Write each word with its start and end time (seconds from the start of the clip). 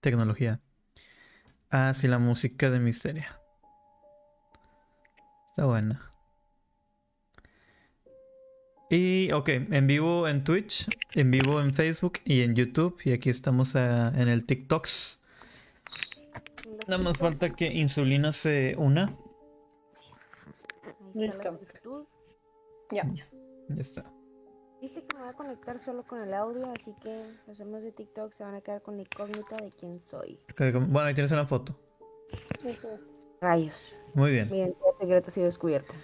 tecnología. 0.00 0.60
Ah, 1.70 1.92
sí, 1.94 2.08
la 2.08 2.18
música 2.18 2.70
de 2.70 2.80
Misteria. 2.80 3.40
Está 5.46 5.66
buena. 5.66 6.12
Y, 8.90 9.30
ok, 9.32 9.48
en 9.48 9.86
vivo 9.86 10.28
en 10.28 10.44
Twitch, 10.44 10.88
en 11.12 11.30
vivo 11.30 11.60
en 11.60 11.74
Facebook 11.74 12.20
y 12.24 12.40
en 12.42 12.54
YouTube. 12.54 12.98
Y 13.04 13.12
aquí 13.12 13.28
estamos 13.28 13.76
ah, 13.76 14.12
en 14.16 14.28
el 14.28 14.46
TikToks. 14.46 15.20
Nada 16.86 17.02
más 17.02 17.18
falta 17.18 17.50
que 17.50 17.66
Insulina 17.66 18.32
se 18.32 18.74
una. 18.78 19.14
Listo. 21.14 21.58
Ya. 22.90 23.04
Ya 23.04 23.74
está. 23.76 24.17
Dice 24.80 25.02
que 25.04 25.16
me 25.16 25.22
voy 25.22 25.30
a 25.30 25.32
conectar 25.34 25.80
solo 25.80 26.04
con 26.04 26.22
el 26.22 26.32
audio, 26.32 26.70
así 26.70 26.94
que 27.02 27.24
los 27.48 27.58
demás 27.58 27.82
de 27.82 27.90
TikTok 27.92 28.32
se 28.32 28.44
van 28.44 28.54
a 28.54 28.60
quedar 28.60 28.80
con 28.82 28.96
la 28.96 29.02
incógnita 29.02 29.56
de 29.56 29.72
quién 29.72 30.00
soy. 30.04 30.38
Bueno, 30.56 31.00
ahí 31.00 31.14
tienes 31.14 31.32
una 31.32 31.46
foto. 31.46 31.76
Rayos. 33.40 33.96
Muy 34.14 34.32
bien. 34.32 34.48
Mi 34.50 34.58
identidad 34.58 34.90
secreta 35.00 35.28
ha 35.28 35.30
sido 35.30 35.46
descubierta. 35.46 35.94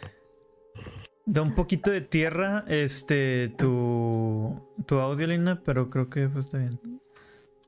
Da 1.24 1.40
un 1.42 1.54
poquito 1.54 1.90
de 1.90 2.00
tierra 2.00 2.64
este 2.68 3.48
tu, 3.56 4.60
tu 4.86 4.98
audio, 4.98 5.26
Lina, 5.26 5.62
pero 5.64 5.88
creo 5.88 6.10
que 6.10 6.28
pues, 6.28 6.46
está 6.46 6.58
bien. 6.58 6.78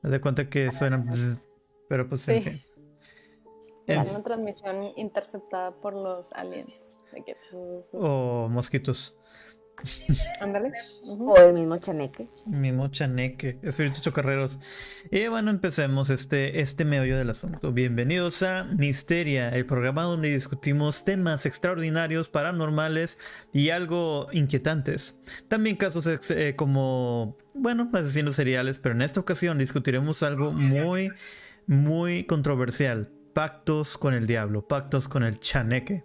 Haz 0.03 0.11
de 0.11 0.21
cuenta 0.21 0.49
que 0.49 0.69
suena 0.71 0.97
bzz, 0.97 1.41
pero 1.87 2.07
pues 2.07 2.27
en 2.27 2.43
Sí. 2.43 2.49
fin. 2.49 2.61
Ya, 3.87 3.95
En- 4.03 4.09
Una 4.09 4.21
transmisión 4.23 4.83
interceptada 4.97 5.71
por 5.71 5.93
los 5.93 6.31
aliens. 6.33 6.99
Que- 7.25 7.35
o 7.93 8.47
mosquitos. 8.49 9.15
Ándale. 10.41 10.71
Ujú. 11.03 11.31
O 11.31 11.37
el 11.37 11.53
mismo 11.53 11.77
chaneque. 11.77 12.27
Mismo 12.45 12.87
chaneque, 12.89 13.59
espíritus 13.61 14.01
chocarreros. 14.01 14.59
Y 15.11 15.27
bueno, 15.27 15.51
empecemos 15.51 16.09
este, 16.09 16.61
este 16.61 16.83
meollo 16.85 17.17
del 17.17 17.29
asunto. 17.29 17.71
Bienvenidos 17.71 18.41
a 18.43 18.63
Misteria, 18.65 19.49
el 19.49 19.65
programa 19.65 20.03
donde 20.03 20.33
discutimos 20.33 21.05
temas 21.05 21.45
extraordinarios, 21.45 22.29
paranormales 22.29 23.17
y 23.53 23.69
algo 23.69 24.27
inquietantes. 24.31 25.19
También 25.47 25.75
casos 25.75 26.07
ex- 26.07 26.31
eh, 26.31 26.55
como, 26.55 27.37
bueno, 27.53 27.89
asesinos 27.93 28.35
seriales, 28.35 28.79
pero 28.79 28.95
en 28.95 29.01
esta 29.03 29.19
ocasión 29.19 29.57
discutiremos 29.57 30.23
algo 30.23 30.51
muy, 30.53 31.11
muy 31.67 32.23
controversial. 32.25 33.11
Pactos 33.33 33.99
con 33.99 34.15
el 34.15 34.25
diablo, 34.25 34.67
pactos 34.67 35.07
con 35.07 35.21
el 35.21 35.39
chaneque. 35.39 36.03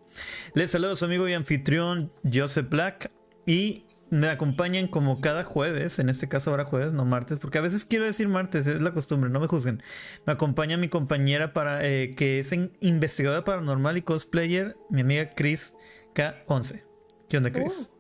Les 0.53 0.71
saludo 0.71 0.93
a 0.93 0.97
su 0.97 1.07
amigo 1.07 1.27
y 1.27 1.33
anfitrión 1.33 2.13
Joseph 2.31 2.69
Black 2.69 3.11
y 3.47 3.85
me 4.11 4.29
acompañan 4.29 4.89
como 4.89 5.23
cada 5.23 5.43
jueves, 5.43 5.99
en 5.99 6.11
este 6.11 6.29
caso 6.29 6.51
ahora 6.51 6.67
jueves, 6.67 6.93
no 6.93 7.07
martes, 7.07 7.39
porque 7.39 7.57
a 7.57 7.63
veces 7.63 7.87
quiero 7.87 8.05
decir 8.05 8.29
martes, 8.29 8.67
es 8.67 8.83
la 8.83 8.93
costumbre, 8.93 9.31
no 9.31 9.41
me 9.41 9.47
juzguen. 9.47 9.83
Me 10.27 10.35
acompaña 10.35 10.77
mi 10.77 10.89
compañera 10.89 11.55
para 11.55 11.83
eh, 11.87 12.15
que 12.15 12.39
es 12.39 12.53
investigadora 12.81 13.43
paranormal 13.45 13.97
y 13.97 14.03
cosplayer, 14.03 14.77
mi 14.91 15.01
amiga 15.01 15.31
Chris 15.31 15.73
K11. 16.15 16.83
¿Qué 17.31 17.39
onda, 17.39 17.51
Chris? 17.51 17.91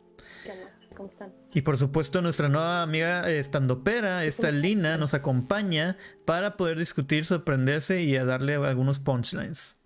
¿Qué 0.44 0.52
onda? 0.52 0.70
¿Cómo 0.94 1.08
están? 1.08 1.32
Y 1.54 1.62
por 1.62 1.78
supuesto 1.78 2.20
nuestra 2.20 2.50
nueva 2.50 2.82
amiga 2.82 3.30
eh, 3.30 3.38
estandopera, 3.38 4.26
esta 4.26 4.50
Lina, 4.50 4.98
nos 4.98 5.14
acompaña 5.14 5.96
para 6.26 6.58
poder 6.58 6.78
discutir, 6.78 7.24
sorprenderse 7.24 8.02
y 8.02 8.16
a 8.16 8.26
darle 8.26 8.56
algunos 8.56 8.98
punchlines. 8.98 9.80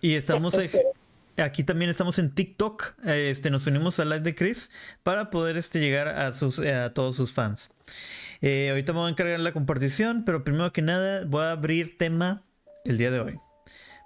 Y 0.00 0.14
estamos 0.14 0.54
eh, 0.54 0.70
aquí 1.42 1.64
también 1.64 1.90
estamos 1.90 2.18
en 2.18 2.34
TikTok, 2.34 2.94
este 3.04 3.50
nos 3.50 3.66
unimos 3.66 3.98
al 4.00 4.10
live 4.10 4.20
de 4.20 4.34
Chris 4.34 4.70
para 5.02 5.30
poder 5.30 5.56
este 5.56 5.80
llegar 5.80 6.08
a 6.08 6.32
sus 6.32 6.58
eh, 6.58 6.74
a 6.74 6.92
todos 6.94 7.16
sus 7.16 7.32
fans. 7.32 7.70
Eh, 8.40 8.68
ahorita 8.70 8.92
me 8.92 9.00
voy 9.00 9.08
a 9.08 9.10
encargar 9.10 9.40
la 9.40 9.52
compartición, 9.52 10.24
pero 10.24 10.44
primero 10.44 10.72
que 10.72 10.82
nada 10.82 11.24
voy 11.24 11.42
a 11.44 11.52
abrir 11.52 11.98
tema 11.98 12.44
el 12.84 12.98
día 12.98 13.10
de 13.10 13.20
hoy. 13.20 13.40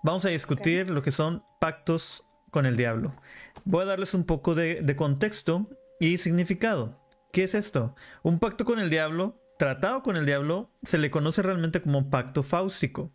Vamos 0.03 0.25
a 0.25 0.31
discutir 0.31 0.91
lo 0.91 1.03
que 1.03 1.11
son 1.11 1.43
pactos 1.61 2.25
con 2.51 2.67
el 2.67 2.77
diablo. 2.77 3.15
Voy 3.65 3.83
a 3.83 3.87
darles 3.87 4.15
un 4.15 4.25
poco 4.25 4.55
de, 4.55 4.81
de 4.83 4.97
contexto 4.97 5.69
y 6.01 6.19
significado. 6.19 7.01
¿Qué 7.33 7.45
es 7.45 7.55
esto? 7.55 7.95
Un 8.23 8.39
pacto 8.39 8.65
con 8.65 8.79
el 8.79 8.91
diablo, 8.91 9.42
tratado 9.63 10.03
con 10.03 10.17
el 10.17 10.27
diablo, 10.27 10.73
se 10.83 10.99
le 10.99 11.13
conoce 11.13 11.41
realmente 11.41 11.81
como 11.81 12.11
pacto 12.11 12.43
fáustico. 12.43 13.13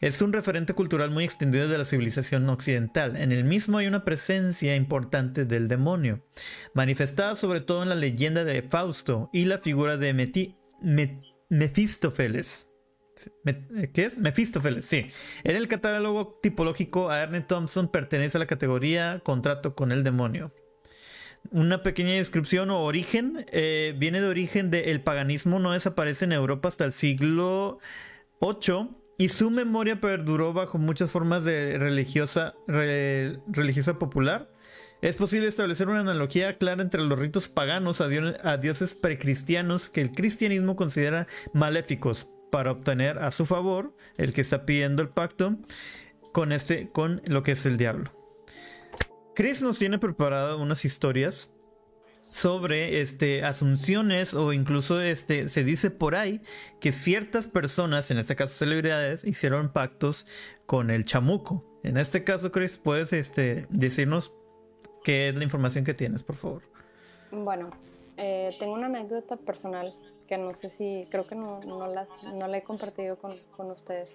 Es 0.00 0.20
un 0.22 0.32
referente 0.32 0.72
cultural 0.72 1.12
muy 1.12 1.22
extendido 1.22 1.68
de 1.68 1.78
la 1.78 1.84
civilización 1.84 2.48
occidental. 2.48 3.16
En 3.16 3.30
el 3.30 3.44
mismo 3.44 3.78
hay 3.78 3.86
una 3.86 4.04
presencia 4.04 4.74
importante 4.74 5.44
del 5.44 5.68
demonio, 5.68 6.26
manifestada 6.74 7.36
sobre 7.36 7.60
todo 7.60 7.84
en 7.84 7.90
la 7.90 7.94
leyenda 7.94 8.42
de 8.44 8.62
Fausto 8.62 9.30
y 9.32 9.44
la 9.44 9.58
figura 9.58 9.96
de 9.96 10.12
Meti- 10.16 10.56
Me- 10.82 11.22
Mefistófeles. 11.48 12.68
Me- 13.44 13.64
eh, 13.76 13.92
¿Qué 13.94 14.06
es? 14.06 14.18
Mefistófeles, 14.18 14.86
sí. 14.86 15.06
En 15.44 15.54
el 15.54 15.68
catálogo 15.68 16.40
tipológico 16.42 17.08
a 17.08 17.20
Ernest 17.20 17.46
Thompson 17.46 17.86
pertenece 17.86 18.36
a 18.36 18.40
la 18.40 18.46
categoría 18.48 19.20
contrato 19.24 19.76
con 19.76 19.92
el 19.92 20.02
demonio. 20.02 20.52
Una 21.50 21.82
pequeña 21.82 22.12
descripción 22.14 22.70
o 22.70 22.80
origen 22.82 23.46
eh, 23.52 23.94
viene 23.96 24.20
de 24.20 24.28
origen 24.28 24.70
del 24.70 25.00
paganismo, 25.02 25.58
no 25.58 25.72
desaparece 25.72 26.24
en 26.24 26.32
Europa 26.32 26.68
hasta 26.68 26.84
el 26.84 26.92
siglo 26.92 27.78
VIII 28.40 28.88
y 29.18 29.28
su 29.28 29.50
memoria 29.50 30.00
perduró 30.00 30.52
bajo 30.52 30.78
muchas 30.78 31.12
formas 31.12 31.44
de 31.44 31.78
religiosa, 31.78 32.54
re- 32.66 33.38
religiosa 33.46 33.98
popular. 33.98 34.50
Es 35.02 35.16
posible 35.16 35.46
establecer 35.46 35.88
una 35.88 36.00
analogía 36.00 36.56
clara 36.58 36.82
entre 36.82 37.02
los 37.02 37.18
ritos 37.18 37.48
paganos 37.48 38.00
a, 38.00 38.08
dio- 38.08 38.34
a 38.42 38.56
dioses 38.56 38.94
precristianos 38.94 39.90
que 39.90 40.00
el 40.00 40.10
cristianismo 40.10 40.74
considera 40.76 41.26
maléficos 41.52 42.26
para 42.50 42.72
obtener 42.72 43.18
a 43.18 43.30
su 43.30 43.46
favor 43.46 43.94
el 44.16 44.32
que 44.32 44.40
está 44.40 44.64
pidiendo 44.64 45.02
el 45.02 45.08
pacto 45.10 45.56
con 46.32 46.50
este 46.52 46.88
con 46.90 47.20
lo 47.26 47.42
que 47.42 47.52
es 47.52 47.66
el 47.66 47.76
diablo. 47.76 48.10
Chris 49.34 49.62
nos 49.62 49.78
tiene 49.78 49.98
preparado 49.98 50.58
unas 50.58 50.84
historias 50.84 51.50
sobre 52.30 53.00
este 53.00 53.44
asunciones 53.44 54.34
o 54.34 54.52
incluso 54.52 55.00
este 55.00 55.48
se 55.48 55.64
dice 55.64 55.90
por 55.90 56.14
ahí 56.14 56.40
que 56.80 56.92
ciertas 56.92 57.46
personas, 57.46 58.10
en 58.10 58.18
este 58.18 58.36
caso 58.36 58.54
celebridades, 58.54 59.24
hicieron 59.24 59.72
pactos 59.72 60.26
con 60.66 60.90
el 60.90 61.04
chamuco. 61.04 61.64
En 61.82 61.96
este 61.96 62.24
caso, 62.24 62.50
Chris, 62.50 62.78
puedes 62.78 63.12
este 63.12 63.66
decirnos 63.70 64.32
qué 65.02 65.28
es 65.28 65.36
la 65.36 65.44
información 65.44 65.84
que 65.84 65.94
tienes, 65.94 66.22
por 66.22 66.36
favor. 66.36 66.62
Bueno, 67.30 67.70
eh, 68.16 68.56
tengo 68.58 68.74
una 68.74 68.86
anécdota 68.86 69.36
personal 69.36 69.92
que 70.28 70.38
no 70.38 70.54
sé 70.54 70.70
si, 70.70 71.06
creo 71.10 71.26
que 71.26 71.34
no, 71.34 71.60
no, 71.60 71.86
las, 71.88 72.10
no 72.22 72.48
la 72.48 72.58
he 72.58 72.62
compartido 72.62 73.16
con, 73.16 73.36
con 73.56 73.70
ustedes. 73.70 74.10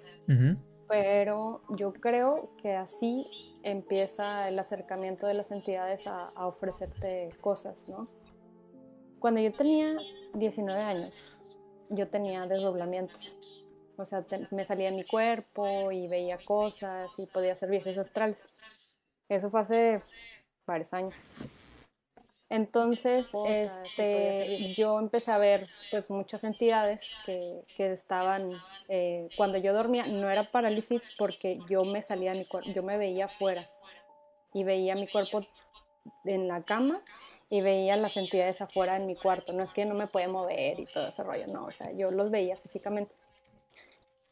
Pero 0.89 1.61
yo 1.69 1.93
creo 1.93 2.49
que 2.61 2.73
así 2.75 3.23
empieza 3.63 4.49
el 4.49 4.57
acercamiento 4.57 5.27
de 5.27 5.35
las 5.35 5.51
entidades 5.51 6.07
a, 6.07 6.25
a 6.35 6.47
ofrecerte 6.47 7.29
cosas, 7.41 7.87
¿no? 7.87 8.07
Cuando 9.19 9.39
yo 9.39 9.53
tenía 9.53 9.97
19 10.33 10.81
años, 10.81 11.29
yo 11.89 12.07
tenía 12.09 12.47
desdoblamientos. 12.47 13.65
O 13.97 14.05
sea, 14.05 14.23
te- 14.23 14.47
me 14.51 14.65
salía 14.65 14.89
de 14.89 14.97
mi 14.97 15.03
cuerpo 15.03 15.91
y 15.91 16.07
veía 16.07 16.37
cosas 16.43 17.11
y 17.19 17.25
podía 17.27 17.53
hacer 17.53 17.69
viajes 17.69 17.97
astrales. 17.97 18.47
Eso 19.27 19.49
fue 19.49 19.59
hace 19.59 20.01
varios 20.65 20.91
años. 20.93 21.13
Entonces, 22.49 23.27
Cosas, 23.27 23.83
este, 23.85 24.73
yo 24.73 24.99
empecé 24.99 25.31
a 25.31 25.37
ver 25.37 25.67
pues 25.91 26.09
muchas 26.09 26.43
entidades 26.43 27.01
que, 27.25 27.61
que 27.77 27.91
estaban, 27.91 28.53
eh, 28.87 29.29
cuando 29.37 29.59
yo 29.59 29.71
dormía, 29.71 30.07
no 30.07 30.29
era 30.29 30.49
parálisis 30.49 31.07
porque 31.17 31.59
yo 31.69 31.85
me 31.85 32.01
salía 32.01 32.31
de 32.31 32.39
mi 32.39 32.45
cuerpo, 32.45 32.71
yo 32.71 32.81
me 32.81 32.97
veía 32.97 33.25
afuera 33.25 33.69
y 34.51 34.63
veía 34.63 34.95
mi 34.95 35.07
cuerpo 35.07 35.41
en 36.25 36.47
la 36.47 36.63
cama 36.63 37.01
y 37.51 37.61
veía 37.61 37.95
las 37.97 38.17
entidades 38.17 38.61
afuera 38.61 38.95
en 38.95 39.05
mi 39.05 39.15
cuarto. 39.15 39.53
No 39.53 39.63
es 39.63 39.71
que 39.71 39.85
no 39.85 39.93
me 39.93 40.07
podía 40.07 40.27
mover 40.27 40.79
y 40.79 40.85
todo 40.87 41.07
ese 41.07 41.23
rollo, 41.23 41.45
no, 41.53 41.65
o 41.65 41.71
sea, 41.71 41.91
yo 41.91 42.09
los 42.09 42.31
veía 42.31 42.57
físicamente. 42.57 43.13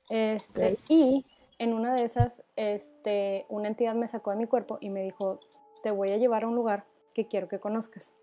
Este. 0.10 0.78
Y 0.90 1.24
en 1.60 1.74
una 1.74 1.94
de 1.94 2.04
esas, 2.04 2.44
este, 2.56 3.46
una 3.50 3.68
entidad 3.68 3.94
me 3.94 4.08
sacó 4.08 4.32
de 4.32 4.38
mi 4.38 4.48
cuerpo 4.48 4.80
y 4.82 4.90
me 4.90 5.04
dijo, 5.04 5.40
te 5.84 5.92
voy 5.92 6.12
a 6.12 6.18
llevar 6.18 6.44
a 6.44 6.48
un 6.48 6.56
lugar 6.56 6.86
que 7.18 7.28
quiero 7.28 7.48
que 7.48 7.60
conozcas. 7.60 8.14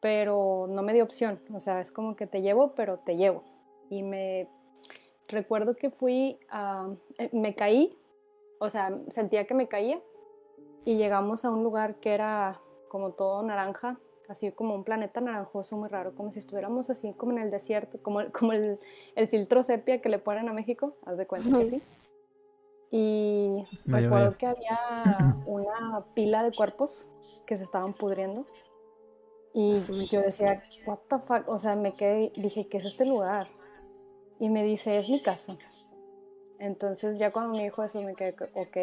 Pero 0.00 0.66
no 0.68 0.82
me 0.82 0.92
dio 0.92 1.04
opción, 1.04 1.40
o 1.54 1.60
sea, 1.60 1.80
es 1.80 1.90
como 1.90 2.16
que 2.16 2.26
te 2.26 2.42
llevo, 2.42 2.74
pero 2.74 2.96
te 2.98 3.16
llevo. 3.16 3.42
Y 3.88 4.02
me 4.02 4.46
recuerdo 5.28 5.74
que 5.74 5.90
fui 5.90 6.38
a, 6.50 6.88
eh, 7.18 7.30
me 7.32 7.54
caí, 7.54 7.96
o 8.58 8.68
sea, 8.68 8.96
sentía 9.08 9.46
que 9.46 9.54
me 9.54 9.68
caía 9.68 10.00
y 10.84 10.96
llegamos 10.96 11.44
a 11.46 11.50
un 11.50 11.62
lugar 11.64 11.96
que 11.96 12.12
era 12.12 12.60
como 12.88 13.12
todo 13.12 13.42
naranja, 13.42 13.98
así 14.28 14.52
como 14.52 14.74
un 14.74 14.84
planeta 14.84 15.20
naranjoso 15.20 15.76
muy 15.76 15.88
raro, 15.88 16.14
como 16.14 16.30
si 16.30 16.38
estuviéramos 16.40 16.90
así 16.90 17.12
como 17.14 17.32
en 17.32 17.38
el 17.38 17.50
desierto, 17.50 17.98
como, 18.02 18.20
el- 18.20 18.32
como 18.32 18.52
el, 18.52 18.78
el 19.14 19.28
filtro 19.28 19.62
sepia 19.62 20.00
que 20.02 20.08
le 20.10 20.18
ponen 20.18 20.48
a 20.48 20.52
México, 20.52 20.94
haz 21.06 21.16
de 21.16 21.26
cuenta 21.26 21.48
que 21.58 21.70
sí. 21.70 21.82
Y 22.90 23.64
Vaya, 23.84 24.06
recuerdo 24.06 24.36
que 24.36 24.46
había 24.46 25.36
una 25.46 26.04
pila 26.14 26.42
de 26.42 26.52
cuerpos 26.52 27.08
que 27.46 27.56
se 27.56 27.64
estaban 27.64 27.94
pudriendo. 27.94 28.46
Y 29.52 29.78
yo 30.08 30.20
decía, 30.20 30.62
what 30.86 30.98
the 31.08 31.18
fuck, 31.18 31.48
o 31.48 31.58
sea, 31.58 31.74
me 31.74 31.92
quedé, 31.92 32.32
dije, 32.36 32.68
¿qué 32.68 32.78
es 32.78 32.84
este 32.84 33.04
lugar? 33.04 33.48
Y 34.38 34.48
me 34.48 34.62
dice, 34.62 34.96
es 34.96 35.08
mi 35.08 35.20
casa. 35.20 35.56
Entonces 36.60 37.18
ya 37.18 37.30
cuando 37.30 37.56
me 37.56 37.64
dijo 37.64 37.82
eso 37.82 38.00
me 38.02 38.14
quedé, 38.14 38.34
ok. 38.54 38.76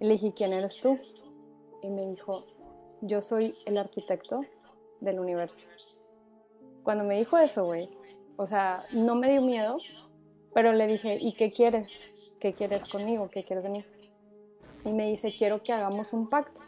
Y 0.00 0.04
le 0.04 0.12
dije, 0.12 0.32
¿quién 0.34 0.52
eres 0.52 0.80
tú? 0.80 0.98
Y 1.82 1.88
me 1.88 2.06
dijo, 2.06 2.44
yo 3.02 3.20
soy 3.20 3.52
el 3.66 3.76
arquitecto 3.76 4.42
del 5.00 5.18
universo. 5.18 5.66
Cuando 6.82 7.04
me 7.04 7.18
dijo 7.18 7.36
eso, 7.36 7.64
güey, 7.64 7.88
o 8.36 8.46
sea, 8.46 8.84
no 8.92 9.14
me 9.14 9.30
dio 9.30 9.42
miedo, 9.42 9.78
pero 10.54 10.72
le 10.72 10.86
dije, 10.86 11.18
¿y 11.20 11.34
qué 11.34 11.50
quieres? 11.50 12.10
¿Qué 12.44 12.52
quieres 12.52 12.84
conmigo? 12.84 13.30
¿Qué 13.30 13.42
quieres 13.42 13.64
de 13.64 13.70
mí? 13.70 13.86
Y 14.84 14.92
me 14.92 15.08
dice, 15.08 15.34
quiero 15.34 15.62
que 15.62 15.72
hagamos 15.72 16.12
un 16.12 16.28
pacto. 16.28 16.60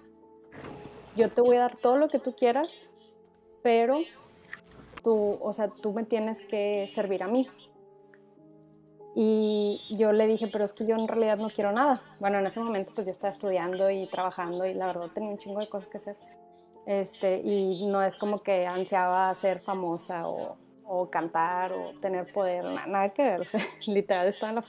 Yo 1.16 1.30
te 1.30 1.42
voy 1.42 1.56
a 1.56 1.60
dar 1.60 1.76
todo 1.76 1.98
lo 1.98 2.08
que 2.08 2.18
tú 2.18 2.34
quieras, 2.34 2.90
pero 3.62 3.98
tú, 5.04 5.36
o 5.38 5.52
sea, 5.52 5.68
tú 5.68 5.92
me 5.92 6.04
tienes 6.04 6.40
que 6.40 6.88
servir 6.94 7.22
a 7.22 7.28
mí. 7.28 7.46
Y 9.14 9.82
yo 9.98 10.12
le 10.12 10.26
dije, 10.26 10.48
pero 10.50 10.64
es 10.64 10.72
que 10.72 10.86
yo 10.86 10.96
en 10.96 11.06
realidad 11.06 11.36
no 11.36 11.50
quiero 11.50 11.72
nada. 11.72 12.00
Bueno, 12.20 12.38
en 12.38 12.46
ese 12.46 12.58
momento 12.60 12.94
pues 12.94 13.06
yo 13.06 13.10
estaba 13.10 13.34
estudiando 13.34 13.90
y 13.90 14.06
trabajando 14.06 14.64
y 14.64 14.72
la 14.72 14.86
verdad 14.86 15.10
tenía 15.12 15.28
un 15.28 15.36
chingo 15.36 15.60
de 15.60 15.68
cosas 15.68 15.90
que 15.90 15.98
hacer. 15.98 16.16
Este, 16.86 17.42
y 17.44 17.84
no 17.84 18.02
es 18.02 18.16
como 18.16 18.42
que 18.42 18.66
ansiaba 18.66 19.34
ser 19.34 19.60
famosa 19.60 20.26
o, 20.26 20.56
o 20.86 21.10
cantar 21.10 21.74
o 21.74 21.92
tener 22.00 22.32
poder, 22.32 22.64
nada, 22.64 23.10
que 23.10 23.22
ver, 23.22 23.40
o 23.42 23.44
sea, 23.44 23.60
literal 23.86 24.26
estaba 24.26 24.48
en 24.48 24.56
la 24.56 24.62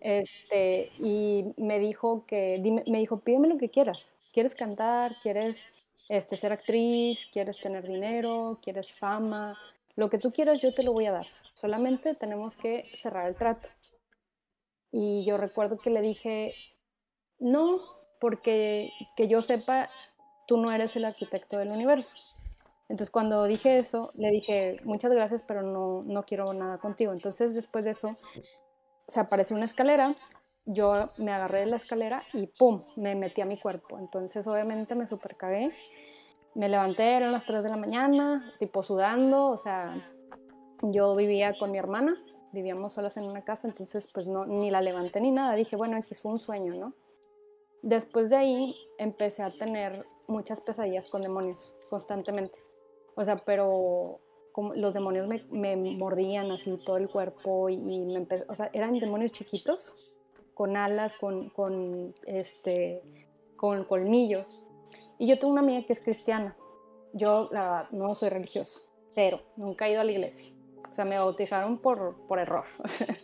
este, 0.00 0.90
y 0.98 1.54
me 1.56 1.78
dijo 1.78 2.24
que, 2.26 2.60
me 2.86 2.98
dijo, 2.98 3.20
pídeme 3.20 3.48
lo 3.48 3.58
que 3.58 3.70
quieras. 3.70 4.16
¿Quieres 4.32 4.54
cantar? 4.54 5.16
¿Quieres 5.22 5.62
este, 6.08 6.36
ser 6.36 6.52
actriz? 6.52 7.26
¿Quieres 7.32 7.60
tener 7.60 7.86
dinero? 7.86 8.58
¿Quieres 8.62 8.92
fama? 8.92 9.56
Lo 9.94 10.10
que 10.10 10.18
tú 10.18 10.32
quieras 10.32 10.60
yo 10.60 10.74
te 10.74 10.82
lo 10.82 10.92
voy 10.92 11.06
a 11.06 11.12
dar. 11.12 11.26
Solamente 11.54 12.14
tenemos 12.14 12.56
que 12.56 12.90
cerrar 12.94 13.28
el 13.28 13.36
trato. 13.36 13.68
Y 14.90 15.24
yo 15.24 15.36
recuerdo 15.36 15.78
que 15.78 15.90
le 15.90 16.02
dije, 16.02 16.54
no, 17.38 17.80
porque 18.20 18.90
que 19.16 19.28
yo 19.28 19.42
sepa, 19.42 19.90
tú 20.46 20.56
no 20.56 20.72
eres 20.72 20.96
el 20.96 21.04
arquitecto 21.04 21.58
del 21.58 21.70
universo. 21.70 22.16
Entonces 22.88 23.10
cuando 23.10 23.44
dije 23.44 23.78
eso, 23.78 24.10
le 24.16 24.28
dije, 24.30 24.80
muchas 24.84 25.12
gracias, 25.12 25.42
pero 25.42 25.62
no, 25.62 26.02
no 26.04 26.24
quiero 26.24 26.52
nada 26.52 26.78
contigo. 26.78 27.12
Entonces 27.12 27.54
después 27.54 27.84
de 27.84 27.92
eso, 27.92 28.10
se 29.12 29.20
apareció 29.20 29.54
una 29.54 29.66
escalera, 29.66 30.14
yo 30.64 31.10
me 31.18 31.32
agarré 31.32 31.60
de 31.60 31.66
la 31.66 31.76
escalera 31.76 32.22
y 32.32 32.46
¡pum! 32.46 32.84
me 32.96 33.14
metí 33.14 33.42
a 33.42 33.44
mi 33.44 33.58
cuerpo. 33.58 33.98
Entonces 33.98 34.46
obviamente 34.46 34.94
me 34.94 35.06
super 35.06 35.36
cagué. 35.36 35.70
Me 36.54 36.70
levanté, 36.70 37.12
eran 37.12 37.30
las 37.30 37.44
3 37.44 37.62
de 37.62 37.68
la 37.68 37.76
mañana, 37.76 38.54
tipo 38.58 38.82
sudando, 38.82 39.48
o 39.48 39.58
sea, 39.58 39.94
yo 40.82 41.14
vivía 41.14 41.58
con 41.58 41.70
mi 41.70 41.78
hermana, 41.78 42.16
vivíamos 42.52 42.94
solas 42.94 43.18
en 43.18 43.24
una 43.24 43.42
casa, 43.42 43.68
entonces 43.68 44.08
pues 44.12 44.26
no, 44.26 44.46
ni 44.46 44.70
la 44.70 44.80
levanté 44.80 45.20
ni 45.20 45.30
nada, 45.30 45.54
dije, 45.54 45.76
bueno, 45.76 45.96
aquí 45.96 46.14
fue 46.14 46.32
un 46.32 46.38
sueño, 46.38 46.74
¿no? 46.74 46.94
Después 47.82 48.30
de 48.30 48.36
ahí 48.36 48.76
empecé 48.98 49.42
a 49.42 49.50
tener 49.50 50.06
muchas 50.26 50.60
pesadillas 50.60 51.08
con 51.08 51.22
demonios, 51.22 51.74
constantemente. 51.90 52.58
O 53.14 53.24
sea, 53.24 53.36
pero 53.36 54.20
como 54.52 54.74
los 54.74 54.94
demonios 54.94 55.26
me, 55.50 55.76
mordían 55.76 56.50
así 56.50 56.76
todo 56.84 56.98
el 56.98 57.08
cuerpo 57.08 57.68
y, 57.68 57.76
me 57.78 58.26
o 58.48 58.54
sea, 58.54 58.70
eran 58.72 58.98
demonios 58.98 59.32
chiquitos, 59.32 60.12
con 60.54 60.76
alas, 60.76 61.12
con, 61.18 61.48
con, 61.50 62.14
este, 62.26 63.02
con 63.56 63.84
colmillos. 63.84 64.62
Y 65.18 65.26
yo 65.26 65.38
tengo 65.38 65.52
una 65.52 65.62
amiga 65.62 65.86
que 65.86 65.94
es 65.94 66.00
cristiana. 66.00 66.56
Yo 67.14 67.48
la, 67.52 67.88
no 67.90 68.14
soy 68.14 68.28
religiosa, 68.28 68.78
pero 69.14 69.40
nunca 69.56 69.88
he 69.88 69.92
ido 69.92 70.00
a 70.00 70.04
la 70.04 70.12
iglesia. 70.12 70.52
O 70.90 70.94
sea, 70.94 71.04
me 71.04 71.18
bautizaron 71.18 71.78
por, 71.78 72.16
por 72.28 72.38
error. 72.38 72.64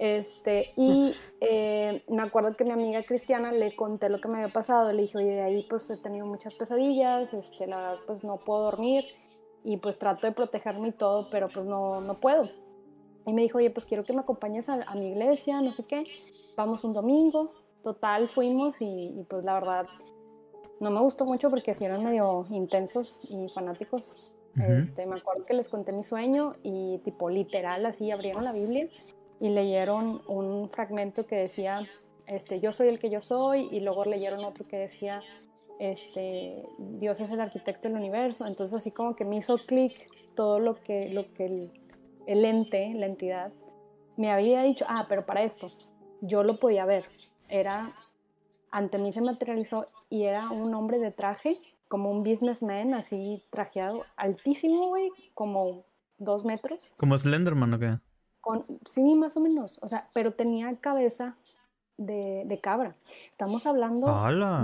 Este, 0.00 0.74
y 0.76 1.12
eh, 1.40 2.04
me 2.08 2.22
acuerdo 2.22 2.56
que 2.56 2.62
mi 2.62 2.70
amiga 2.70 3.02
cristiana 3.02 3.50
le 3.50 3.74
conté 3.74 4.08
lo 4.08 4.20
que 4.20 4.28
me 4.28 4.38
había 4.38 4.52
pasado, 4.52 4.92
le 4.92 5.02
dije, 5.02 5.18
oye, 5.18 5.32
de 5.32 5.42
ahí 5.42 5.66
pues 5.68 5.90
he 5.90 5.96
tenido 5.96 6.24
muchas 6.24 6.54
pesadillas, 6.54 7.34
este, 7.34 7.66
la 7.66 7.78
verdad 7.78 7.98
pues 8.06 8.22
no 8.22 8.36
puedo 8.36 8.62
dormir 8.62 9.04
y 9.64 9.76
pues 9.78 9.98
trato 9.98 10.26
de 10.26 10.32
protegerme 10.32 10.88
y 10.88 10.92
todo, 10.92 11.28
pero 11.30 11.48
pues 11.48 11.66
no, 11.66 12.00
no 12.00 12.20
puedo. 12.20 12.48
Y 13.26 13.32
me 13.32 13.42
dijo, 13.42 13.58
oye, 13.58 13.70
pues 13.70 13.84
quiero 13.86 14.04
que 14.04 14.12
me 14.12 14.20
acompañes 14.20 14.68
a, 14.68 14.94
mi 14.94 15.08
iglesia, 15.08 15.60
no 15.60 15.72
sé 15.72 15.84
qué, 15.84 16.04
vamos 16.56 16.84
un 16.84 16.92
domingo, 16.92 17.52
total 17.82 18.28
fuimos 18.28 18.76
y, 18.80 19.24
pues 19.28 19.44
la 19.44 19.54
verdad 19.54 19.86
no 20.80 20.90
me 20.90 21.00
gustó 21.00 21.24
mucho 21.24 21.50
porque 21.50 21.74
si 21.74 21.84
eran 21.84 22.04
medio 22.04 22.46
intensos 22.50 23.30
y 23.30 23.48
fanáticos. 23.50 24.34
este, 24.56 25.06
me 25.06 25.16
acuerdo 25.16 25.44
que 25.44 25.54
les 25.54 25.68
conté 25.68 25.92
mi 25.92 26.02
sueño 26.02 26.54
y 26.62 26.98
tipo 27.04 27.28
literal 27.30 27.84
así 27.86 28.10
abrieron 28.10 28.44
la 28.44 28.52
Biblia 28.52 28.88
y 29.40 29.50
leyeron 29.50 30.22
un 30.26 30.68
fragmento 30.70 31.26
que 31.26 31.36
decía, 31.36 31.86
este, 32.26 32.60
yo 32.60 32.72
soy 32.72 32.88
el 32.88 32.98
que 32.98 33.10
yo 33.10 33.20
soy, 33.20 33.68
y 33.70 33.80
luego 33.80 34.04
leyeron 34.04 34.44
otro 34.44 34.66
que 34.66 34.76
decía, 34.76 35.22
este, 35.78 36.68
Dios 36.78 37.20
es 37.20 37.30
el 37.30 37.40
arquitecto 37.40 37.88
del 37.88 37.96
universo. 37.96 38.46
Entonces 38.46 38.76
así 38.76 38.90
como 38.90 39.14
que 39.16 39.24
me 39.24 39.36
hizo 39.36 39.56
clic 39.58 39.94
todo 40.34 40.58
lo 40.58 40.76
que, 40.76 41.08
lo 41.10 41.32
que 41.34 41.46
el, 41.46 41.70
el, 42.26 42.44
ente, 42.44 42.92
la 42.94 43.06
entidad, 43.06 43.52
me 44.16 44.30
había 44.30 44.62
dicho, 44.62 44.84
ah, 44.88 45.06
pero 45.08 45.26
para 45.26 45.42
esto, 45.42 45.68
yo 46.20 46.42
lo 46.42 46.58
podía 46.58 46.84
ver. 46.84 47.04
Era, 47.48 47.94
ante 48.70 48.98
mí 48.98 49.12
se 49.12 49.20
materializó 49.20 49.84
y 50.10 50.24
era 50.24 50.50
un 50.50 50.74
hombre 50.74 50.98
de 50.98 51.10
traje, 51.10 51.60
como 51.88 52.10
un 52.10 52.22
businessman, 52.22 52.94
así 52.94 53.42
trajeado, 53.50 54.04
altísimo, 54.16 54.88
güey, 54.88 55.10
como 55.34 55.84
dos 56.18 56.44
metros. 56.44 56.94
¿Como 56.96 57.16
Slenderman 57.16 57.74
o 57.74 57.78
qué? 57.78 57.98
sí, 58.88 59.14
más 59.14 59.36
o 59.36 59.40
menos, 59.40 59.78
o 59.82 59.88
sea, 59.88 60.08
pero 60.14 60.32
tenía 60.32 60.74
cabeza 60.76 61.36
de, 61.98 62.58
cabra. 62.62 62.94
Estamos 63.30 63.66
hablando 63.66 64.06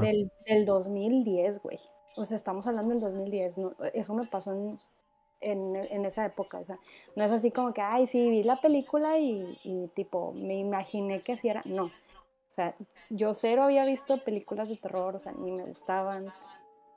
del, 0.01 0.31
del, 0.47 0.65
2010, 0.65 1.63
güey. 1.63 1.79
O 2.17 2.25
sea, 2.25 2.37
estamos 2.37 2.67
hablando 2.67 2.95
del 2.95 3.01
2010. 3.01 3.57
eso 3.93 4.15
me 4.15 4.27
pasó 4.27 4.53
en, 4.53 5.77
en, 5.77 6.07
esa 6.07 6.25
época. 6.25 6.59
O 6.59 6.65
sea, 6.65 6.79
no 7.17 7.25
es 7.25 7.31
así 7.31 7.51
como 7.51 7.75
que, 7.75 7.83
ay, 7.83 8.07
sí, 8.07 8.31
vi 8.31 8.43
la 8.43 8.61
película 8.61 9.19
y, 9.19 9.59
y 9.65 9.89
tipo, 9.89 10.33
me 10.33 10.57
imaginé 10.57 11.21
que 11.23 11.33
así 11.33 11.49
era. 11.49 11.63
No. 11.67 11.87
O 11.87 12.55
sea, 12.55 12.75
yo 13.11 13.35
cero 13.35 13.65
había 13.65 13.85
visto 13.85 14.19
películas 14.19 14.69
de 14.69 14.77
terror, 14.77 15.17
o 15.17 15.21
sea, 15.21 15.33
ni 15.33 15.51
me 15.51 15.65
gustaban. 15.65 16.33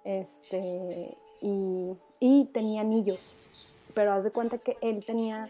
Este, 0.04 1.18
y, 1.42 1.98
y 2.20 2.46
tenía 2.54 2.82
anillos. 2.82 3.34
Pero 3.96 4.14
haz 4.14 4.24
de 4.24 4.32
cuenta 4.32 4.60
que 4.60 4.78
él 4.82 5.04
tenía 5.04 5.50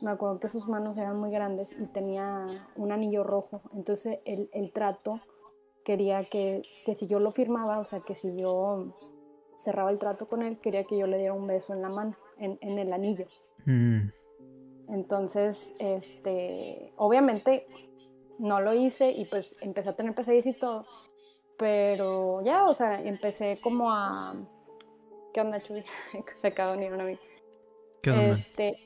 me 0.00 0.10
acuerdo 0.10 0.40
que 0.40 0.48
sus 0.48 0.68
manos 0.68 0.96
eran 0.98 1.18
muy 1.18 1.30
grandes 1.30 1.72
y 1.72 1.86
tenía 1.86 2.68
un 2.76 2.92
anillo 2.92 3.24
rojo. 3.24 3.62
Entonces 3.74 4.18
el, 4.24 4.48
el 4.52 4.72
trato 4.72 5.20
quería 5.84 6.24
que, 6.24 6.62
que, 6.84 6.94
si 6.94 7.06
yo 7.06 7.20
lo 7.20 7.30
firmaba, 7.30 7.78
o 7.78 7.84
sea, 7.84 8.00
que 8.00 8.14
si 8.14 8.36
yo 8.36 8.96
cerraba 9.58 9.90
el 9.90 9.98
trato 9.98 10.28
con 10.28 10.42
él, 10.42 10.58
quería 10.58 10.84
que 10.84 10.98
yo 10.98 11.06
le 11.06 11.18
diera 11.18 11.32
un 11.32 11.46
beso 11.46 11.72
en 11.72 11.82
la 11.82 11.88
mano, 11.88 12.16
en, 12.38 12.58
en 12.60 12.78
el 12.78 12.92
anillo. 12.92 13.26
Mm. 13.64 14.08
Entonces, 14.88 15.72
este, 15.78 16.92
obviamente 16.96 17.66
no 18.38 18.60
lo 18.60 18.74
hice 18.74 19.10
y 19.10 19.24
pues 19.26 19.54
empecé 19.60 19.90
a 19.90 19.96
tener 19.96 20.14
pesadillas 20.14 20.46
y 20.46 20.52
todo. 20.54 20.86
Pero 21.58 22.42
ya, 22.42 22.66
o 22.66 22.74
sea, 22.74 23.00
empecé 23.00 23.58
como 23.62 23.90
a... 23.90 24.34
¿Qué 25.32 25.40
onda, 25.40 25.60
Chuy? 25.60 25.84
Se 26.36 26.48
acaba 26.48 26.72
de 26.72 26.78
unir 26.78 26.92
una 26.92 27.04
vez. 27.04 27.20
¿Qué 28.02 28.10
onda? 28.10 28.34
Este, 28.34 28.85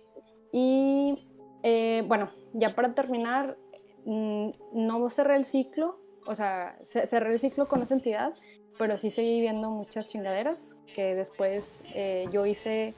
y 0.52 1.26
eh, 1.62 2.02
bueno, 2.06 2.30
ya 2.52 2.74
para 2.74 2.94
terminar, 2.94 3.56
mm, 4.04 4.50
no 4.72 5.10
cerré 5.10 5.36
el 5.36 5.44
ciclo, 5.44 5.98
o 6.26 6.34
sea, 6.34 6.76
cerré 6.80 7.32
el 7.32 7.40
ciclo 7.40 7.66
con 7.68 7.82
esa 7.82 7.94
entidad, 7.94 8.34
pero 8.78 8.96
sí 8.98 9.10
seguí 9.10 9.40
viendo 9.40 9.70
muchas 9.70 10.08
chingaderas 10.08 10.74
que 10.94 11.14
después 11.14 11.82
eh, 11.94 12.26
yo 12.32 12.46
hice, 12.46 12.94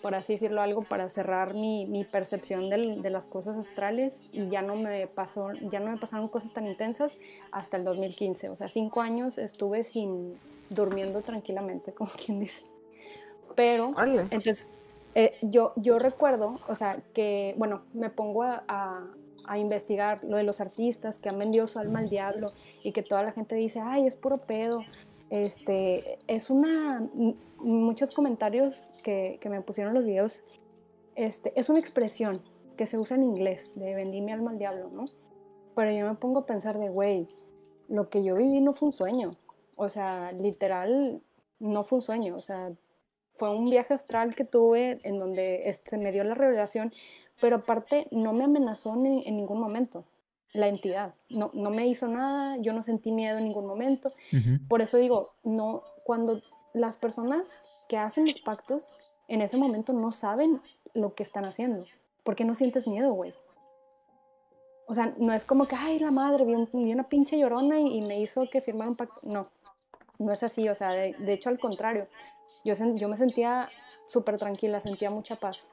por 0.00 0.14
así 0.14 0.34
decirlo, 0.34 0.62
algo 0.62 0.82
para 0.82 1.10
cerrar 1.10 1.54
mi, 1.54 1.86
mi 1.86 2.04
percepción 2.04 2.70
de 2.70 3.10
las 3.10 3.26
cosas 3.26 3.56
astrales 3.56 4.22
y 4.32 4.48
ya 4.48 4.62
no, 4.62 4.74
me 4.74 5.06
pasó, 5.06 5.52
ya 5.70 5.80
no 5.80 5.92
me 5.92 5.98
pasaron 5.98 6.28
cosas 6.28 6.52
tan 6.52 6.66
intensas 6.66 7.16
hasta 7.52 7.76
el 7.76 7.84
2015. 7.84 8.48
O 8.48 8.56
sea, 8.56 8.68
cinco 8.68 9.00
años 9.00 9.38
estuve 9.38 9.84
sin 9.84 10.38
durmiendo 10.70 11.20
tranquilamente, 11.20 11.92
como 11.94 12.10
quien 12.10 12.40
dice. 12.40 12.64
Pero, 13.54 13.92
entonces, 14.30 14.64
eh, 15.18 15.36
yo, 15.42 15.72
yo 15.74 15.98
recuerdo, 15.98 16.60
o 16.68 16.76
sea, 16.76 17.02
que, 17.12 17.52
bueno, 17.58 17.82
me 17.92 18.08
pongo 18.08 18.44
a, 18.44 18.62
a, 19.44 19.58
investigar 19.58 20.22
lo 20.22 20.36
de 20.36 20.44
los 20.44 20.60
artistas 20.60 21.18
que 21.18 21.28
han 21.28 21.40
vendido 21.40 21.66
su 21.66 21.80
alma 21.80 21.98
al 21.98 22.08
diablo 22.08 22.52
y 22.84 22.92
que 22.92 23.02
toda 23.02 23.24
la 23.24 23.32
gente 23.32 23.56
dice, 23.56 23.80
ay, 23.80 24.06
es 24.06 24.14
puro 24.14 24.36
pedo. 24.36 24.84
Este, 25.30 26.20
es 26.28 26.50
una, 26.50 27.04
muchos 27.56 28.12
comentarios 28.12 28.86
que, 29.02 29.38
que 29.40 29.48
me 29.48 29.60
pusieron 29.60 29.92
los 29.92 30.04
videos, 30.04 30.44
este, 31.16 31.52
es 31.58 31.68
una 31.68 31.80
expresión 31.80 32.40
que 32.76 32.86
se 32.86 32.96
usa 32.96 33.16
en 33.16 33.24
inglés, 33.24 33.72
de 33.74 33.96
vendí 33.96 34.20
mi 34.20 34.30
alma 34.30 34.52
al 34.52 34.58
diablo, 34.58 34.88
¿no? 34.92 35.06
Pero 35.74 35.90
yo 35.90 36.06
me 36.06 36.14
pongo 36.14 36.38
a 36.38 36.46
pensar 36.46 36.78
de, 36.78 36.90
güey, 36.90 37.26
lo 37.88 38.08
que 38.08 38.22
yo 38.22 38.36
viví 38.36 38.60
no 38.60 38.72
fue 38.72 38.86
un 38.86 38.92
sueño. 38.92 39.32
O 39.74 39.88
sea, 39.88 40.30
literal, 40.30 41.20
no 41.58 41.82
fue 41.82 41.96
un 41.96 42.02
sueño. 42.02 42.36
O 42.36 42.40
sea, 42.40 42.70
fue 43.38 43.50
un 43.56 43.70
viaje 43.70 43.94
astral 43.94 44.34
que 44.34 44.44
tuve 44.44 45.00
en 45.04 45.18
donde 45.18 45.68
este, 45.70 45.96
me 45.96 46.12
dio 46.12 46.24
la 46.24 46.34
revelación, 46.34 46.92
pero 47.40 47.56
aparte 47.56 48.06
no 48.10 48.32
me 48.32 48.44
amenazó 48.44 48.92
en, 48.94 49.06
en 49.24 49.36
ningún 49.36 49.60
momento 49.60 50.04
la 50.52 50.66
entidad. 50.68 51.14
No, 51.30 51.50
no 51.54 51.70
me 51.70 51.86
hizo 51.86 52.08
nada, 52.08 52.56
yo 52.58 52.72
no 52.72 52.82
sentí 52.82 53.12
miedo 53.12 53.38
en 53.38 53.44
ningún 53.44 53.66
momento. 53.66 54.08
Ujú. 54.32 54.66
Por 54.68 54.82
eso 54.82 54.96
digo, 54.98 55.30
no, 55.44 55.82
cuando 56.04 56.42
las 56.74 56.96
personas 56.96 57.84
que 57.88 57.96
hacen 57.96 58.26
los 58.26 58.40
pactos 58.40 58.90
en 59.28 59.40
ese 59.40 59.56
momento 59.56 59.92
no 59.92 60.10
saben 60.12 60.60
lo 60.94 61.14
que 61.14 61.22
están 61.22 61.44
haciendo, 61.44 61.84
porque 62.24 62.44
no 62.44 62.54
sientes 62.54 62.88
miedo, 62.88 63.12
güey. 63.12 63.32
O 64.86 64.94
sea, 64.94 65.12
no 65.18 65.34
es 65.34 65.44
como 65.44 65.66
que, 65.66 65.76
ay, 65.76 65.98
la 65.98 66.10
madre, 66.10 66.44
vi, 66.44 66.54
un- 66.54 66.68
vi 66.72 66.92
una 66.92 67.08
pinche 67.08 67.38
llorona 67.38 67.78
y, 67.78 67.98
y 67.98 68.00
me 68.00 68.18
hizo 68.20 68.48
que 68.50 68.62
firmara 68.62 68.90
un 68.90 68.96
pacto. 68.96 69.20
No, 69.22 69.48
no 70.18 70.32
es 70.32 70.42
así, 70.42 70.66
o 70.68 70.74
sea, 70.74 70.90
de, 70.90 71.12
de 71.18 71.32
hecho 71.34 71.50
al 71.50 71.58
contrario. 71.58 72.06
Yo, 72.64 72.74
yo 72.94 73.08
me 73.08 73.16
sentía 73.16 73.68
súper 74.06 74.36
tranquila, 74.38 74.80
sentía 74.80 75.10
mucha 75.10 75.36
paz. 75.36 75.70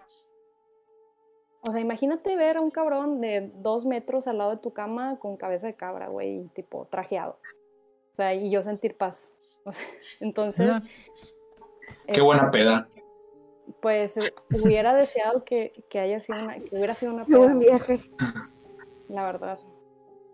O 1.67 1.71
sea, 1.71 1.81
imagínate 1.81 2.35
ver 2.35 2.57
a 2.57 2.61
un 2.61 2.69
cabrón 2.69 3.21
de 3.21 3.51
dos 3.55 3.85
metros 3.85 4.27
al 4.27 4.37
lado 4.37 4.51
de 4.51 4.57
tu 4.57 4.71
cama 4.73 5.17
con 5.19 5.35
cabeza 5.35 5.65
de 5.67 5.73
cabra, 5.75 6.09
güey, 6.09 6.47
tipo 6.53 6.85
trajeado. 6.87 7.39
O 8.13 8.15
sea, 8.15 8.33
y 8.33 8.49
yo 8.51 8.61
sentir 8.61 8.95
paz. 8.95 9.33
O 9.65 9.71
sea, 9.71 9.85
entonces, 10.19 10.71
Qué 12.07 12.21
buena 12.21 12.51
peda. 12.51 12.87
pues 13.81 14.15
eh, 14.17 14.33
hubiera 14.63 14.93
deseado 14.93 15.43
que, 15.43 15.83
que 15.89 15.99
haya 15.99 16.19
sido 16.19 16.39
una, 16.39 16.59
que 16.59 16.75
hubiera 16.75 16.93
sido 16.93 17.13
una 17.13 17.25
Qué 17.25 17.35
buen 17.35 17.59
peda, 17.59 17.69
viaje. 17.77 17.99
la 19.09 19.23
verdad. 19.25 19.59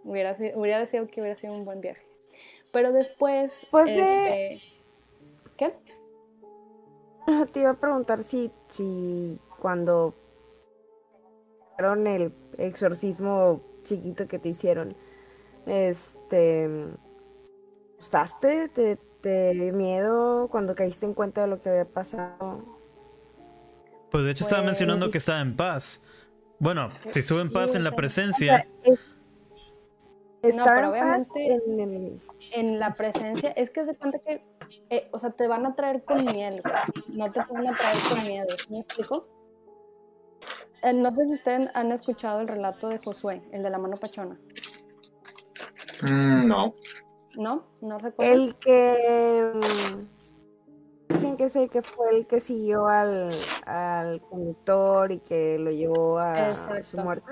Hubiera, 0.03 0.33
sido- 0.35 0.59
hubiera 0.59 0.79
deseado 0.79 1.07
que 1.07 1.21
hubiera 1.21 1.35
sido 1.37 1.53
un 1.53 1.63
buen 1.63 1.79
viaje. 1.79 2.05
Pero 2.71 2.91
después, 2.91 3.65
Pues 3.71 3.85
de- 3.85 4.01
este. 4.01 4.61
Te 7.51 7.59
iba 7.61 7.71
a 7.71 7.73
preguntar 7.75 8.23
si, 8.23 8.51
si 8.69 9.39
cuando 9.59 10.13
hicieron 11.73 12.07
el 12.07 12.33
exorcismo 12.57 13.61
chiquito 13.83 14.27
que 14.27 14.39
te 14.39 14.49
hicieron, 14.49 14.93
este, 15.65 16.87
¿asustaste? 17.99 18.69
¿Te, 18.69 18.97
te 19.21 19.53
dio 19.53 19.73
miedo 19.73 20.47
cuando 20.49 20.75
caíste 20.75 21.05
en 21.05 21.13
cuenta 21.13 21.41
de 21.41 21.47
lo 21.47 21.61
que 21.61 21.69
había 21.69 21.85
pasado? 21.85 22.63
Pues 24.11 24.25
de 24.25 24.31
hecho 24.31 24.43
estaba 24.43 24.61
Pues- 24.61 24.71
mencionando 24.71 25.09
que 25.09 25.17
estaba 25.19 25.41
en 25.41 25.55
paz. 25.55 26.01
Bueno, 26.59 26.89
si 27.11 27.19
estuvo 27.19 27.39
en 27.39 27.51
paz 27.51 27.71
Sí, 27.71 27.77
en 27.77 27.83
la 27.83 27.95
presencia. 27.95 28.67
En 30.49 30.57
paz 30.57 30.89
obviamente- 30.89 31.53
en 31.53 31.79
el- 31.79 32.21
En 32.53 32.79
la 32.79 32.93
presencia, 32.93 33.51
es 33.51 33.69
que 33.69 33.85
se 33.85 33.95
cuenta 33.95 34.19
que, 34.19 34.43
eh, 34.89 35.07
o 35.11 35.19
sea, 35.19 35.29
te 35.31 35.47
van 35.47 35.65
a 35.65 35.75
traer 35.75 36.03
con 36.03 36.23
miel, 36.25 36.61
güey. 36.63 37.17
No 37.17 37.31
te 37.31 37.39
van 37.49 37.67
a 37.67 37.77
traer 37.77 37.97
con 38.09 38.27
miedo, 38.27 38.47
¿sí 38.57 38.73
¿me 38.73 38.79
explico? 38.79 39.21
Eh, 40.83 40.93
no 40.93 41.11
sé 41.11 41.25
si 41.27 41.33
ustedes 41.33 41.69
han 41.75 41.91
escuchado 41.91 42.41
el 42.41 42.47
relato 42.47 42.89
de 42.89 42.97
Josué, 42.97 43.41
el 43.51 43.61
de 43.63 43.69
la 43.69 43.77
mano 43.77 43.97
pachona. 43.97 44.37
Mm, 46.03 46.47
no. 46.47 46.73
¿No? 47.37 47.63
¿No 47.81 47.97
recuerdo? 47.99 48.33
El 48.33 48.55
que 48.55 49.51
mm, 49.53 51.13
dicen 51.13 51.37
que 51.37 51.49
sé 51.49 51.69
que 51.69 51.81
fue 51.83 52.09
el 52.09 52.25
que 52.27 52.39
siguió 52.39 52.87
al, 52.87 53.27
al 53.67 54.21
conductor 54.21 55.11
y 55.11 55.19
que 55.19 55.57
lo 55.59 55.71
llevó 55.71 56.17
a 56.17 56.55
su 56.83 56.97
muerte. 56.97 57.31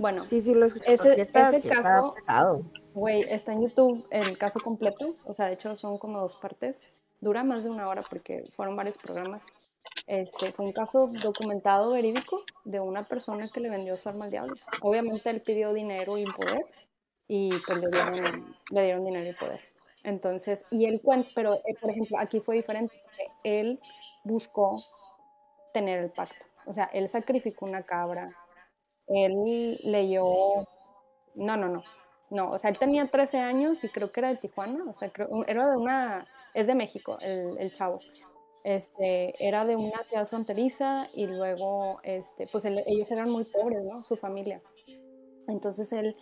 Bueno, 0.00 0.24
Sí, 0.24 0.40
sí 0.40 0.54
lo 0.54 0.64
escuché. 0.64 0.94
Ese- 0.94 1.20
está- 1.20 1.48
ese 1.50 1.68
está 1.68 1.82
caso- 1.82 2.14
güey, 2.94 3.20
está 3.22 3.52
en 3.52 3.62
YouTube 3.62 4.06
el 4.10 4.38
caso 4.38 4.58
completo. 4.60 5.14
O 5.24 5.34
sea, 5.34 5.46
de 5.46 5.52
hecho 5.54 5.76
son 5.76 5.98
como 5.98 6.20
dos 6.20 6.36
partes. 6.36 6.82
Dura 7.20 7.44
más 7.44 7.64
de 7.64 7.70
una 7.70 7.86
hora 7.86 8.02
porque 8.08 8.44
fueron 8.56 8.76
varios 8.76 8.96
programas. 8.96 9.44
Este, 10.06 10.52
fue 10.52 10.64
un 10.64 10.72
caso 10.72 11.06
documentado 11.22 11.90
verídico 11.90 12.42
de 12.64 12.80
una 12.80 13.04
persona 13.06 13.46
que 13.52 13.60
le 13.60 13.68
vendió 13.68 13.98
su 13.98 14.08
alma 14.08 14.24
al 14.24 14.30
diablo. 14.30 14.54
Obviamente 14.80 15.28
él 15.28 15.42
pidió 15.42 15.74
dinero 15.74 16.16
y 16.16 16.24
poder 16.24 16.64
y 17.28 17.50
pues 17.66 17.82
le 17.82 17.90
dieron, 17.90 18.56
le 18.70 18.82
dieron 18.82 19.04
dinero 19.04 19.28
y 19.30 19.34
poder. 19.34 19.60
Entonces, 20.02 20.64
y 20.70 20.86
él 20.86 21.02
cuenta, 21.04 21.28
pero 21.34 21.56
eh, 21.66 21.74
por 21.78 21.90
ejemplo, 21.90 22.18
aquí 22.18 22.40
fue 22.40 22.56
diferente. 22.56 22.94
Él 23.44 23.78
buscó 24.24 24.82
tener 25.74 25.98
el 26.00 26.10
pacto. 26.10 26.46
O 26.64 26.72
sea, 26.72 26.84
él 26.94 27.06
sacrificó 27.08 27.66
una 27.66 27.82
cabra. 27.82 28.34
Él 29.10 29.78
leyó. 29.84 30.24
No, 31.34 31.56
no, 31.56 31.68
no. 31.68 31.82
No, 32.30 32.52
o 32.52 32.58
sea, 32.58 32.70
él 32.70 32.78
tenía 32.78 33.08
13 33.10 33.38
años 33.38 33.82
y 33.84 33.88
creo 33.88 34.12
que 34.12 34.20
era 34.20 34.28
de 34.30 34.36
Tijuana. 34.36 34.84
O 34.88 34.94
sea, 34.94 35.10
creo, 35.10 35.28
era 35.46 35.68
de 35.70 35.76
una. 35.76 36.26
Es 36.54 36.66
de 36.66 36.74
México, 36.74 37.18
el, 37.20 37.56
el 37.58 37.72
chavo. 37.72 38.00
Este, 38.64 39.34
era 39.46 39.64
de 39.64 39.76
una 39.76 40.02
ciudad 40.04 40.28
fronteriza 40.28 41.08
y 41.14 41.26
luego, 41.26 42.00
este, 42.04 42.46
pues 42.48 42.64
él- 42.66 42.82
ellos 42.86 43.10
eran 43.10 43.30
muy 43.30 43.44
pobres, 43.44 43.82
¿no? 43.84 44.02
Su 44.02 44.16
familia. 44.16 44.62
Entonces 45.48 45.92
él, 45.92 46.16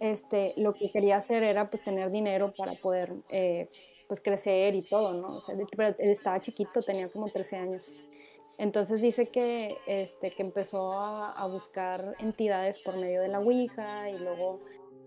este, 0.00 0.54
lo 0.56 0.74
que 0.74 0.90
quería 0.90 1.16
hacer 1.16 1.42
era 1.42 1.66
pues 1.66 1.82
tener 1.82 2.10
dinero 2.10 2.52
para 2.56 2.74
poder, 2.74 3.12
eh, 3.30 3.68
pues 4.08 4.20
crecer 4.20 4.74
y 4.74 4.82
todo, 4.82 5.12
¿no? 5.14 5.36
O 5.38 5.40
sea, 5.40 5.54
él 5.54 5.66
estaba 6.10 6.40
chiquito, 6.40 6.80
tenía 6.82 7.08
como 7.08 7.30
13 7.30 7.56
años. 7.56 7.94
Entonces 8.58 9.00
dice 9.00 9.26
que, 9.26 9.78
este, 9.86 10.30
que 10.30 10.42
empezó 10.42 10.92
a, 10.92 11.46
buscar 11.48 12.16
entidades 12.18 12.78
por 12.78 12.96
medio 12.96 13.20
de 13.20 13.28
la 13.28 13.40
Ouija 13.40 14.10
y 14.10 14.18
luego 14.18 14.60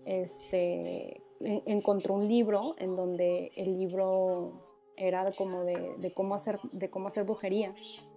este, 0.04 1.22
en- 1.40 1.62
encontró 1.66 2.14
un 2.14 2.28
libro 2.28 2.74
en 2.78 2.96
donde 2.96 3.52
el 3.56 3.78
libro 3.78 4.52
era 4.96 5.32
como 5.32 5.64
de, 5.64 5.94
de 5.98 6.12
cómo 6.12 6.34
hacer, 6.34 6.60
de 6.72 6.90
cómo 6.90 7.08
hacer 7.08 7.24
brujería 7.24 7.74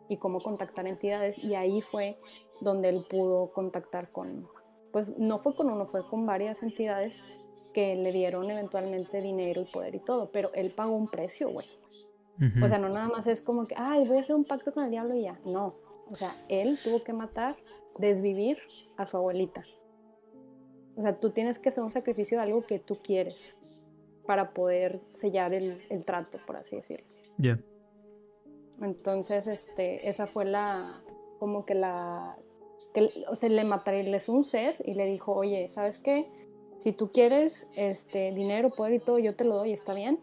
y 0.10 0.18
cómo 0.18 0.42
contactar 0.42 0.88
entidades 0.88 1.38
y 1.38 1.56
ahí 1.56 1.82
fue 1.82 2.18
donde 2.60 2.90
él 2.90 3.06
pudo 3.10 3.52
contactar 3.54 4.12
con, 4.12 4.48
pues 4.92 5.18
no 5.18 5.40
fue 5.40 5.56
con 5.56 5.70
uno, 5.70 5.86
fue 5.86 6.06
con 6.08 6.26
varias 6.26 6.62
entidades 6.64 7.16
que 7.74 7.96
le 7.96 8.12
dieron 8.12 8.50
eventualmente 8.52 9.22
dinero 9.22 9.62
y 9.62 9.66
poder 9.66 9.96
y 9.96 10.00
todo, 10.00 10.30
pero 10.32 10.54
él 10.54 10.72
pagó 10.72 10.96
un 10.96 11.08
precio, 11.08 11.50
güey. 11.50 11.66
O 12.62 12.68
sea, 12.68 12.80
no 12.80 12.90
nada 12.90 13.08
más 13.08 13.28
es 13.28 13.40
como 13.42 13.66
que, 13.66 13.76
ay, 13.78 14.08
voy 14.08 14.18
a 14.18 14.22
hacer 14.22 14.36
un 14.36 14.46
pacto 14.46 14.74
con 14.74 14.84
el 14.84 14.90
diablo 14.90 15.14
y 15.14 15.24
ya. 15.24 15.40
No. 15.46 15.76
O 16.10 16.16
sea, 16.16 16.36
él 16.50 16.80
tuvo 16.84 17.04
que 17.04 17.14
matar, 17.14 17.56
desvivir 18.00 18.58
a 18.98 19.06
su 19.06 19.18
abuelita. 19.18 19.64
O 20.96 21.02
sea, 21.02 21.20
tú 21.20 21.30
tienes 21.30 21.60
que 21.60 21.70
hacer 21.70 21.84
un 21.84 21.92
sacrificio 21.92 22.38
de 22.38 22.44
algo 22.44 22.66
que 22.66 22.80
tú 22.80 22.98
quieres 23.04 23.58
para 24.26 24.54
poder 24.54 25.02
sellar 25.10 25.54
el, 25.54 25.82
el 25.90 26.04
trato, 26.04 26.40
por 26.46 26.58
así 26.58 26.76
decirlo. 26.76 27.06
Ya. 27.38 27.60
Entonces, 28.82 29.48
este, 29.48 30.10
esa 30.10 30.26
fue 30.26 30.46
la, 30.46 31.02
como 31.40 31.66
que 31.66 31.76
la, 31.76 32.38
que, 32.94 33.12
o 33.30 33.36
sea, 33.36 33.50
le 33.50 33.64
materializó 33.64 34.34
un 34.34 34.44
ser 34.44 34.76
y 34.84 34.96
le 34.96 35.06
dijo, 35.06 35.34
oye, 35.34 35.70
¿sabes 35.70 36.00
qué? 36.00 36.28
Si 36.80 36.92
tú 36.92 37.12
quieres 37.12 37.68
este, 37.76 38.32
dinero, 38.32 38.72
poder 38.72 38.94
y 38.94 39.00
todo, 39.00 39.20
yo 39.20 39.36
te 39.36 39.44
lo 39.44 39.58
doy, 39.58 39.72
está 39.72 39.94
bien, 39.94 40.20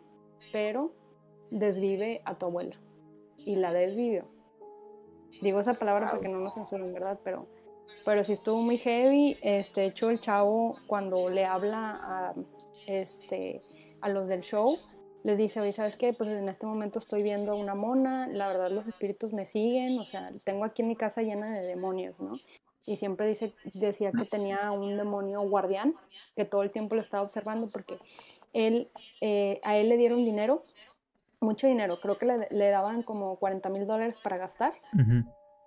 pero 0.53 0.93
desvive 1.50 2.23
a 2.25 2.37
tu 2.37 2.47
abuela. 2.47 2.76
Y 3.38 3.57
la 3.57 3.73
desvivió. 3.73 4.25
Digo 5.40 5.61
esa 5.61 5.75
palabra 5.75 6.11
porque 6.11 6.28
no 6.28 6.40
nos 6.40 6.55
censuran, 6.55 6.93
¿verdad? 6.93 7.19
Pero, 7.23 7.47
pero 8.05 8.25
sí 8.25 8.33
estuvo 8.33 8.61
muy 8.61 8.78
heavy. 8.78 9.38
Este, 9.43 9.85
hecho, 9.85 10.11
el 10.11 10.21
chavo, 10.21 10.76
cuando 10.87 11.28
le 11.28 11.45
habla 11.45 12.00
a, 12.02 12.35
este, 12.87 13.62
a 14.00 14.09
los 14.09 14.28
del 14.28 14.40
show, 14.40 14.78
les 15.23 15.37
dice, 15.38 15.61
oye, 15.61 15.73
¿sabes 15.73 15.97
qué? 15.97 16.12
Pues 16.12 16.31
en 16.31 16.49
este 16.49 16.67
momento 16.67 16.99
estoy 16.99 17.23
viendo 17.23 17.55
una 17.57 17.75
mona, 17.75 18.26
la 18.28 18.49
verdad 18.49 18.71
los 18.71 18.87
espíritus 18.87 19.33
me 19.33 19.45
siguen, 19.47 19.99
o 19.99 20.05
sea, 20.05 20.31
tengo 20.45 20.64
aquí 20.64 20.83
en 20.83 20.88
mi 20.88 20.97
casa 20.97 21.23
llena 21.23 21.52
de 21.52 21.67
demonios, 21.67 22.19
¿no? 22.21 22.38
Y 22.87 22.97
siempre 22.97 23.26
dice, 23.26 23.52
decía 23.75 24.11
que 24.12 24.25
tenía 24.25 24.73
un 24.73 24.97
demonio 24.97 25.43
guardián, 25.43 25.95
que 26.35 26.47
todo 26.47 26.62
el 26.62 26.71
tiempo 26.71 26.95
lo 26.95 27.02
estaba 27.02 27.23
observando 27.23 27.69
porque 27.69 27.99
él, 28.55 28.88
eh, 29.21 29.61
a 29.62 29.76
él 29.76 29.90
le 29.90 29.99
dieron 29.99 30.25
dinero, 30.25 30.64
mucho 31.40 31.66
dinero, 31.66 31.99
creo 32.00 32.18
que 32.18 32.26
le, 32.26 32.49
le 32.50 32.68
daban 32.71 33.02
como 33.02 33.37
40 33.37 33.68
mil 33.68 33.87
dólares 33.87 34.18
para 34.23 34.37
gastar, 34.38 34.73
Ujú. 34.95 35.25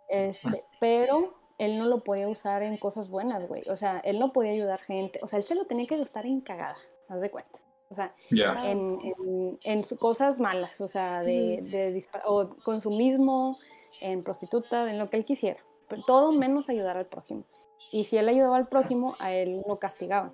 este, 0.10 0.50
pero 0.80 1.34
él 1.58 1.78
no 1.78 1.86
lo 1.86 2.04
podía 2.04 2.28
usar 2.28 2.64
en 2.64 2.78
cosas 2.78 3.10
buenas, 3.10 3.48
güey. 3.48 3.64
O 3.70 3.76
sea, 3.76 4.00
él 4.00 4.20
no 4.20 4.34
podía 4.34 4.52
ayudar 4.52 4.80
gente. 4.82 5.20
O 5.22 5.28
sea, 5.28 5.38
él 5.38 5.46
se 5.46 5.56
lo 5.56 5.66
tenía 5.66 5.86
que 5.88 5.98
gastar 5.98 6.26
en 6.26 6.42
cagada, 6.42 6.76
haz 7.08 7.22
de 7.22 7.30
cuenta. 7.30 7.60
O 7.90 7.96
sea, 7.96 8.14
Ya. 8.32 8.54
en, 8.70 9.00
en, 9.04 9.60
en 9.64 9.84
cosas 9.98 10.40
malas, 10.40 10.80
o 10.82 10.88
sea, 10.88 11.22
de, 11.22 11.62
de 11.62 11.92
dispar- 11.94 12.24
o 12.26 12.56
consumismo, 12.64 13.58
en 14.00 14.24
prostituta, 14.24 14.90
en 14.90 14.98
lo 14.98 15.10
que 15.10 15.18
él 15.18 15.24
quisiera. 15.26 15.60
Pero 15.88 16.04
todo 16.04 16.32
menos 16.32 16.70
ayudar 16.70 16.98
al 16.98 17.06
prójimo. 17.06 17.44
Y 17.92 18.06
si 18.06 18.18
él 18.18 18.28
ayudaba 18.30 18.56
al 18.58 18.68
prójimo, 18.68 19.16
a 19.20 19.34
él 19.34 19.62
lo 19.68 19.76
castigaban. 19.76 20.34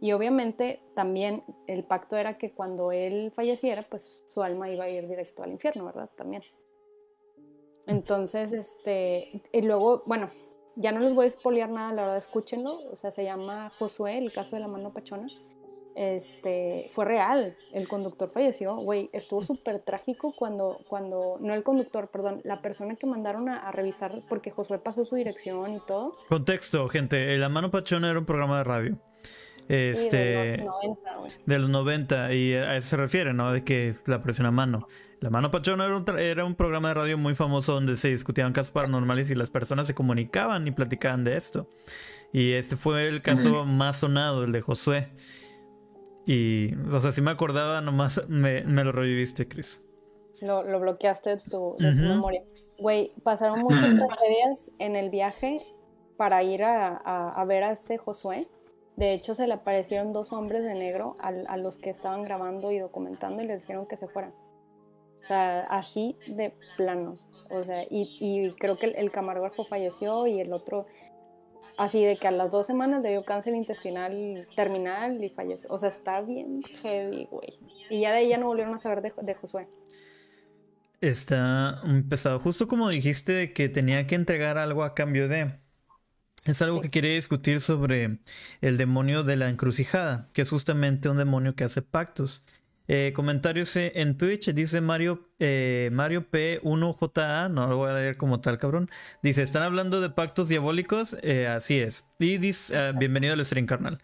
Y 0.00 0.12
obviamente 0.12 0.82
también 0.94 1.42
el 1.66 1.84
pacto 1.84 2.16
era 2.16 2.36
que 2.36 2.52
cuando 2.52 2.92
él 2.92 3.32
falleciera, 3.34 3.82
pues 3.88 4.24
su 4.32 4.42
alma 4.42 4.70
iba 4.70 4.84
a 4.84 4.90
ir 4.90 5.08
directo 5.08 5.42
al 5.42 5.52
infierno, 5.52 5.86
¿verdad? 5.86 6.10
También. 6.16 6.42
Entonces, 7.86 8.52
este, 8.52 9.42
y 9.52 9.62
luego, 9.62 10.02
bueno, 10.06 10.30
ya 10.74 10.92
no 10.92 11.00
les 11.00 11.14
voy 11.14 11.24
a 11.24 11.28
espolear 11.28 11.70
nada, 11.70 11.92
la 11.94 12.02
verdad, 12.02 12.16
escúchenlo. 12.18 12.80
O 12.90 12.96
sea, 12.96 13.10
se 13.10 13.24
llama 13.24 13.70
Josué, 13.78 14.18
el 14.18 14.32
caso 14.32 14.56
de 14.56 14.60
la 14.60 14.68
mano 14.68 14.92
pachona. 14.92 15.26
este, 15.94 16.90
fue 16.92 17.06
real. 17.06 17.56
El 17.72 17.88
conductor 17.88 18.28
falleció, 18.28 18.76
güey. 18.76 19.08
Estuvo 19.14 19.42
súper 19.42 19.80
trágico 19.80 20.34
cuando, 20.36 20.80
cuando, 20.88 21.38
no 21.40 21.54
el 21.54 21.62
conductor, 21.62 22.08
perdón, 22.08 22.42
la 22.44 22.60
persona 22.60 22.96
que 22.96 23.06
mandaron 23.06 23.48
a, 23.48 23.72
revisar, 23.72 24.14
porque 24.28 24.50
Josué 24.50 24.78
pasó 24.78 25.06
su 25.06 25.14
dirección 25.14 25.74
y 25.74 25.80
todo. 25.80 26.18
Contexto, 26.28 26.86
gente. 26.88 27.38
La 27.38 27.48
Mano 27.48 27.70
Pachona 27.70 28.10
era 28.10 28.18
un 28.18 28.26
programa 28.26 28.58
de 28.58 28.64
radio. 28.64 28.98
Este, 29.68 30.64
de 31.46 31.58
los 31.58 31.68
90, 31.68 32.32
y 32.34 32.54
a 32.54 32.76
eso 32.76 32.88
se 32.88 32.96
refiere, 32.96 33.32
¿no? 33.32 33.52
De 33.52 33.64
que 33.64 33.94
la 34.06 34.22
presión 34.22 34.46
a 34.46 34.50
mano. 34.50 34.88
La 35.20 35.30
Mano 35.30 35.50
Pachona 35.50 35.86
era 35.86 35.96
un, 35.96 36.04
era 36.18 36.44
un 36.44 36.54
programa 36.54 36.88
de 36.88 36.94
radio 36.94 37.18
muy 37.18 37.34
famoso 37.34 37.72
donde 37.72 37.96
se 37.96 38.08
discutían 38.08 38.52
casos 38.52 38.70
paranormales 38.70 39.30
y 39.30 39.34
las 39.34 39.50
personas 39.50 39.86
se 39.86 39.94
comunicaban 39.94 40.66
y 40.68 40.72
platicaban 40.72 41.24
de 41.24 41.36
esto. 41.36 41.68
Y 42.32 42.52
este 42.52 42.76
fue 42.76 43.08
el 43.08 43.22
caso 43.22 43.64
más 43.64 44.00
sonado, 44.00 44.44
el 44.44 44.52
de 44.52 44.60
Josué. 44.60 45.08
Y, 46.26 46.74
o 46.92 47.00
sea, 47.00 47.12
si 47.12 47.22
me 47.22 47.30
acordaba, 47.30 47.80
nomás 47.80 48.22
me, 48.28 48.62
lo 48.62 48.92
reviviste, 48.92 49.48
Chris. 49.48 49.82
Lo, 50.42 50.62
bloqueaste 50.78 51.30
de 51.30 51.36
tu, 51.38 51.76
memoria. 51.78 52.42
Güey, 52.78 53.12
pasaron 53.22 53.60
muchas 53.60 53.94
tragedias 53.96 54.70
en 54.78 54.96
el 54.96 55.08
viaje 55.08 55.62
para 56.16 56.42
ir 56.42 56.62
a, 56.62 57.42
ver 57.46 57.62
a 57.62 57.72
este 57.72 57.96
Josué. 57.96 58.48
De 58.96 59.12
hecho, 59.12 59.34
se 59.34 59.46
le 59.46 59.54
aparecieron 59.54 60.12
dos 60.12 60.32
hombres 60.32 60.64
de 60.64 60.74
negro 60.74 61.16
a, 61.20 61.56
los 61.58 61.76
que 61.76 61.90
estaban 61.90 62.22
grabando 62.22 62.72
y 62.72 62.78
documentando 62.78 63.42
y 63.42 63.46
les 63.46 63.60
dijeron 63.60 63.86
que 63.86 63.96
se 63.96 64.08
fueran. 64.08 64.32
O 65.22 65.26
sea, 65.26 65.60
así 65.64 66.16
de 66.26 66.54
planos. 66.76 67.26
O 67.50 67.62
sea, 67.62 67.84
y, 67.90 68.54
creo 68.58 68.78
que 68.78 68.86
el, 68.86 69.10
camarógrafo 69.10 69.64
falleció 69.64 70.26
y 70.26 70.40
el 70.40 70.52
otro 70.52 70.86
Así 71.78 72.02
de 72.02 72.16
que 72.16 72.26
a 72.26 72.30
las 72.30 72.50
dos 72.50 72.66
semanas 72.66 73.02
le 73.02 73.10
dio 73.10 73.22
cáncer 73.22 73.54
intestinal 73.54 74.48
terminal 74.56 75.22
y 75.22 75.28
falleció. 75.28 75.68
O 75.70 75.78
sea, 75.78 75.90
está 75.90 76.22
bien 76.22 76.62
heavy, 76.82 77.28
güey. 77.30 77.58
Y 77.90 78.00
ya 78.00 78.12
de 78.12 78.22
ella 78.22 78.38
no 78.38 78.46
volvieron 78.46 78.74
a 78.74 78.78
saber 78.78 79.02
de, 79.02 79.34
Josué. 79.34 79.68
Está 81.02 81.82
pesado. 82.08 82.40
Justo 82.40 82.66
como 82.66 82.88
dijiste 82.88 83.52
que 83.52 83.68
tenía 83.68 84.06
que 84.06 84.14
entregar 84.14 84.56
algo 84.56 84.84
a 84.84 84.94
cambio 84.94 85.28
de. 85.28 85.52
Es 86.46 86.62
algo 86.62 86.80
que 86.80 86.90
quería 86.90 87.12
discutir 87.14 87.60
sobre 87.60 88.20
el 88.60 88.76
demonio 88.76 89.24
de 89.24 89.34
la 89.34 89.48
encrucijada, 89.50 90.30
que 90.32 90.42
es 90.42 90.50
justamente 90.50 91.08
un 91.08 91.16
demonio 91.16 91.56
que 91.56 91.64
hace 91.64 91.82
pactos. 91.82 92.44
Eh, 92.86 93.12
comentarios 93.16 93.74
en 93.74 94.16
Twitch, 94.16 94.50
dice 94.52 94.80
Mario, 94.80 95.28
eh, 95.40 95.90
Mario 95.92 96.30
P1JA, 96.30 97.48
no 97.50 97.66
lo 97.66 97.78
voy 97.78 97.90
a 97.90 97.94
leer 97.94 98.16
como 98.16 98.40
tal, 98.40 98.58
cabrón. 98.58 98.88
Dice, 99.24 99.42
¿están 99.42 99.64
hablando 99.64 100.00
de 100.00 100.08
pactos 100.10 100.48
diabólicos? 100.48 101.16
Eh, 101.22 101.48
así 101.48 101.80
es. 101.80 102.08
Y 102.20 102.38
dice, 102.38 102.76
ah, 102.78 102.92
bienvenido 102.92 103.34
al 103.34 103.44
stream, 103.44 103.66
carnal. 103.66 103.98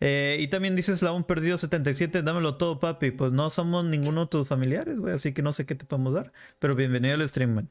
Y 0.00 0.48
también 0.48 0.76
dice 0.76 0.96
Slavón 0.96 1.24
Perdido 1.24 1.58
77, 1.58 2.22
dámelo 2.22 2.56
todo, 2.56 2.80
papi. 2.80 3.10
Pues 3.10 3.32
no 3.32 3.50
somos 3.50 3.84
ninguno 3.84 4.22
de 4.22 4.26
tus 4.28 4.48
familiares, 4.48 4.98
güey, 4.98 5.14
así 5.14 5.32
que 5.32 5.42
no 5.42 5.52
sé 5.52 5.66
qué 5.66 5.74
te 5.74 5.84
podemos 5.84 6.14
dar. 6.14 6.32
Pero 6.58 6.74
bienvenido 6.74 7.14
al 7.14 7.28
stream, 7.28 7.54
man. 7.54 7.70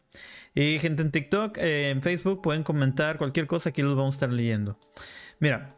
Y 0.53 0.79
gente 0.79 1.01
en 1.01 1.11
TikTok, 1.11 1.57
en 1.59 2.01
Facebook, 2.01 2.41
pueden 2.41 2.63
comentar 2.63 3.17
cualquier 3.17 3.47
cosa, 3.47 3.69
aquí 3.69 3.81
los 3.81 3.95
vamos 3.95 4.15
a 4.15 4.17
estar 4.17 4.31
leyendo. 4.31 4.79
Mira, 5.39 5.75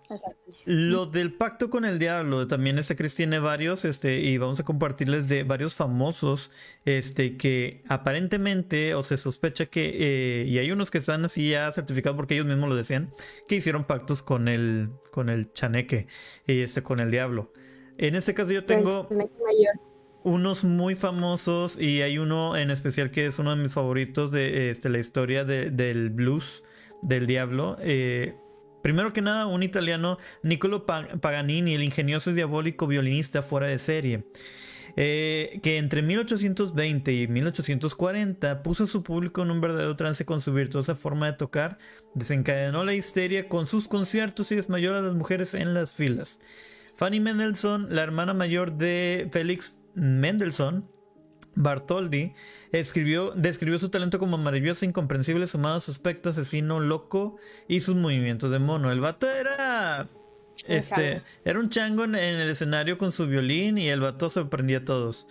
lo 0.66 1.08
del 1.08 1.34
pacto 1.34 1.70
con 1.70 1.84
el 1.84 1.98
diablo, 1.98 2.46
también 2.46 2.78
este 2.78 2.96
Chris 2.96 3.16
tiene 3.16 3.40
varios, 3.40 3.86
este, 3.86 4.20
y 4.20 4.38
vamos 4.38 4.60
a 4.60 4.64
compartirles 4.64 5.28
de 5.30 5.44
varios 5.44 5.74
famosos, 5.74 6.52
este, 6.86 7.38
que 7.38 7.84
aparentemente, 7.88 8.94
o 8.94 9.04
se 9.04 9.18
sospecha 9.18 9.66
que, 9.66 9.96
eh, 10.00 10.46
y 10.46 10.60
hay 10.60 10.72
unos 10.72 10.92
que 10.92 11.00
están 11.00 11.26
así 11.26 11.50
ya 11.50 11.72
certificados 11.72 12.16
porque 12.16 12.36
ellos 12.36 12.46
mismos 12.46 12.70
lo 12.70 12.76
decían, 12.76 13.10
que 13.48 13.56
hicieron 13.56 13.86
pactos 13.86 14.22
con 14.22 14.48
el, 14.48 14.92
con 15.12 15.30
el 15.30 15.52
chaneque, 15.54 16.08
y 16.46 16.62
este, 16.62 16.84
con 16.84 17.00
el 17.00 17.10
diablo. 17.10 17.52
En 17.98 18.14
este 18.14 18.36
caso 18.36 18.52
yo 18.52 18.64
tengo 18.64 19.10
unos 20.24 20.64
muy 20.66 20.94
famosos 20.94 21.80
y 21.80 22.02
hay 22.02 22.20
uno 22.20 22.56
en 22.58 22.70
especial 22.70 23.10
que 23.12 23.26
es 23.26 23.40
uno 23.40 23.56
de 23.56 23.62
mis 23.64 23.74
favoritos 23.74 24.30
de 24.30 24.70
este, 24.70 24.90
la 24.90 25.00
historia 25.00 25.46
del 25.46 26.10
blues 26.12 26.64
del 27.02 27.26
diablo. 27.26 27.78
Eh, 27.80 28.36
Primero 28.88 29.12
que 29.12 29.22
nada, 29.22 29.48
un 29.48 29.64
italiano, 29.64 30.18
Niccolo 30.44 30.86
Paganini, 30.86 31.74
el 31.74 31.84
ingenioso 31.84 32.32
y 32.32 32.36
diabólico 32.36 32.88
violinista 32.88 33.42
fuera 33.42 33.68
de 33.68 33.80
serie. 33.80 34.24
Eh, 34.96 35.60
que 35.62 35.78
entre 35.78 36.02
1820 36.02 37.12
y 37.12 37.28
1840 37.28 38.64
puso 38.64 38.86
a 38.86 38.88
su 38.88 39.04
público 39.04 39.44
en 39.44 39.52
un 39.52 39.60
verdadero 39.60 39.98
trance 39.98 40.24
con 40.24 40.40
su 40.40 40.54
virtuosa 40.54 40.96
forma 40.96 41.26
de 41.26 41.34
tocar, 41.34 41.80
desencadenó 42.16 42.86
la 42.86 42.94
histeria 42.94 43.50
con 43.50 43.68
sus 43.68 43.90
conciertos 43.90 44.54
y 44.54 44.56
desmayó 44.56 44.96
a 44.96 45.02
las 45.02 45.16
mujeres 45.16 45.54
en 45.54 45.74
las 45.74 45.94
filas. 45.94 46.40
Fanny 46.96 47.20
Mendelssohn, 47.20 47.94
la 47.94 48.04
hermana 48.04 48.34
mayor 48.34 48.78
de 48.78 49.28
Félix 49.34 49.78
Mendelssohn, 49.96 50.90
Bartoldi 51.58 52.34
escribió, 52.72 53.32
describió 53.36 53.80
su 53.80 53.90
talento 53.90 54.20
como 54.20 54.38
maravilloso, 54.38 54.86
incomprensible, 54.86 55.48
sumado 55.48 55.78
a 55.78 55.82
su 55.82 55.92
aspecto 55.92 56.30
asesino, 56.30 56.80
loco 56.80 57.38
y 57.68 57.82
sus 57.82 57.96
movimientos 57.96 58.52
de 58.52 58.60
mono. 58.60 58.92
El 58.92 59.02
vato 59.02 59.30
era. 59.30 60.08
Este, 60.68 61.22
era 61.46 61.60
un 61.60 61.70
chango 61.70 62.04
en, 62.04 62.16
el 62.16 62.50
escenario 62.50 62.98
con 62.98 63.12
su 63.12 63.28
violín 63.28 63.78
y 63.78 63.90
el 63.90 64.00
vato 64.00 64.30
sorprendía 64.30 64.80
a 64.80 64.86
todos. 64.86 65.28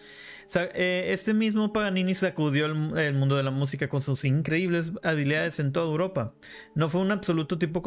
Eh, 0.54 1.06
este 1.09 1.35
mismo 1.35 1.72
Paganini 1.72 2.14
sacudió 2.14 2.66
el, 2.66 3.14
mundo 3.14 3.37
de 3.37 3.42
la 3.42 3.50
música 3.50 3.88
con 3.88 4.02
sus 4.02 4.24
increíbles 4.24 4.92
habilidades 5.02 5.59
en 5.59 5.72
toda 5.72 5.87
Europa. 5.87 6.35
No 6.74 6.88
fue 6.88 7.00
un 7.00 7.11
absoluto 7.11 7.59
tipo, 7.59 7.82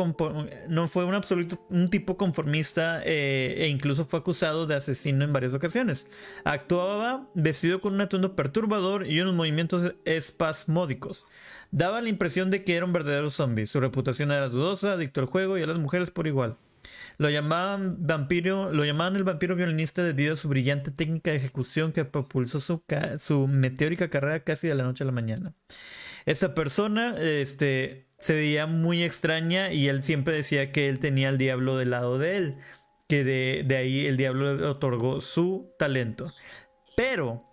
no 0.67 0.87
fue 0.87 1.05
un 1.05 1.15
absoluto 1.15 1.65
un 1.69 1.87
tipo 1.87 2.17
conformista 2.17 3.01
eh, 3.05 3.55
e 3.59 3.67
incluso 3.67 4.05
fue 4.05 4.19
acusado 4.19 4.67
de 4.67 4.75
asesino 4.75 5.23
en 5.23 5.33
varias 5.33 5.53
ocasiones. 5.53 6.07
Actuaba 6.43 7.27
vestido 7.33 7.81
con 7.81 7.93
un 7.93 8.01
atuendo 8.01 8.35
perturbador 8.35 9.07
y 9.07 9.21
unos 9.21 9.35
movimientos 9.35 9.93
espasmódicos. 10.05 11.25
Daba 11.71 12.01
la 12.01 12.09
impresión 12.09 12.51
de 12.51 12.63
que 12.63 12.75
era 12.75 12.85
un 12.85 12.93
verdadero 12.93 13.29
zombie. 13.29 13.67
Su 13.67 13.79
reputación 13.79 14.31
era 14.31 14.49
dudosa, 14.49 14.93
adicto 14.93 15.21
al 15.21 15.27
juego 15.27 15.57
y 15.57 15.63
a 15.63 15.67
las 15.67 15.77
mujeres 15.77 16.11
por 16.11 16.27
igual. 16.27 16.57
Lo 17.17 17.29
llamaban 17.29 17.97
vampiro, 17.99 18.71
lo 18.71 18.85
llamaban 18.85 19.15
el 19.15 19.23
vampiro 19.23 19.55
violinista 19.55 20.03
debido 20.03 20.33
a 20.33 20.37
su 20.37 20.47
brillante 20.47 20.91
técnica 20.91 21.31
de 21.31 21.37
ejecución 21.37 21.91
que 21.91 22.05
propulsó 22.05 22.59
su, 22.59 22.83
su 23.19 23.47
meteórica 23.47 24.09
carrera 24.09 24.43
casi 24.43 24.67
de 24.67 24.75
la 24.75 24.83
noche 24.83 25.03
a 25.03 25.07
la 25.07 25.11
mañana. 25.11 25.53
Esa 26.25 26.53
persona 26.55 27.15
este, 27.19 28.07
se 28.17 28.33
veía 28.33 28.67
muy 28.67 29.03
extraña 29.03 29.71
y 29.71 29.87
él 29.87 30.03
siempre 30.03 30.33
decía 30.33 30.71
que 30.71 30.89
él 30.89 30.99
tenía 30.99 31.29
al 31.29 31.37
diablo 31.37 31.77
del 31.77 31.89
lado 31.89 32.17
de 32.17 32.37
él, 32.37 32.57
que 33.07 33.23
de, 33.23 33.63
de 33.65 33.77
ahí 33.77 34.05
el 34.05 34.17
diablo 34.17 34.55
le 34.55 34.65
otorgó 34.65 35.21
su 35.21 35.73
talento. 35.79 36.33
Pero 36.95 37.48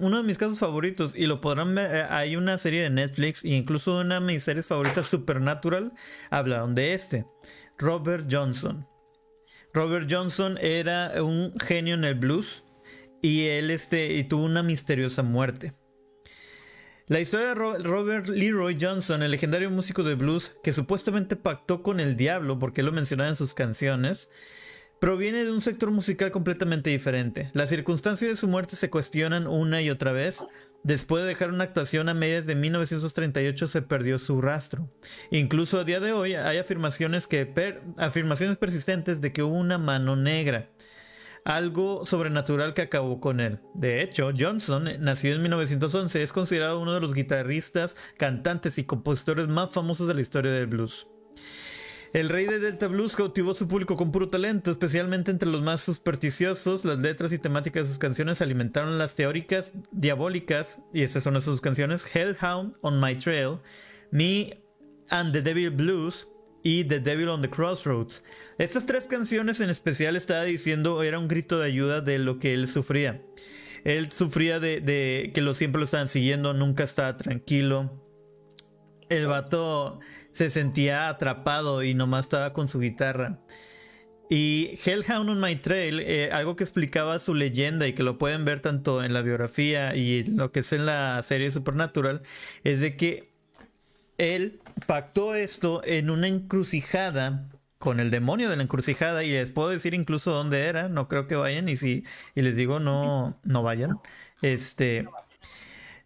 uno 0.00 0.18
de 0.18 0.22
mis 0.22 0.38
casos 0.38 0.58
favoritos, 0.58 1.14
y 1.16 1.26
lo 1.26 1.40
podrán 1.40 1.74
ver, 1.74 1.94
eh, 1.94 2.06
hay 2.08 2.36
una 2.36 2.56
serie 2.58 2.82
de 2.82 2.90
Netflix, 2.90 3.44
e 3.44 3.48
incluso 3.48 4.00
una 4.00 4.16
de 4.16 4.20
mis 4.20 4.42
series 4.42 4.66
favoritas, 4.66 5.06
Supernatural, 5.06 5.92
hablaron 6.30 6.74
de 6.74 6.94
este. 6.94 7.26
Robert 7.78 8.26
Johnson. 8.30 8.86
Robert 9.72 10.08
Johnson 10.08 10.56
era 10.60 11.20
un 11.22 11.52
genio 11.58 11.94
en 11.94 12.04
el 12.04 12.14
blues 12.14 12.64
y 13.20 13.46
él 13.46 13.70
este, 13.70 14.14
y 14.14 14.22
tuvo 14.22 14.44
una 14.44 14.62
misteriosa 14.62 15.24
muerte. 15.24 15.74
La 17.06 17.20
historia 17.20 17.48
de 17.48 17.54
Robert 17.54 18.28
Leroy 18.28 18.78
Johnson, 18.80 19.22
el 19.22 19.32
legendario 19.32 19.70
músico 19.70 20.04
de 20.04 20.14
blues 20.14 20.54
que 20.62 20.72
supuestamente 20.72 21.36
pactó 21.36 21.82
con 21.82 22.00
el 22.00 22.16
diablo, 22.16 22.58
porque 22.58 22.82
lo 22.82 22.92
mencionaba 22.92 23.28
en 23.28 23.36
sus 23.36 23.52
canciones, 23.52 24.30
proviene 25.00 25.44
de 25.44 25.50
un 25.50 25.60
sector 25.60 25.90
musical 25.90 26.30
completamente 26.30 26.90
diferente. 26.90 27.50
Las 27.52 27.70
circunstancias 27.70 28.30
de 28.30 28.36
su 28.36 28.48
muerte 28.48 28.76
se 28.76 28.90
cuestionan 28.90 29.46
una 29.46 29.82
y 29.82 29.90
otra 29.90 30.12
vez, 30.12 30.44
Después 30.84 31.22
de 31.22 31.28
dejar 31.28 31.48
una 31.48 31.64
actuación 31.64 32.10
a 32.10 32.14
medias 32.14 32.44
de 32.44 32.54
1938 32.54 33.68
se 33.68 33.80
perdió 33.80 34.18
su 34.18 34.42
rastro. 34.42 34.90
Incluso 35.30 35.80
a 35.80 35.84
día 35.84 35.98
de 35.98 36.12
hoy 36.12 36.34
hay 36.34 36.58
afirmaciones, 36.58 37.26
que 37.26 37.80
afirmaciones 37.96 38.58
persistentes 38.58 39.22
de 39.22 39.32
que 39.32 39.42
hubo 39.42 39.56
una 39.56 39.78
mano 39.78 40.14
negra. 40.14 40.68
Algo 41.46 42.04
sobrenatural 42.04 42.74
que 42.74 42.82
acabó 42.82 43.18
con 43.18 43.40
él. 43.40 43.60
De 43.72 44.02
hecho, 44.02 44.30
Johnson, 44.38 44.90
nacido 45.00 45.36
en 45.36 45.42
1911, 45.42 46.22
es 46.22 46.34
considerado 46.34 46.78
uno 46.78 46.92
de 46.92 47.00
los 47.00 47.14
guitarristas, 47.14 47.96
cantantes 48.18 48.76
y 48.76 48.84
compositores 48.84 49.48
más 49.48 49.72
famosos 49.72 50.06
de 50.06 50.14
la 50.14 50.20
historia 50.20 50.52
del 50.52 50.66
blues. 50.66 51.06
El 52.14 52.28
rey 52.28 52.46
de 52.46 52.60
Delta 52.60 52.86
Blues 52.86 53.16
cautivó 53.16 53.50
a 53.50 53.54
su 53.56 53.66
público 53.66 53.96
con 53.96 54.12
puro 54.12 54.28
talento, 54.28 54.70
especialmente 54.70 55.32
entre 55.32 55.48
los 55.48 55.62
más 55.62 55.80
supersticiosos. 55.80 56.84
Las 56.84 57.00
letras 57.00 57.32
y 57.32 57.40
temáticas 57.40 57.82
de 57.82 57.88
sus 57.88 57.98
canciones 57.98 58.40
alimentaron 58.40 58.98
las 58.98 59.16
teóricas 59.16 59.72
diabólicas, 59.90 60.78
y 60.92 61.02
esas 61.02 61.24
son 61.24 61.42
sus 61.42 61.60
canciones: 61.60 62.06
Hellhound 62.14 62.76
on 62.82 63.00
My 63.00 63.16
Trail, 63.16 63.58
Me 64.12 64.62
and 65.08 65.32
the 65.32 65.42
Devil 65.42 65.70
Blues 65.70 66.28
y 66.62 66.84
The 66.84 67.00
Devil 67.00 67.30
on 67.30 67.42
the 67.42 67.50
Crossroads. 67.50 68.22
Estas 68.58 68.86
tres 68.86 69.06
canciones 69.08 69.60
en 69.60 69.68
especial 69.68 70.14
estaba 70.14 70.44
diciendo 70.44 71.02
era 71.02 71.18
un 71.18 71.26
grito 71.26 71.58
de 71.58 71.66
ayuda 71.66 72.00
de 72.00 72.20
lo 72.20 72.38
que 72.38 72.54
él 72.54 72.68
sufría. 72.68 73.22
Él 73.82 74.12
sufría 74.12 74.60
de, 74.60 75.32
que 75.34 75.40
lo 75.40 75.56
siempre 75.56 75.80
lo 75.80 75.84
estaban 75.84 76.08
siguiendo, 76.08 76.54
nunca 76.54 76.84
estaba 76.84 77.16
tranquilo. 77.16 78.00
El 79.08 79.26
vato 79.26 79.98
se 80.34 80.50
sentía 80.50 81.08
atrapado 81.08 81.82
y 81.82 81.94
nomás 81.94 82.26
estaba 82.26 82.52
con 82.52 82.68
su 82.68 82.80
guitarra. 82.80 83.38
Y 84.28 84.78
Hellhound 84.84 85.30
on 85.30 85.40
My 85.40 85.54
Trail, 85.56 86.00
eh, 86.00 86.30
algo 86.32 86.56
que 86.56 86.64
explicaba 86.64 87.18
su 87.20 87.34
leyenda 87.34 87.86
y 87.86 87.92
que 87.92 88.02
lo 88.02 88.18
pueden 88.18 88.44
ver 88.44 88.60
tanto 88.60 89.04
en 89.04 89.12
la 89.12 89.22
biografía 89.22 89.94
y 89.94 90.24
lo 90.24 90.50
que 90.50 90.60
es 90.60 90.72
en 90.72 90.86
la 90.86 91.22
serie 91.22 91.50
Supernatural, 91.52 92.22
es 92.64 92.80
de 92.80 92.96
que 92.96 93.32
él 94.18 94.60
pactó 94.86 95.36
esto 95.36 95.82
en 95.84 96.10
una 96.10 96.26
encrucijada 96.26 97.48
con 97.78 98.00
el 98.00 98.10
demonio 98.10 98.50
de 98.50 98.56
la 98.56 98.62
encrucijada 98.64 99.22
y 99.22 99.30
les 99.30 99.50
puedo 99.52 99.68
decir 99.68 99.94
incluso 99.94 100.32
dónde 100.32 100.62
era, 100.62 100.88
no 100.88 101.06
creo 101.06 101.28
que 101.28 101.36
vayan 101.36 101.68
y 101.68 101.76
si 101.76 102.04
y 102.34 102.42
les 102.42 102.56
digo 102.56 102.80
no 102.80 103.38
no 103.44 103.62
vayan. 103.62 104.00
Este 104.42 105.06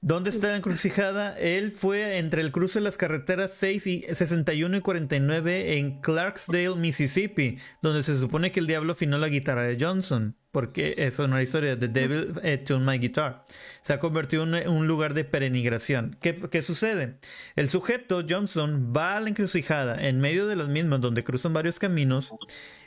¿Dónde 0.01 0.31
está 0.31 0.49
la 0.49 0.57
encrucijada? 0.57 1.37
Él 1.37 1.73
fue 1.73 2.19
entre 2.19 2.41
el 2.41 2.53
cruce 2.53 2.79
de 2.79 2.85
las 2.85 2.97
carreteras 2.97 3.53
6 3.55 3.87
y 3.89 4.03
61 4.03 4.77
y 4.77 4.81
49 4.81 5.77
en 5.77 6.01
Clarksdale, 6.01 6.77
Mississippi, 6.77 7.59
donde 7.83 8.05
se 8.05 8.17
supone 8.17 8.53
que 8.53 8.61
el 8.61 8.69
diablo 8.69 8.93
afinó 8.93 9.19
la 9.19 9.29
guitarra 9.29 9.65
de 9.65 9.77
Johnson, 9.79 10.37
porque 10.53 10.95
es 10.99 11.19
una 11.19 11.43
historia 11.43 11.75
de 11.75 11.89
The 11.89 12.01
Devil 12.01 12.65
tuned 12.65 12.87
my 12.87 12.99
guitar. 12.99 13.45
Se 13.83 13.93
ha 13.93 13.99
convertido 13.99 14.45
en 14.45 14.69
un 14.69 14.87
lugar 14.87 15.15
de 15.15 15.25
peregrinación. 15.25 16.17
¿Qué, 16.21 16.37
¿Qué, 16.49 16.63
sucede? 16.63 17.19
El 17.57 17.69
sujeto, 17.69 18.23
Johnson, 18.27 18.93
va 18.97 19.17
a 19.17 19.21
la 19.21 19.31
encrucijada, 19.31 19.97
en 20.07 20.21
medio 20.21 20.47
de 20.47 20.55
las 20.55 20.69
mismas, 20.69 21.01
donde 21.01 21.25
cruzan 21.25 21.53
varios 21.53 21.81
caminos, 21.81 22.33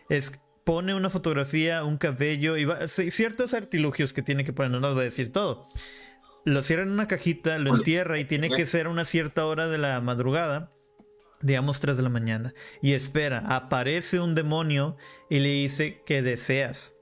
es, 0.07 0.39
pone 0.63 0.95
una 0.95 1.09
fotografía, 1.09 1.83
un 1.83 1.97
cabello 1.97 2.55
y 2.55 2.63
va, 2.63 2.87
ciertos 2.87 3.53
artilugios 3.53 4.13
que 4.13 4.21
tiene 4.21 4.45
que 4.45 4.53
poner, 4.53 4.71
no 4.71 4.79
les 4.79 4.93
voy 4.93 5.01
a 5.01 5.03
decir 5.03 5.33
todo 5.33 5.67
lo 6.45 6.63
cierra 6.63 6.83
en 6.83 6.91
una 6.91 7.07
cajita, 7.07 7.57
lo 7.59 7.75
entierra 7.75 8.19
y 8.19 8.25
tiene 8.25 8.49
que 8.49 8.65
ser 8.65 8.87
a 8.87 8.89
una 8.89 9.05
cierta 9.05 9.45
hora 9.45 9.67
de 9.67 9.77
la 9.77 10.01
madrugada, 10.01 10.71
digamos 11.41 11.79
3 11.79 11.97
de 11.97 12.03
la 12.03 12.09
mañana, 12.09 12.53
y 12.81 12.93
espera, 12.93 13.43
aparece 13.47 14.19
un 14.19 14.35
demonio 14.35 14.97
y 15.29 15.39
le 15.39 15.49
dice 15.49 16.01
que 16.05 16.21
deseas. 16.21 16.95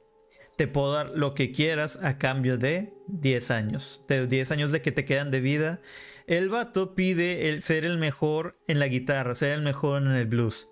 Te 0.57 0.67
puedo 0.67 0.91
dar 0.91 1.11
lo 1.15 1.33
que 1.35 1.51
quieras 1.51 1.99
a 2.03 2.17
cambio 2.17 2.57
de 2.57 2.93
10 3.07 3.51
años, 3.51 4.03
de 4.09 4.27
10 4.27 4.51
años 4.51 4.71
de 4.73 4.81
que 4.81 4.91
te 4.91 5.05
quedan 5.05 5.31
de 5.31 5.39
vida. 5.39 5.81
El 6.27 6.49
vato 6.49 6.95
pide 6.95 7.49
el 7.49 7.61
ser 7.61 7.85
el 7.85 7.97
mejor 7.97 8.57
en 8.67 8.79
la 8.79 8.87
guitarra, 8.87 9.35
ser 9.35 9.53
el 9.53 9.61
mejor 9.61 10.01
en 10.01 10.09
el 10.09 10.25
blues. 10.25 10.67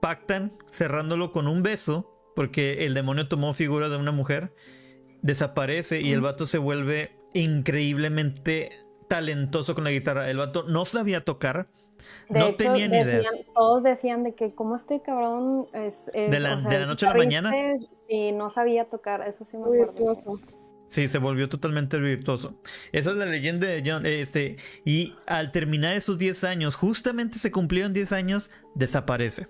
Pactan 0.00 0.52
cerrándolo 0.70 1.32
con 1.32 1.48
un 1.48 1.64
beso, 1.64 2.10
porque 2.36 2.86
el 2.86 2.94
demonio 2.94 3.26
tomó 3.26 3.54
figura 3.54 3.88
de 3.88 3.96
una 3.96 4.12
mujer, 4.12 4.54
desaparece 5.22 6.00
y 6.00 6.12
el 6.12 6.20
vato 6.20 6.46
se 6.46 6.58
vuelve 6.58 7.16
increíblemente 7.34 8.72
talentoso 9.08 9.74
con 9.74 9.84
la 9.84 9.90
guitarra. 9.90 10.30
El 10.30 10.38
vato 10.38 10.64
no 10.64 10.84
sabía 10.86 11.22
tocar. 11.24 11.68
no 12.30 12.54
tenía 12.54 12.88
ni 12.88 12.98
idea. 12.98 13.30
Todos 13.54 13.82
decían 13.82 14.24
de 14.24 14.34
que 14.34 14.54
como 14.54 14.76
este 14.76 15.02
cabrón 15.02 15.66
es... 15.74 16.06
de, 16.14 16.40
la, 16.40 16.56
noche 16.86 17.06
a 17.06 17.10
la 17.10 17.16
mañana. 17.16 17.52
Y 18.08 18.32
no 18.32 18.50
sabía 18.50 18.86
tocar, 18.86 19.26
eso 19.26 19.44
sí 19.44 19.56
me 19.56 19.82
acuerdo. 19.82 20.40
Sí, 20.88 21.08
se 21.08 21.18
volvió 21.18 21.48
totalmente 21.48 21.98
virtuoso. 21.98 22.54
Esa 22.92 23.10
es 23.10 23.16
la 23.16 23.26
leyenda 23.26 23.66
de 23.66 23.82
John. 23.84 24.06
Este, 24.06 24.56
y 24.84 25.14
al 25.26 25.50
terminar 25.50 25.96
esos 25.96 26.18
10 26.18 26.44
años, 26.44 26.76
justamente 26.76 27.38
se 27.40 27.50
cumplieron 27.50 27.92
10 27.92 28.12
años, 28.12 28.50
desaparece. 28.74 29.48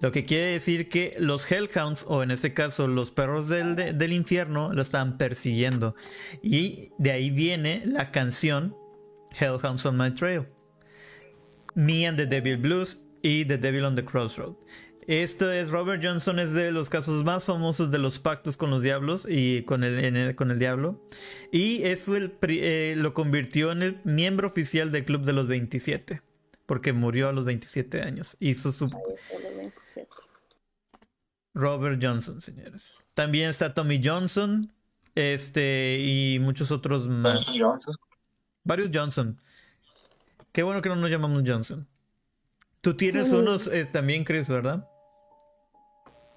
Lo 0.00 0.12
que 0.12 0.24
quiere 0.24 0.46
decir 0.46 0.88
que 0.88 1.16
los 1.18 1.50
Hellhounds, 1.50 2.04
o 2.08 2.22
en 2.22 2.30
este 2.30 2.52
caso 2.52 2.86
los 2.86 3.10
perros 3.10 3.48
del, 3.48 3.76
del 3.76 4.12
infierno, 4.12 4.72
lo 4.72 4.82
estaban 4.82 5.16
persiguiendo. 5.16 5.94
Y 6.42 6.90
de 6.98 7.12
ahí 7.12 7.30
viene 7.30 7.82
la 7.86 8.10
canción 8.10 8.76
Hellhounds 9.38 9.86
on 9.86 9.96
My 9.96 10.10
Trail. 10.12 10.46
Me 11.74 12.06
and 12.06 12.18
the 12.18 12.26
Devil 12.26 12.56
Blues 12.56 13.02
y 13.22 13.44
The 13.44 13.58
Devil 13.58 13.84
on 13.84 13.94
the 13.94 14.04
Crossroad. 14.04 14.56
Esto 15.06 15.52
es, 15.52 15.70
Robert 15.70 16.02
Johnson 16.04 16.40
es 16.40 16.52
de 16.52 16.72
los 16.72 16.90
casos 16.90 17.22
más 17.22 17.44
famosos 17.44 17.92
de 17.92 17.98
los 17.98 18.18
pactos 18.18 18.56
con 18.56 18.70
los 18.70 18.82
diablos 18.82 19.26
y 19.30 19.62
con 19.62 19.84
el, 19.84 20.34
con 20.34 20.50
el 20.50 20.58
diablo. 20.58 21.00
Y 21.52 21.84
eso 21.84 22.16
eh, 22.16 22.94
lo 22.96 23.14
convirtió 23.14 23.70
en 23.70 23.82
el 23.82 24.00
miembro 24.04 24.48
oficial 24.48 24.90
del 24.90 25.04
Club 25.04 25.22
de 25.22 25.32
los 25.32 25.46
27 25.46 26.22
porque 26.66 26.92
murió 26.92 27.28
a 27.28 27.32
los 27.32 27.44
27 27.44 28.02
años. 28.02 28.36
Hizo 28.40 28.72
su... 28.72 28.90
Robert 31.54 31.98
Johnson, 32.02 32.40
señores. 32.40 33.02
También 33.14 33.48
está 33.48 33.72
Tommy 33.72 33.98
Johnson, 34.02 34.70
este, 35.14 35.98
y 35.98 36.38
muchos 36.38 36.70
otros 36.70 37.08
más. 37.08 37.50
Varios 38.62 38.90
Johnson. 38.92 39.38
Qué 40.52 40.62
bueno 40.62 40.82
que 40.82 40.90
no 40.90 40.96
nos 40.96 41.10
llamamos 41.10 41.42
Johnson. 41.46 41.86
Tú 42.82 42.94
tienes 42.94 43.32
unos 43.32 43.68
eh, 43.68 43.86
también, 43.86 44.22
Chris, 44.22 44.48
¿verdad? 44.48 44.88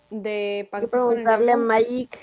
De 0.10 0.70
preguntarle 0.89 1.52
a 1.52 1.58
Magic. 1.58 2.18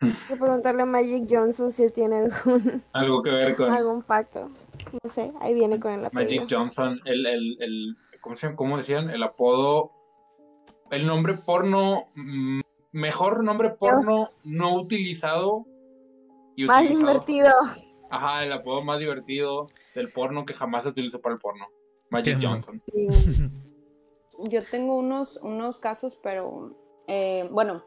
Hay 0.00 0.12
que 0.28 0.36
preguntarle 0.36 0.82
a 0.82 0.86
Magic 0.86 1.26
Johnson 1.28 1.72
si 1.72 1.90
tiene 1.90 2.16
algún 2.18 2.82
algo 2.92 3.22
que 3.22 3.30
ver 3.30 3.56
con 3.56 3.72
algún 3.72 4.02
pacto. 4.02 4.50
No 5.02 5.10
sé, 5.10 5.32
ahí 5.40 5.54
viene 5.54 5.80
con 5.80 5.92
el 5.92 6.04
apellido. 6.04 6.42
Magic 6.42 6.56
Johnson, 6.56 7.00
el, 7.04 7.26
el, 7.26 7.56
el 7.60 7.96
¿cómo, 8.20 8.36
se, 8.36 8.54
¿cómo 8.54 8.76
decían? 8.76 9.10
El 9.10 9.22
apodo, 9.22 9.92
el 10.90 11.06
nombre 11.06 11.34
porno, 11.34 12.08
mm, 12.14 12.60
mejor 12.92 13.42
nombre 13.42 13.70
porno 13.70 14.30
no 14.44 14.74
utilizado. 14.74 15.66
Y 16.54 16.64
más 16.64 16.88
divertido. 16.88 17.52
Ajá, 18.10 18.44
el 18.44 18.52
apodo 18.52 18.82
más 18.82 18.98
divertido 18.98 19.66
del 19.94 20.10
porno 20.10 20.44
que 20.44 20.54
jamás 20.54 20.84
se 20.84 20.90
utilizó 20.90 21.20
para 21.20 21.34
el 21.34 21.40
porno. 21.40 21.66
Magic 22.10 22.38
Johnson. 22.40 22.82
Yo 24.50 24.62
tengo 24.70 24.96
unos, 24.96 25.36
unos 25.42 25.78
casos, 25.78 26.18
pero 26.22 26.76
eh, 27.08 27.48
bueno, 27.50 27.82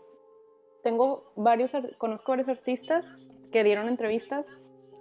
tengo 0.83 1.23
varios, 1.35 1.71
conozco 1.97 2.31
varios 2.31 2.49
artistas 2.49 3.17
que 3.51 3.63
dieron 3.63 3.87
entrevistas 3.87 4.47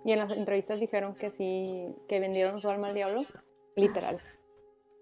y 0.04 0.12
en 0.12 0.18
las 0.18 0.30
entrevistas 0.30 0.80
dijeron 0.80 1.14
que 1.14 1.30
sí, 1.30 1.94
que 2.08 2.20
vendieron 2.20 2.60
su 2.60 2.68
alma 2.68 2.88
al 2.88 2.94
diablo, 2.94 3.24
literal. 3.76 4.20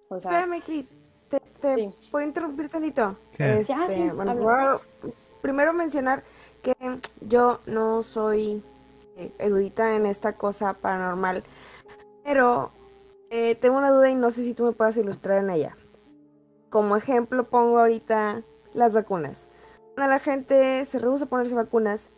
O 0.08 0.20
sea, 0.20 0.40
Espérame, 0.40 0.62
Cris, 0.62 0.98
te, 1.28 1.40
puedo 2.10 2.26
interrumpir 2.26 2.68
tantito. 2.68 3.16
Este, 3.38 4.10
bueno, 4.14 4.80
primero 5.40 5.72
mencionar 5.72 6.22
que 6.62 6.74
yo 7.20 7.60
no 7.66 8.02
soy 8.02 8.62
eh, 9.16 9.30
erudita 9.38 9.94
en 9.94 10.06
esta 10.06 10.32
cosa 10.32 10.74
paranormal, 10.74 11.42
pero 12.24 12.70
eh, 13.30 13.54
tengo 13.56 13.78
una 13.78 13.90
duda 13.90 14.10
y 14.10 14.14
no 14.14 14.30
sé 14.30 14.42
si 14.42 14.54
tú 14.54 14.64
me 14.64 14.72
puedes 14.72 14.96
ilustrar 14.96 15.38
en 15.38 15.50
ella. 15.50 15.76
Como 16.70 16.96
ejemplo 16.96 17.44
pongo 17.44 17.78
ahorita 17.78 18.42
las 18.74 18.92
vacunas. 18.92 19.47
Cuando 19.98 20.14
la 20.14 20.20
gente 20.20 20.84
se 20.84 21.00
rehúsa 21.00 21.24
a 21.24 21.28
ponerse 21.28 21.56
vacunas 21.56 22.08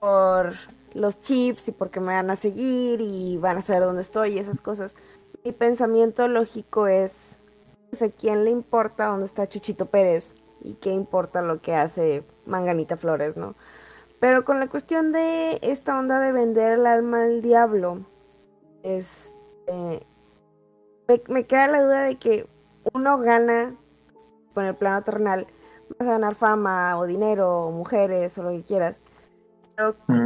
por 0.00 0.54
los 0.92 1.20
chips 1.20 1.68
y 1.68 1.70
porque 1.70 2.00
me 2.00 2.12
van 2.12 2.30
a 2.30 2.34
seguir 2.34 3.00
y 3.00 3.36
van 3.36 3.58
a 3.58 3.62
saber 3.62 3.84
dónde 3.84 4.02
estoy 4.02 4.32
y 4.32 4.38
esas 4.40 4.60
cosas. 4.60 4.96
Mi 5.44 5.52
pensamiento 5.52 6.26
lógico 6.26 6.88
es, 6.88 7.36
¿a 8.02 8.08
quién 8.08 8.42
le 8.42 8.50
importa 8.50 9.06
dónde 9.06 9.26
está 9.26 9.48
Chuchito 9.48 9.86
Pérez? 9.86 10.34
Y 10.62 10.72
qué 10.72 10.90
importa 10.90 11.42
lo 11.42 11.60
que 11.60 11.76
hace 11.76 12.24
Manganita 12.44 12.96
Flores, 12.96 13.36
¿no? 13.36 13.54
Pero 14.18 14.44
con 14.44 14.58
la 14.58 14.66
cuestión 14.66 15.12
de 15.12 15.60
esta 15.62 15.96
onda 15.96 16.18
de 16.18 16.32
vender 16.32 16.72
el 16.72 16.86
alma 16.86 17.22
al 17.22 17.40
diablo, 17.40 18.00
este, 18.82 20.04
me, 21.28 21.44
queda 21.44 21.68
la 21.68 21.82
duda 21.82 22.00
de 22.02 22.16
que 22.16 22.48
uno 22.94 23.16
gana 23.18 23.76
con 24.54 24.64
el 24.64 24.74
plano 24.74 25.04
terrenal, 25.04 25.46
vas 25.98 26.08
a 26.08 26.12
ganar 26.12 26.34
fama 26.34 26.98
o 26.98 27.06
dinero 27.06 27.66
o 27.66 27.70
mujeres 27.70 28.36
o 28.38 28.42
lo 28.42 28.50
que 28.50 28.62
quieras, 28.62 28.96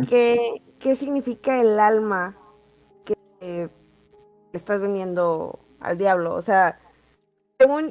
¿qué, 0.08 0.96
significa 0.96 1.60
el 1.60 1.78
alma 1.78 2.36
que 3.04 3.70
estás 4.52 4.80
vendiendo 4.80 5.58
al 5.80 5.98
diablo? 5.98 6.34
O 6.34 6.42
sea, 6.42 6.78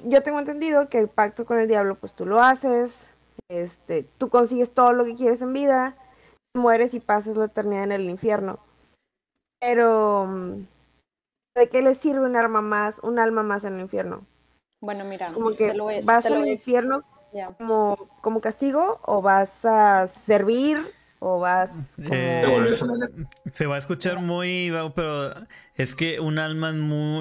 yo 0.05 0.23
tengo 0.23 0.39
entendido 0.39 0.89
que 0.89 0.99
el 0.99 1.09
pacto 1.09 1.45
con 1.45 1.59
el 1.59 1.67
diablo, 1.67 1.95
pues 1.95 2.15
tú 2.15 2.25
lo 2.25 2.41
haces, 2.41 3.07
este, 3.49 4.03
tú 4.17 4.29
consigues 4.29 4.71
todo 4.71 4.93
lo 4.93 5.05
que 5.05 5.15
quieres 5.15 5.41
en 5.41 5.53
vida, 5.53 5.95
mueres 6.55 6.93
y 6.93 6.99
pasas 6.99 7.37
la 7.37 7.45
eternidad 7.45 7.83
en 7.83 7.91
el 7.91 8.09
infierno. 8.09 8.59
Pero, 9.59 10.27
¿de 11.55 11.69
qué 11.69 11.81
le 11.81 11.95
sirve 11.95 12.25
un 12.25 12.35
alma 12.35 12.61
más, 12.61 12.99
un 12.99 13.19
alma 13.19 13.43
más 13.43 13.63
en 13.63 13.75
el 13.75 13.81
infierno? 13.81 14.25
Bueno, 14.81 15.03
mira, 15.03 15.31
como 15.33 15.51
que 15.51 15.73
vas 16.03 16.25
al 16.25 16.47
infierno 16.47 17.03
como, 17.57 18.09
como 18.21 18.41
castigo 18.41 18.99
o 19.05 19.21
vas 19.21 19.63
a 19.65 20.07
servir 20.07 20.79
o 21.19 21.39
vas 21.39 21.95
eh, 22.11 22.45
se 23.51 23.65
va 23.65 23.75
a 23.75 23.77
escuchar 23.77 24.21
muy 24.21 24.71
pero 24.95 25.33
es 25.75 25.95
que 25.95 26.19
un 26.19 26.39
alma 26.39 26.73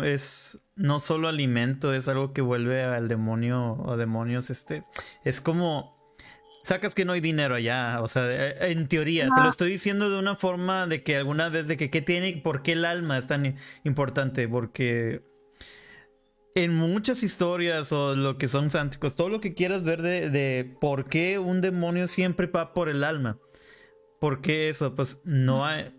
es 0.04 0.60
no 0.76 1.00
solo 1.00 1.28
alimento 1.28 1.92
es 1.92 2.08
algo 2.08 2.32
que 2.32 2.40
vuelve 2.40 2.84
al 2.84 3.08
demonio 3.08 3.72
o 3.84 3.96
demonios 3.96 4.50
este 4.50 4.84
es 5.24 5.40
como 5.40 5.98
sacas 6.62 6.94
que 6.94 7.04
no 7.04 7.12
hay 7.12 7.20
dinero 7.20 7.56
allá 7.56 8.00
o 8.00 8.06
sea 8.06 8.26
eh, 8.28 8.70
en 8.70 8.86
teoría 8.86 9.28
te 9.34 9.40
lo 9.40 9.50
estoy 9.50 9.70
diciendo 9.70 10.10
de 10.10 10.18
una 10.18 10.36
forma 10.36 10.86
de 10.86 11.02
que 11.02 11.16
alguna 11.16 11.48
vez 11.48 11.66
de 11.66 11.76
que 11.76 11.90
qué 11.90 12.00
tiene 12.00 12.40
por 12.42 12.62
qué 12.62 12.72
el 12.72 12.84
alma 12.84 13.18
es 13.18 13.26
tan 13.26 13.56
importante 13.82 14.46
porque 14.46 15.22
en 16.64 16.74
muchas 16.74 17.22
historias 17.22 17.92
o 17.92 18.14
lo 18.14 18.36
que 18.38 18.48
son 18.48 18.70
sánticos, 18.70 19.14
todo 19.14 19.28
lo 19.28 19.40
que 19.40 19.54
quieras 19.54 19.84
ver 19.84 20.02
de, 20.02 20.30
de 20.30 20.76
por 20.80 21.04
qué 21.08 21.38
un 21.38 21.60
demonio 21.60 22.08
siempre 22.08 22.46
va 22.46 22.72
por 22.74 22.88
el 22.88 23.04
alma. 23.04 23.38
¿Por 24.20 24.40
qué 24.40 24.68
eso? 24.68 24.94
Pues 24.94 25.20
no 25.24 25.64
hay 25.64 25.94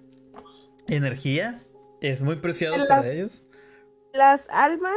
energía, 0.88 1.64
es 2.02 2.22
muy 2.22 2.38
preciado 2.38 2.78
Las- 2.78 2.88
para 2.88 3.10
ellos. 3.10 3.44
Las 4.14 4.48
almas 4.50 4.96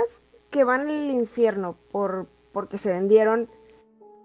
que 0.50 0.64
van 0.64 0.88
al 0.88 1.10
infierno 1.10 1.76
por 1.90 2.28
porque 2.52 2.78
se 2.78 2.90
vendieron 2.90 3.48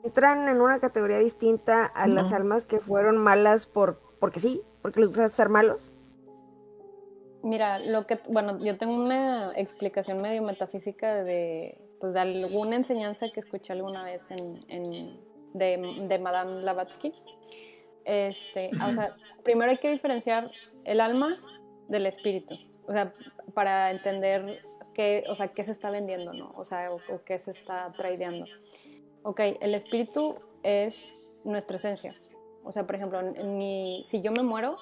entran 0.04 0.48
en 0.48 0.62
una 0.62 0.80
categoría 0.80 1.20
distinta 1.20 1.86
a 1.86 2.08
las 2.08 2.32
almas 2.32 2.66
que 2.66 2.80
fueron 2.80 3.18
malas 3.18 3.66
por 3.66 4.00
porque 4.20 4.40
sí, 4.40 4.62
porque 4.82 5.02
les 5.02 5.10
gusta 5.10 5.28
ser 5.30 5.50
malos. 5.50 5.92
Mira, 7.44 7.80
lo 7.80 8.06
que, 8.08 8.20
bueno, 8.28 8.64
yo 8.64 8.78
tengo 8.78 8.94
una 8.96 9.52
explicación 9.56 10.22
medio 10.22 10.42
metafísica 10.42 11.24
de, 11.24 11.78
pues, 12.00 12.14
de 12.14 12.20
alguna 12.20 12.76
enseñanza 12.76 13.30
que 13.30 13.40
escuché 13.40 13.74
alguna 13.74 14.04
vez 14.04 14.30
en, 14.32 14.66
en- 14.70 15.20
de, 15.54 16.06
de 16.08 16.20
Madame 16.20 16.62
Blavatsky. 16.62 17.14
Este, 18.06 18.70
o 18.88 18.94
sea, 18.94 19.14
primero 19.44 19.72
hay 19.72 19.78
que 19.78 19.90
diferenciar 19.92 20.50
el 20.86 21.02
alma 21.02 21.38
del 21.90 22.06
espíritu, 22.06 22.56
o 22.88 22.92
sea, 22.94 23.14
para 23.54 23.92
entender 23.92 24.62
qué, 24.94 25.24
o 25.30 25.36
sea, 25.36 25.50
qué 25.50 25.64
se 25.64 25.72
está 25.72 25.90
vendiendo, 25.92 26.34
¿no? 26.34 26.54
O 26.56 26.64
sea, 26.64 26.90
o, 26.90 26.96
o 27.14 27.24
qué 27.26 27.38
se 27.38 27.52
está 27.52 27.92
tradeando. 27.94 28.46
Ok, 29.24 29.42
el 29.60 29.76
espíritu 29.76 30.36
es 30.64 31.34
nuestra 31.44 31.76
esencia. 31.78 32.16
O 32.64 32.72
sea, 32.72 32.86
por 32.86 32.96
ejemplo, 32.96 33.20
en 33.20 33.58
mi, 33.58 34.04
si 34.06 34.22
yo 34.22 34.32
me 34.32 34.44
muero, 34.44 34.78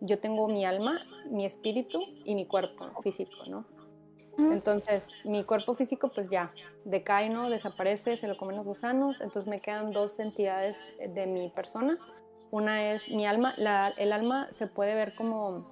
yo 0.00 0.18
tengo 0.18 0.48
mi 0.48 0.64
alma, 0.64 1.00
mi 1.30 1.44
espíritu 1.44 2.02
y 2.24 2.34
mi 2.34 2.46
cuerpo 2.46 2.90
físico, 3.02 3.44
¿no? 3.48 3.64
Entonces, 4.52 5.04
mi 5.24 5.44
cuerpo 5.44 5.74
físico 5.74 6.08
pues 6.14 6.30
ya 6.30 6.50
decae, 6.84 7.28
¿no? 7.28 7.50
Desaparece, 7.50 8.16
se 8.16 8.26
lo 8.26 8.36
comen 8.36 8.56
los 8.56 8.64
gusanos, 8.64 9.20
entonces 9.20 9.46
me 9.48 9.60
quedan 9.60 9.92
dos 9.92 10.18
entidades 10.18 10.76
de 11.14 11.26
mi 11.26 11.48
persona. 11.50 11.98
Una 12.50 12.92
es 12.92 13.08
mi 13.10 13.26
alma, 13.26 13.54
la- 13.58 13.92
el 13.96 14.12
alma 14.12 14.48
se 14.52 14.66
puede 14.66 14.94
ver 14.94 15.14
como, 15.14 15.70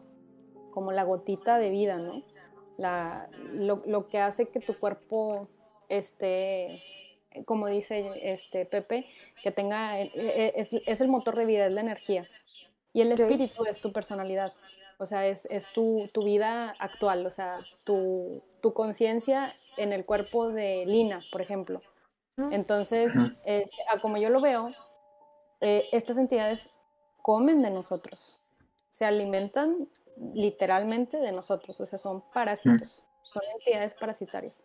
como 0.71 0.93
la 0.93 1.03
gotita 1.05 1.59
de 1.59 1.71
vida, 1.71 1.97
¿no? 1.97 2.23
La, 2.77 3.29
lo, 3.55 3.83
lo 3.87 4.07
que 4.09 4.19
hace 4.21 4.49
que 4.49 4.61
tu 4.61 4.75
cuerpo 4.77 5.49
esté, 5.89 6.83
como 7.47 7.67
dice 7.69 8.13
este 8.23 8.65
Pepe, 8.67 9.07
que 9.43 9.51
tenga, 9.51 10.01
eh, 10.01 10.11
eh, 10.15 10.53
es, 10.57 10.73
es 10.73 11.01
el 11.01 11.09
motor 11.09 11.37
de 11.37 11.47
vida, 11.47 11.67
es 11.67 11.73
la 11.73 11.81
energía. 11.81 12.29
Y 12.93 13.03
el 13.03 13.13
espíritu 13.13 13.65
es 13.65 13.81
tu 13.81 13.93
personalidad. 13.93 14.53
O 14.99 15.07
sea, 15.07 15.27
es, 15.27 15.47
es 15.47 15.67
tu, 15.73 16.07
tu 16.13 16.25
vida 16.25 16.75
actual, 16.79 17.25
o 17.25 17.31
sea, 17.31 17.61
tu, 17.85 18.43
tu 18.61 18.73
conciencia 18.73 19.55
en 19.77 19.93
el 19.93 20.05
cuerpo 20.05 20.51
de 20.51 20.85
Lina, 20.87 21.21
por 21.31 21.41
ejemplo. 21.41 21.81
Entonces, 22.51 23.13
a 23.93 24.01
como 24.01 24.17
yo 24.17 24.31
lo 24.31 24.41
veo, 24.41 24.71
eh, 25.61 25.89
estas 25.91 26.19
entidades 26.19 26.81
comen 27.21 27.63
de 27.63 27.71
nosotros, 27.71 28.45
se 28.91 29.05
alimentan 29.05 29.89
literalmente 30.35 31.19
de 31.19 31.33
nosotros, 31.33 31.81
o 31.81 31.85
sea, 31.85 31.99
son 31.99 32.23
parásitos, 32.33 33.05
son 33.23 33.43
entidades 33.55 33.95
parasitarias. 33.95 34.65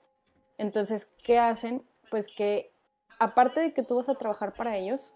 Entonces, 0.58 1.10
¿qué 1.24 1.40
hacen? 1.40 1.84
Pues 2.12 2.28
que, 2.28 2.72
aparte 3.20 3.60
de 3.60 3.74
que 3.74 3.84
tú 3.84 3.96
vas 3.96 4.10
a 4.10 4.16
trabajar 4.16 4.54
para 4.54 4.78
ellos, 4.78 5.16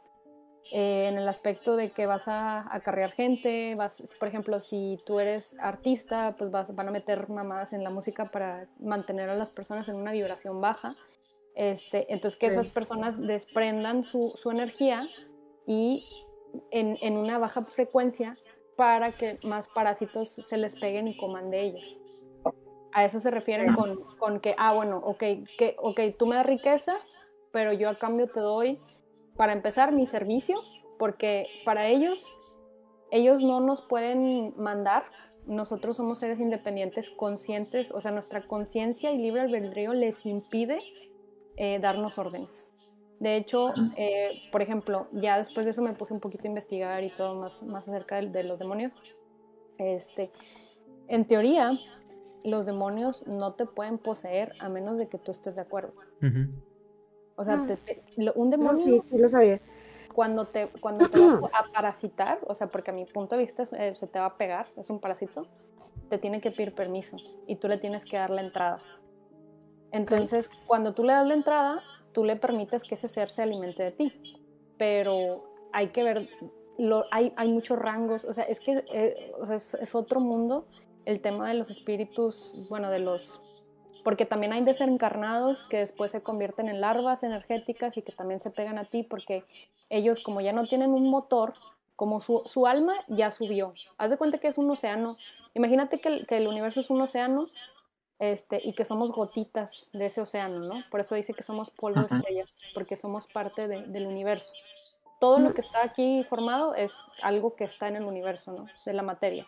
eh, 0.71 1.07
en 1.07 1.17
el 1.17 1.27
aspecto 1.27 1.75
de 1.75 1.91
que 1.91 2.05
vas 2.05 2.27
a 2.27 2.73
acarrear 2.73 3.11
gente, 3.11 3.73
vas, 3.77 4.15
por 4.19 4.27
ejemplo, 4.27 4.59
si 4.59 4.99
tú 5.05 5.19
eres 5.19 5.55
artista, 5.59 6.35
pues 6.37 6.51
vas, 6.51 6.75
van 6.75 6.89
a 6.89 6.91
meter 6.91 7.29
mamadas 7.29 7.73
en 7.73 7.83
la 7.83 7.89
música 7.89 8.25
para 8.25 8.67
mantener 8.79 9.29
a 9.29 9.35
las 9.35 9.49
personas 9.49 9.87
en 9.89 9.95
una 9.95 10.11
vibración 10.11 10.61
baja. 10.61 10.95
Este, 11.55 12.11
entonces, 12.13 12.39
que 12.39 12.47
esas 12.47 12.69
personas 12.69 13.19
desprendan 13.19 14.03
su, 14.03 14.33
su 14.37 14.51
energía 14.51 15.07
y 15.65 16.05
en, 16.71 16.97
en 17.01 17.17
una 17.17 17.37
baja 17.37 17.63
frecuencia 17.63 18.33
para 18.75 19.11
que 19.11 19.39
más 19.43 19.67
parásitos 19.67 20.29
se 20.29 20.57
les 20.57 20.79
peguen 20.79 21.07
y 21.07 21.17
coman 21.17 21.49
de 21.49 21.61
ellos. 21.61 22.23
A 22.93 23.05
eso 23.05 23.19
se 23.19 23.31
refieren 23.31 23.73
con, 23.75 24.01
con 24.17 24.39
que, 24.39 24.55
ah, 24.57 24.73
bueno, 24.73 24.97
ok, 25.03 25.19
que, 25.57 25.75
ok, 25.79 25.99
tú 26.17 26.25
me 26.25 26.35
das 26.35 26.45
riqueza, 26.45 26.97
pero 27.51 27.73
yo 27.73 27.89
a 27.89 27.95
cambio 27.95 28.27
te 28.27 28.39
doy, 28.39 28.79
para 29.37 29.53
empezar, 29.53 29.91
mi 29.91 30.05
servicio, 30.05 30.57
porque 30.97 31.47
para 31.63 31.87
ellos, 31.87 32.25
ellos 33.11 33.41
no 33.41 33.59
nos 33.59 33.81
pueden 33.83 34.53
mandar, 34.57 35.03
nosotros 35.45 35.95
somos 35.97 36.19
seres 36.19 36.39
independientes, 36.39 37.09
conscientes, 37.09 37.91
o 37.91 38.01
sea, 38.01 38.11
nuestra 38.11 38.45
conciencia 38.45 39.11
y 39.11 39.17
libre 39.17 39.41
albedrío 39.41 39.93
les 39.93 40.25
impide 40.25 40.79
eh, 41.55 41.79
darnos 41.79 42.17
órdenes. 42.17 42.95
De 43.19 43.35
hecho, 43.35 43.73
eh, 43.95 44.41
por 44.51 44.61
ejemplo, 44.61 45.07
ya 45.11 45.37
después 45.37 45.65
de 45.65 45.71
eso 45.71 45.81
me 45.81 45.93
puse 45.93 46.13
un 46.13 46.19
poquito 46.19 46.43
a 46.43 46.47
investigar 46.49 47.03
y 47.03 47.09
todo 47.09 47.35
más, 47.35 47.63
más 47.63 47.87
acerca 47.87 48.17
de, 48.17 48.29
de 48.29 48.43
los 48.43 48.59
demonios. 48.59 48.93
Este, 49.77 50.31
en 51.07 51.25
teoría, 51.25 51.71
los 52.43 52.65
demonios 52.65 53.25
no 53.25 53.53
te 53.53 53.65
pueden 53.65 53.97
poseer 53.97 54.53
a 54.59 54.69
menos 54.69 54.97
de 54.97 55.07
que 55.07 55.17
tú 55.17 55.31
estés 55.31 55.55
de 55.55 55.61
acuerdo. 55.61 55.93
Ujú. 56.21 56.51
O 57.37 57.43
sea, 57.45 57.53
Ah. 57.53 57.65
te- 57.67 57.77
te- 57.77 58.03
lo- 58.21 58.33
un 58.33 58.49
demonio 58.49 58.83
sí, 58.83 59.01
sí 59.07 59.17
lo 59.17 59.29
sabía. 59.29 59.59
cuando 60.13 60.45
te, 60.45 60.67
cuando 60.81 61.07
te 61.09 61.17
va 61.19 61.39
a 61.53 61.71
parasitar, 61.71 62.39
o 62.47 62.53
sea, 62.55 62.67
porque 62.67 62.91
a 62.91 62.93
mi 62.93 63.05
punto 63.05 63.35
de 63.37 63.43
vista 63.43 63.63
eh, 63.77 63.95
se 63.95 64.07
te 64.07 64.19
va 64.19 64.25
a 64.25 64.37
pegar, 64.37 64.67
es 64.75 64.89
un 64.89 64.99
parásito, 64.99 65.47
te 66.09 66.17
tiene 66.17 66.41
que 66.41 66.51
pedir 66.51 66.73
permiso 66.73 67.15
y 67.45 67.55
tú 67.57 67.67
le 67.67 67.77
tienes 67.77 68.03
que 68.05 68.17
dar 68.17 68.31
la 68.31 68.41
entrada. 68.41 68.81
Entonces, 69.91 70.49
cuando 70.65 70.93
tú 70.93 71.03
le 71.03 71.13
das 71.13 71.27
la 71.27 71.33
entrada, 71.33 71.81
tú 72.11 72.23
le 72.23 72.35
permites 72.35 72.83
que 72.83 72.95
ese 72.95 73.07
ser 73.07 73.29
se 73.29 73.43
alimente 73.43 73.83
de 73.83 73.91
ti. 73.91 74.13
Pero 74.77 75.43
hay 75.73 75.89
que 75.89 76.03
ver, 76.03 76.29
lo, 76.77 77.05
hay, 77.11 77.33
hay 77.35 77.51
muchos 77.51 77.77
rangos, 77.79 78.25
o 78.25 78.33
sea, 78.33 78.43
es 78.43 78.59
que 78.59 78.83
eh, 78.91 79.31
o 79.39 79.45
sea, 79.45 79.55
es, 79.55 79.73
es 79.75 79.95
otro 79.95 80.19
mundo 80.19 80.65
el 81.05 81.21
tema 81.21 81.47
de 81.47 81.53
los 81.53 81.69
espíritus, 81.69 82.53
bueno, 82.69 82.89
de 82.91 82.99
los... 82.99 83.63
Porque 84.07 84.25
también 84.25 84.53
hay 84.53 84.63
desencarnados 84.63 85.65
que 85.65 85.79
después 85.79 86.11
se 86.11 86.21
convierten 86.23 86.69
en 86.69 86.79
larvas 86.79 87.23
energéticas 87.23 87.97
y 87.97 88.01
que 88.01 88.13
también 88.13 88.39
se 88.39 88.51
pegan 88.51 88.77
a 88.77 88.85
ti 88.85 89.03
porque 89.03 89.43
ellos 89.89 90.21
como 90.23 90.39
ya 90.39 90.53
no 90.53 90.65
tienen 90.65 90.91
un 90.91 91.09
motor, 91.09 91.55
como 91.97 92.21
su, 92.21 92.41
su 92.45 92.67
alma 92.67 92.93
ya 93.09 93.31
subió. 93.31 93.73
Haz 93.97 94.09
de 94.09 94.17
cuenta 94.17 94.37
que 94.37 94.47
es 94.47 94.57
un 94.57 94.71
océano. 94.71 95.17
Imagínate 95.55 95.99
que 95.99 96.07
el, 96.07 96.25
que 96.25 96.37
el 96.37 96.47
universo 96.47 96.79
es 96.79 96.89
un 96.89 97.01
océano 97.01 97.47
este, 98.19 98.61
y 98.63 98.71
que 98.71 98.85
somos 98.85 99.11
gotitas 99.11 99.89
de 99.91 100.05
ese 100.05 100.21
océano, 100.21 100.59
¿no? 100.59 100.83
Por 100.89 101.01
eso 101.01 101.15
dice 101.15 101.33
que 101.33 101.43
somos 101.43 101.69
polvo 101.69 101.99
de 102.07 102.15
estrellas, 102.15 102.55
porque 102.73 102.95
somos 102.95 103.27
parte 103.27 103.67
de- 103.67 103.87
del 103.87 104.07
universo. 104.07 104.53
Todo 105.19 105.39
lo 105.39 105.53
que 105.53 105.59
está 105.59 105.83
aquí 105.83 106.23
formado 106.29 106.75
es 106.75 106.93
algo 107.21 107.57
que 107.57 107.65
está 107.65 107.89
en 107.89 107.97
el 107.97 108.05
universo, 108.05 108.53
¿no? 108.53 108.67
De 108.85 108.93
la 108.93 109.03
materia. 109.03 109.45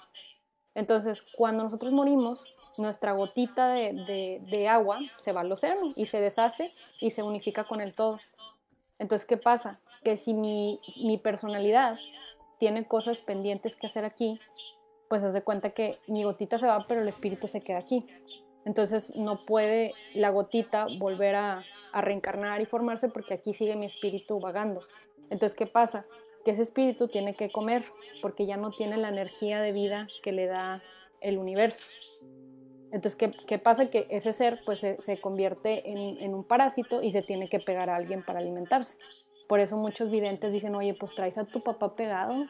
Entonces, 0.76 1.22
cuando 1.38 1.64
nosotros 1.64 1.94
morimos, 1.94 2.54
nuestra 2.78 3.14
gotita 3.14 3.70
de, 3.74 4.40
de- 4.48 4.68
agua 4.68 5.00
se 5.18 5.32
va 5.32 5.42
al 5.42 5.52
océano 5.52 5.94
y 5.96 6.06
se 6.06 6.22
deshace 6.22 6.72
y 7.02 7.12
se 7.12 7.24
unifica 7.24 7.64
con 7.64 7.82
el 7.82 7.94
todo. 7.94 8.20
Entonces, 9.00 9.28
¿qué 9.28 9.38
pasa? 9.38 9.80
Que 10.04 10.18
si 10.18 10.34
mi, 10.34 10.80
mi 11.04 11.18
personalidad 11.18 11.98
tiene 12.58 12.86
cosas 12.86 13.20
pendientes 13.20 13.76
que 13.76 13.88
hacer 13.88 14.06
aquí, 14.06 14.40
pues 15.08 15.24
haz 15.24 15.34
de 15.34 15.42
cuenta 15.42 15.72
que 15.72 15.98
mi 16.08 16.24
gotita 16.24 16.58
se 16.58 16.68
va, 16.68 16.86
pero 16.88 17.02
el 17.02 17.08
espíritu 17.08 17.48
se 17.48 17.62
queda 17.62 17.80
aquí. 17.80 18.06
Entonces 18.66 19.16
no 19.16 19.38
puede 19.38 19.94
la 20.14 20.30
gotita 20.30 20.88
volver 20.98 21.36
a 21.36 21.64
reencarnar 21.94 22.62
y 22.62 22.66
formarse 22.66 23.10
porque 23.10 23.34
aquí 23.34 23.54
sigue 23.54 23.76
mi 23.76 23.88
espíritu 23.88 24.40
vagando. 24.40 24.82
Entonces, 25.30 25.58
¿qué 25.58 25.66
pasa? 25.66 26.06
Que 26.46 26.52
ese 26.52 26.62
espíritu 26.64 27.08
tiene 27.08 27.34
que 27.36 27.50
comer 27.52 27.84
porque 28.22 28.46
ya 28.46 28.58
no 28.58 28.72
tiene 28.72 28.98
la 28.98 29.10
energía 29.10 29.62
de 29.62 29.72
vida 29.72 30.08
que 30.22 30.32
le 30.32 30.46
da 30.46 30.84
el 31.22 31.38
universo. 31.38 31.86
Entonces, 32.92 33.16
¿qué, 33.16 33.32
qué 33.48 33.60
pasa? 33.60 33.90
Que 33.90 34.08
ese 34.10 34.34
ser 34.34 34.60
pues 34.66 34.80
se, 34.80 35.02
se 35.02 35.20
convierte 35.20 35.90
en, 35.90 36.18
en 36.18 36.34
un 36.34 36.44
parásito 36.44 37.02
y 37.02 37.12
se 37.12 37.22
tiene 37.22 37.50
que 37.50 37.60
pegar 37.60 37.90
a 37.90 37.96
alguien 37.96 38.24
para 38.24 38.40
alimentarse. 38.40 38.98
Por 39.48 39.60
eso 39.60 39.78
muchos 39.78 40.12
videntes 40.12 40.52
dicen, 40.52 40.76
oye, 40.76 40.94
pues 40.94 41.14
traes 41.16 41.38
a 41.38 41.46
tu 41.46 41.62
papá 41.62 41.96
pegado 41.96 42.46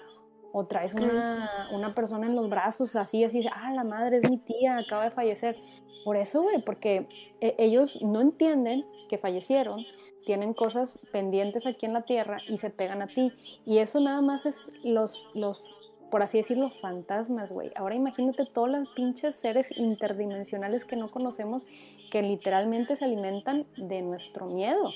o 0.52 0.66
traes 0.66 0.94
una, 0.94 1.70
una 1.72 1.94
persona 1.94 2.28
en 2.28 2.36
los 2.36 2.50
brazos 2.50 2.96
así, 2.96 3.24
así, 3.24 3.46
ah, 3.54 3.72
la 3.74 3.84
madre 3.84 4.18
es 4.18 4.30
mi 4.30 4.38
tía, 4.38 4.78
acaba 4.78 5.06
de 5.06 5.12
fallecer. 5.12 5.58
Por 6.04 6.18
eso, 6.18 6.42
güey, 6.42 6.62
porque 6.62 7.08
eh, 7.42 7.56
ellos 7.58 8.02
no 8.02 8.22
entienden 8.22 8.86
que 9.10 9.18
fallecieron, 9.18 9.86
tienen 10.26 10.54
cosas 10.54 10.96
pendientes 11.12 11.66
aquí 11.66 11.86
en 11.86 11.94
la 11.94 12.02
tierra 12.04 12.40
y 12.48 12.58
se 12.58 12.70
pegan 12.70 13.02
a 13.02 13.08
ti. 13.08 13.32
Y 13.66 13.80
eso 13.80 14.00
nada 14.00 14.22
más 14.22 14.46
es 14.46 14.72
los, 14.84 15.26
los 15.34 15.64
por 16.10 16.24
así 16.24 16.38
decirlo, 16.38 16.70
fantasmas, 16.70 17.52
güey. 17.52 17.72
Ahora 17.76 17.96
imagínate 17.96 18.46
todos 18.46 18.70
los 18.70 18.88
pinches 18.90 19.36
seres 19.36 19.70
interdimensionales 19.78 20.86
que 20.86 20.96
no 20.96 21.08
conocemos 21.08 21.66
que 22.12 22.22
literalmente 22.22 22.96
se 22.96 23.06
alimentan 23.06 23.66
de 23.78 24.02
nuestro 24.02 24.48
miedo. 24.48 24.92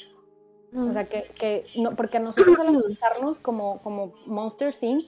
O 0.75 0.91
sea, 0.91 1.05
que, 1.05 1.25
que 1.35 1.65
no, 1.75 1.95
porque 1.95 2.17
a 2.17 2.19
nosotros 2.19 2.57
al 2.59 2.75
asustarnos 2.75 3.39
como, 3.39 3.79
como 3.83 4.13
Monster 4.25 4.73
Inc., 4.81 5.07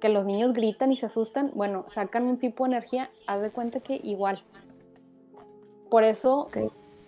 que 0.00 0.08
los 0.08 0.26
niños 0.26 0.52
gritan 0.52 0.92
y 0.92 0.96
se 0.96 1.06
asustan, 1.06 1.52
bueno, 1.54 1.84
sacan 1.88 2.26
un 2.26 2.38
tipo 2.38 2.64
de 2.64 2.72
energía, 2.72 3.10
haz 3.26 3.40
de 3.40 3.50
cuenta 3.50 3.80
que 3.80 4.00
igual. 4.02 4.42
Por 5.88 6.02
eso 6.02 6.50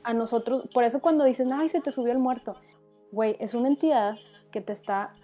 a 0.05 0.15
nosotros, 0.15 0.69
por 0.73 0.85
eso 0.85 1.01
cuando 1.01 1.25
dicen, 1.25 1.53
ay, 1.53 1.69
se 1.69 1.81
te 1.81 1.91
subió 1.91 2.13
el 2.13 2.21
muerto, 2.21 2.57
güey, 3.11 3.37
es 3.41 3.55
una 3.55 3.69
entidad 3.69 4.17
que 4.53 4.61
te 4.61 4.73
está 4.73 5.15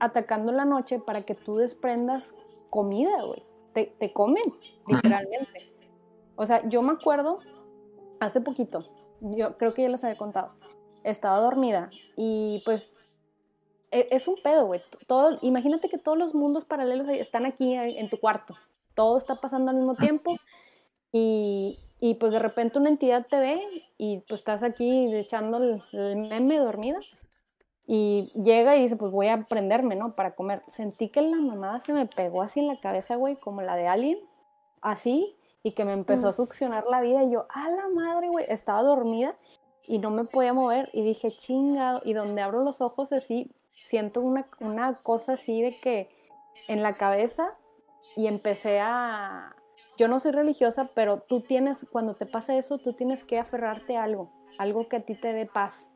atacando 0.00 0.52
la 0.52 0.64
noche 0.64 0.98
para 0.98 1.22
que 1.22 1.34
tú 1.34 1.56
desprendas 1.56 2.34
comida, 2.70 3.22
güey. 3.22 3.44
Te, 3.72 3.94
te 3.98 4.12
comen, 4.12 4.42
literalmente. 4.86 5.70
O 6.34 6.44
sea, 6.46 6.66
yo 6.68 6.82
me 6.82 6.92
acuerdo 6.92 7.38
hace 8.18 8.40
poquito, 8.40 8.84
yo 9.20 9.56
creo 9.56 9.74
que 9.74 9.82
ya 9.82 9.88
les 9.88 10.02
había 10.02 10.18
contado, 10.18 10.52
estaba 11.04 11.38
dormida 11.40 11.90
y 12.16 12.62
pues 12.64 12.92
e, 13.90 14.08
es 14.10 14.28
un 14.28 14.36
pedo, 14.42 14.66
güey. 14.66 14.80
Todo, 15.06 15.38
imagínate 15.42 15.88
que 15.88 15.98
todos 15.98 16.18
los 16.18 16.34
mundos 16.34 16.64
paralelos 16.64 17.08
están 17.08 17.46
aquí 17.46 17.74
en 17.74 18.08
tu 18.08 18.18
cuarto. 18.18 18.54
Todo 18.94 19.18
está 19.18 19.36
pasando 19.36 19.70
al 19.70 19.76
mismo 19.76 19.94
tiempo 19.94 20.36
y, 21.12 21.78
y 22.00 22.14
pues 22.14 22.32
de 22.32 22.38
repente 22.38 22.78
una 22.78 22.88
entidad 22.88 23.26
te 23.28 23.40
ve 23.40 23.60
y 23.98 24.18
pues 24.28 24.40
estás 24.40 24.62
aquí 24.62 25.14
echando 25.14 25.58
el, 25.58 25.82
el, 25.92 26.16
meme 26.16 26.58
dormida 26.58 26.98
y 27.86 28.32
llega 28.34 28.76
y 28.76 28.82
dice 28.82 28.96
pues 28.96 29.10
voy 29.10 29.28
a 29.28 29.44
prenderme, 29.44 29.96
¿no? 29.96 30.14
Para 30.14 30.34
comer. 30.34 30.62
Sentí 30.66 31.08
que 31.08 31.22
la 31.22 31.38
mamada 31.38 31.80
se 31.80 31.92
me 31.92 32.06
pegó 32.06 32.42
así 32.42 32.60
en 32.60 32.68
la 32.68 32.80
cabeza, 32.80 33.16
güey, 33.16 33.36
como 33.36 33.62
la 33.62 33.76
de 33.76 33.88
Alien, 33.88 34.18
así, 34.80 35.36
y 35.62 35.72
que 35.72 35.84
me 35.84 35.92
empezó 35.92 36.28
a 36.28 36.32
succionar 36.32 36.84
la 36.86 37.00
vida 37.00 37.22
y 37.22 37.32
yo, 37.32 37.46
a 37.50 37.68
la 37.70 37.88
madre, 37.88 38.28
güey, 38.28 38.46
estaba 38.48 38.82
dormida 38.82 39.36
y 39.86 39.98
no 39.98 40.10
me 40.10 40.24
podía 40.24 40.52
mover 40.52 40.88
y 40.92 41.02
dije, 41.02 41.30
chingado, 41.30 42.00
y 42.04 42.12
donde 42.12 42.42
abro 42.42 42.62
los 42.62 42.80
ojos 42.80 43.12
así, 43.12 43.50
siento 43.86 44.20
una, 44.20 44.46
una 44.60 44.98
cosa 45.02 45.34
así 45.34 45.62
de 45.62 45.78
que 45.80 46.08
en 46.68 46.82
la 46.82 46.96
cabeza 46.96 47.56
y 48.16 48.26
empecé 48.26 48.80
a... 48.80 49.54
Yo 49.98 50.08
no 50.08 50.18
soy 50.18 50.32
religiosa, 50.32 50.90
pero 50.94 51.20
tú 51.20 51.42
tienes, 51.42 51.86
cuando 51.90 52.14
te 52.14 52.24
pasa 52.24 52.56
eso, 52.56 52.78
tú 52.78 52.92
tienes 52.92 53.22
que 53.22 53.38
aferrarte 53.38 53.96
a 53.96 54.04
algo, 54.04 54.30
algo 54.58 54.88
que 54.88 54.96
a 54.96 55.00
ti 55.04 55.14
te 55.14 55.32
dé 55.32 55.44
paz. 55.44 55.90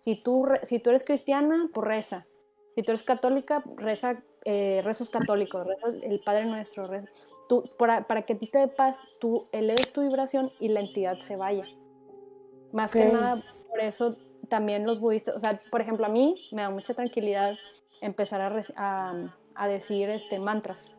Si 0.00 0.16
tú, 0.16 0.48
si 0.64 0.78
tú 0.78 0.90
eres 0.90 1.04
cristiana, 1.04 1.68
pues 1.72 1.86
reza. 1.86 2.26
Si 2.74 2.82
tú 2.82 2.90
eres 2.90 3.02
católica, 3.02 3.62
reza 3.76 4.22
eh, 4.44 4.80
rezos 4.84 5.10
católicos, 5.10 5.66
reza 5.66 5.96
el 6.02 6.20
Padre 6.20 6.46
Nuestro. 6.46 6.86
Reza. 6.86 7.08
Tú, 7.48 7.70
para, 7.78 8.06
para, 8.06 8.22
que 8.22 8.34
a 8.34 8.38
ti 8.38 8.46
te 8.46 8.58
dé 8.58 8.68
paz, 8.68 9.00
tú 9.20 9.46
eleves 9.52 9.92
tu 9.92 10.02
vibración 10.02 10.50
y 10.60 10.68
la 10.68 10.80
entidad 10.80 11.18
se 11.20 11.36
vaya. 11.36 11.64
Más 12.72 12.90
okay. 12.90 13.08
que 13.08 13.12
nada, 13.12 13.42
por 13.68 13.80
eso 13.80 14.16
también 14.48 14.86
los 14.86 15.00
budistas, 15.00 15.36
o 15.36 15.40
sea, 15.40 15.58
por 15.70 15.80
ejemplo, 15.80 16.06
a 16.06 16.08
mí 16.08 16.34
me 16.52 16.62
da 16.62 16.70
mucha 16.70 16.94
tranquilidad 16.94 17.56
empezar 18.00 18.40
a, 18.40 18.62
a, 18.76 19.36
a 19.54 19.68
decir 19.68 20.08
este, 20.08 20.38
mantras. 20.38 20.94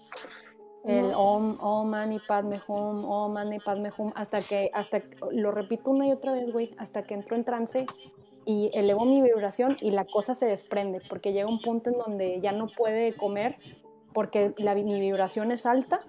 El 0.84 1.14
Om, 1.16 1.58
Om 1.60 1.90
Mani 1.90 2.20
Padme 2.28 2.60
Hum, 2.68 3.06
Om 3.06 3.34
Mani 3.34 3.60
Padme 3.60 3.92
Hum, 3.96 4.12
hasta 4.16 4.42
que, 4.42 4.72
hasta 4.74 5.04
lo 5.32 5.52
repito 5.52 5.92
una 5.92 6.08
y 6.08 6.12
otra 6.12 6.34
vez, 6.34 6.52
güey, 6.52 6.74
hasta 6.78 7.04
que 7.04 7.14
entro 7.14 7.36
en 7.36 7.44
trance 7.44 7.86
y 8.46 8.72
elevo 8.74 9.06
mi 9.06 9.22
vibración 9.22 9.78
y 9.82 9.92
la 9.92 10.06
cosa 10.06 10.34
se 10.34 10.46
desprende, 10.46 11.02
porque 11.08 11.34
llega 11.34 11.48
un 11.48 11.62
punto 11.62 11.90
en 11.90 11.98
donde 11.98 12.40
ya 12.42 12.52
no 12.52 12.68
puede 12.68 13.14
comer 13.14 13.58
porque 14.14 14.54
la, 14.58 14.76
mi 14.76 15.00
vibración 15.00 15.52
es 15.52 15.66
alta 15.66 16.02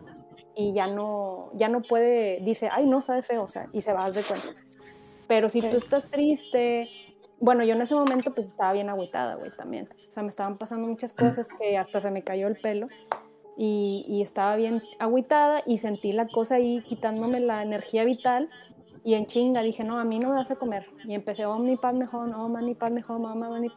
y 0.54 0.72
ya 0.72 0.86
no, 0.86 1.50
ya 1.54 1.68
no 1.68 1.82
puede, 1.82 2.40
dice, 2.40 2.68
ay, 2.70 2.86
no, 2.86 3.02
sabe 3.02 3.22
feo, 3.22 3.44
o 3.44 3.48
sea, 3.48 3.68
y 3.72 3.82
se 3.82 3.92
va 3.92 4.00
a 4.00 4.04
dar 4.04 4.14
de 4.14 4.24
cuenta. 4.24 4.48
Pero 5.28 5.48
si 5.48 5.60
tú 5.60 5.76
estás 5.76 6.10
triste, 6.10 6.88
bueno, 7.38 7.64
yo 7.64 7.74
en 7.74 7.82
ese 7.82 7.94
momento 7.94 8.34
pues 8.34 8.48
estaba 8.48 8.72
bien 8.72 8.88
agüitada, 8.88 9.36
güey, 9.36 9.50
también. 9.50 9.88
O 10.06 10.10
sea, 10.10 10.22
me 10.22 10.28
estaban 10.28 10.56
pasando 10.56 10.88
muchas 10.88 11.12
cosas 11.12 11.48
que 11.48 11.76
hasta 11.76 12.00
se 12.00 12.10
me 12.10 12.22
cayó 12.22 12.48
el 12.48 12.56
pelo 12.56 12.88
y, 13.56 14.04
y 14.08 14.22
estaba 14.22 14.56
bien 14.56 14.82
agüitada 14.98 15.62
y 15.66 15.78
sentí 15.78 16.12
la 16.12 16.26
cosa 16.26 16.56
ahí 16.56 16.82
quitándome 16.82 17.40
la 17.40 17.62
energía 17.62 18.04
vital 18.04 18.50
y 19.04 19.14
en 19.14 19.26
chinga 19.26 19.62
dije, 19.62 19.82
no, 19.82 19.98
a 19.98 20.04
mí 20.04 20.18
no 20.18 20.28
me 20.28 20.36
vas 20.36 20.50
a 20.50 20.56
comer. 20.56 20.86
Y 21.04 21.14
empecé, 21.14 21.44
oh, 21.44 21.58
mi 21.58 21.76
pan 21.76 21.98
mejor, 21.98 22.30
oh, 22.36 22.52
pan 22.78 22.94
mejor, 22.94 23.20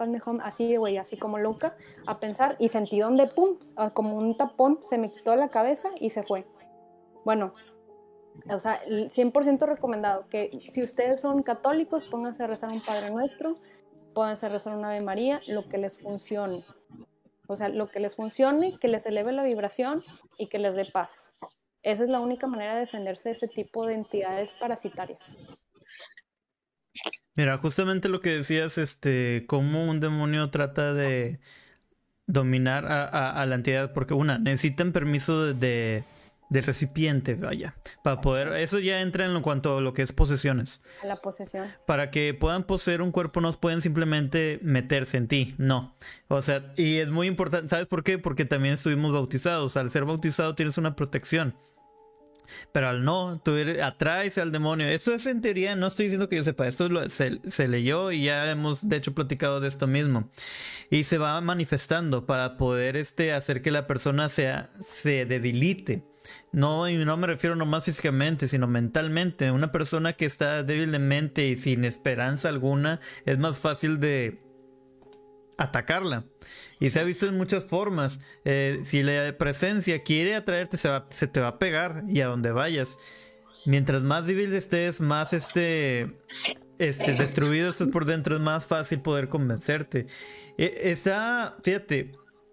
mejor, 0.08 0.40
así, 0.44 0.76
güey, 0.76 0.98
así 0.98 1.18
como 1.18 1.40
loca, 1.40 1.76
a 2.06 2.20
pensar. 2.20 2.56
Y 2.60 2.70
sentí 2.70 3.00
donde, 3.00 3.28
pum, 3.28 3.58
como 3.94 4.18
un 4.18 4.38
tapón, 4.38 4.80
se 4.82 4.98
me 4.98 5.12
quitó 5.12 5.36
la 5.36 5.50
cabeza 5.50 5.90
y 6.00 6.12
se 6.12 6.22
fue. 6.22 6.46
Bueno, 7.24 7.54
o 8.50 8.60
sea, 8.60 8.82
100% 8.86 9.66
recomendado 9.66 10.28
que 10.30 10.52
si 10.72 10.84
ustedes 10.84 11.22
son 11.22 11.42
católicos, 11.42 12.04
pónganse 12.06 12.44
a 12.44 12.48
rezar 12.48 12.70
un 12.72 12.82
Padre 12.82 13.10
Nuestro, 13.10 13.54
pónganse 14.14 14.46
a 14.46 14.50
rezar 14.50 14.78
una 14.78 14.90
Ave 14.90 15.02
María, 15.02 15.42
lo 15.48 15.68
que 15.68 15.80
les 15.80 16.00
funcione. 16.00 16.64
O 17.48 17.56
sea, 17.56 17.70
lo 17.70 17.88
que 17.88 18.00
les 18.00 18.16
funcione, 18.16 18.78
que 18.80 18.88
les 18.88 19.06
eleve 19.06 19.32
la 19.32 19.44
vibración 19.44 20.02
y 20.38 20.48
que 20.48 20.60
les 20.60 20.76
dé 20.76 20.86
paz. 20.86 21.40
Esa 21.86 22.04
es 22.04 22.10
la 22.10 22.20
única 22.20 22.48
manera 22.48 22.74
de 22.74 22.82
defenderse 22.82 23.30
de 23.30 23.34
ese 23.34 23.48
tipo 23.48 23.86
de 23.86 23.94
entidades 23.94 24.50
parasitarias. 24.60 25.20
Mira, 27.36 27.60
justamente 27.60 28.10
lo 28.10 28.22
que 28.22 28.32
decías, 28.32 28.80
este, 28.80 29.46
cómo 29.48 29.86
un 29.86 30.00
demonio 30.00 30.50
trata 30.50 30.94
de 30.94 31.40
dominar 32.26 32.86
a, 32.88 33.06
a, 33.06 33.40
a 33.40 33.46
la 33.46 33.54
entidad, 33.54 33.94
porque 33.94 34.16
una, 34.16 34.40
necesitan 34.40 34.94
permiso 34.94 35.46
de, 35.46 35.54
de 35.54 36.04
del 36.50 36.64
recipiente, 36.64 37.36
vaya, 37.36 37.76
para 38.04 38.22
poder, 38.22 38.54
eso 38.54 38.80
ya 38.80 39.02
entra 39.02 39.26
en 39.26 39.42
cuanto 39.42 39.78
a 39.78 39.82
lo 39.82 39.94
que 39.94 40.02
es 40.02 40.12
posesiones. 40.12 40.82
A 41.04 41.08
la 41.08 41.18
posesión. 41.18 41.68
Para 41.86 42.12
que 42.12 42.34
puedan 42.34 42.64
poseer 42.64 43.02
un 43.02 43.12
cuerpo 43.12 43.42
no 43.42 43.52
pueden 43.54 43.82
simplemente 43.82 44.60
meterse 44.62 45.18
en 45.18 45.28
ti, 45.28 45.56
no. 45.58 45.96
O 46.28 46.42
sea, 46.42 46.74
y 46.78 46.98
es 46.98 47.10
muy 47.10 47.28
importante, 47.28 47.70
¿sabes 47.70 47.88
por 47.88 48.04
qué? 48.04 48.18
Porque 48.18 48.46
también 48.46 48.76
estuvimos 48.76 49.12
bautizados, 49.12 49.78
al 49.78 49.90
ser 49.92 50.06
bautizado 50.06 50.56
tienes 50.56 50.78
una 50.78 50.96
protección. 50.96 51.56
Pero 52.72 52.90
al 52.90 53.04
no, 53.04 53.42
tú 53.44 53.56
eres, 53.56 53.82
atraes 53.82 54.38
al 54.38 54.52
demonio. 54.52 54.88
Eso 54.88 55.14
es 55.14 55.26
en 55.26 55.42
teoría, 55.42 55.76
no 55.76 55.88
estoy 55.88 56.06
diciendo 56.06 56.30
que 56.30 56.38
yo 56.38 56.44
sepa, 56.44 56.68
esto 56.68 57.10
se, 57.10 57.40
se, 57.50 57.68
leyó 57.68 58.12
y 58.12 58.26
ya 58.26 58.50
hemos 58.50 58.88
de 58.88 58.98
hecho 58.98 59.14
platicado 59.14 59.60
de 59.60 59.68
esto 59.68 59.88
mismo. 59.88 60.30
Y 60.90 61.06
se 61.06 61.18
va 61.18 61.40
manifestando 61.42 62.26
para 62.26 62.58
poder 62.58 62.98
este, 62.98 63.34
hacer 63.34 63.62
que 63.62 63.72
la 63.72 63.88
persona 63.88 64.30
sea, 64.30 64.70
se 64.82 65.26
debilite. 65.26 66.04
No, 66.52 66.90
y 66.90 66.96
no 66.96 67.18
me 67.18 67.28
refiero 67.28 67.56
nomás 67.56 67.84
físicamente, 67.84 68.48
sino 68.48 68.68
mentalmente. 68.68 69.52
Una 69.52 69.72
persona 69.72 70.14
que 70.14 70.26
está 70.26 70.64
débil 70.64 70.92
de 70.92 71.00
mente 71.00 71.48
y 71.48 71.58
sin 71.58 71.86
esperanza 71.86 72.50
alguna, 72.50 73.00
es 73.26 73.38
más 73.38 73.60
fácil 73.60 74.00
de 74.00 74.42
atacarla. 75.58 76.26
Y 76.80 76.90
se 76.90 77.00
ha 77.00 77.04
visto 77.04 77.26
en 77.26 77.38
muchas 77.38 77.66
formas. 77.66 78.20
Eh, 78.44 78.82
si 78.84 79.04
la 79.04 79.38
presencia 79.38 80.04
quiere 80.04 80.36
atraerte, 80.36 80.78
se, 80.78 81.28
te 81.28 81.40
va 81.40 81.48
a 81.48 81.60
pegar 81.60 82.04
y 82.08 82.22
a 82.22 82.28
donde 82.28 82.52
vayas. 82.52 82.98
Mientras 83.66 84.04
más 84.04 84.28
débil 84.28 84.54
estés, 84.54 85.00
más 85.00 85.34
este, 85.34 86.16
este, 86.78 87.14
destruido 87.14 87.70
estés 87.70 87.88
por 87.88 88.06
dentro, 88.06 88.36
es 88.36 88.42
más 88.42 88.68
fácil 88.68 89.02
poder 89.02 89.30
convencerte. 89.30 90.06
Eh, 90.58 90.82
está, 90.84 91.58
fíjate, 91.64 92.12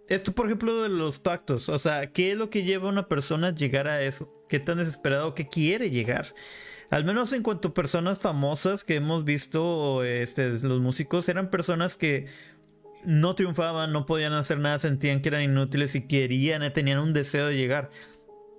esto 0.08 0.32
por 0.32 0.46
ejemplo 0.46 0.82
de 0.82 0.88
los 0.88 1.18
pactos, 1.18 1.68
o 1.68 1.78
sea, 1.78 2.12
¿qué 2.12 2.32
es 2.32 2.38
lo 2.38 2.50
que 2.50 2.64
lleva 2.64 2.88
a 2.88 2.92
una 2.92 3.08
persona 3.08 3.48
a 3.48 3.54
llegar 3.54 3.88
a 3.88 4.02
eso? 4.02 4.32
¿Qué 4.48 4.58
tan 4.58 4.78
desesperado 4.78 5.34
que 5.34 5.48
quiere 5.48 5.90
llegar? 5.90 6.34
Al 6.90 7.06
menos 7.06 7.32
en 7.32 7.42
cuanto 7.42 7.68
a 7.68 7.74
personas 7.74 8.18
famosas 8.18 8.84
que 8.84 8.96
hemos 8.96 9.24
visto, 9.24 10.04
este, 10.04 10.50
los 10.60 10.80
músicos 10.82 11.28
eran 11.30 11.50
personas 11.50 11.96
que 11.96 12.26
no 13.04 13.34
triunfaban, 13.34 13.92
no 13.92 14.06
podían 14.06 14.32
hacer 14.32 14.58
nada, 14.58 14.78
sentían 14.78 15.20
que 15.20 15.28
eran 15.28 15.42
inútiles 15.42 15.94
y 15.94 16.06
querían, 16.06 16.62
eh, 16.62 16.70
tenían 16.70 16.98
un 16.98 17.12
deseo 17.12 17.46
de 17.46 17.56
llegar. 17.56 17.90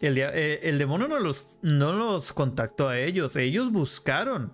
El, 0.02 0.18
eh, 0.18 0.60
el 0.64 0.78
demonio 0.78 1.08
no 1.08 1.20
los, 1.20 1.60
no 1.62 1.94
los 1.94 2.34
contactó 2.34 2.90
a 2.90 3.00
ellos, 3.00 3.36
ellos 3.36 3.72
buscaron. 3.72 4.54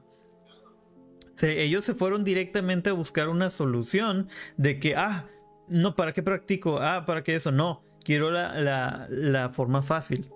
Se, 1.35 1.63
ellos 1.63 1.85
se 1.85 1.93
fueron 1.93 2.23
directamente 2.23 2.89
a 2.89 2.93
buscar 2.93 3.29
una 3.29 3.49
solución 3.49 4.27
de 4.57 4.79
que, 4.79 4.95
ah, 4.95 5.25
no, 5.67 5.95
¿para 5.95 6.13
qué 6.13 6.21
practico? 6.21 6.79
Ah, 6.81 7.05
¿para 7.05 7.23
qué 7.23 7.35
eso? 7.35 7.51
No, 7.51 7.83
quiero 8.03 8.29
la, 8.29 8.59
la, 8.59 9.07
la 9.09 9.49
forma 9.49 9.81
fácil. 9.81 10.31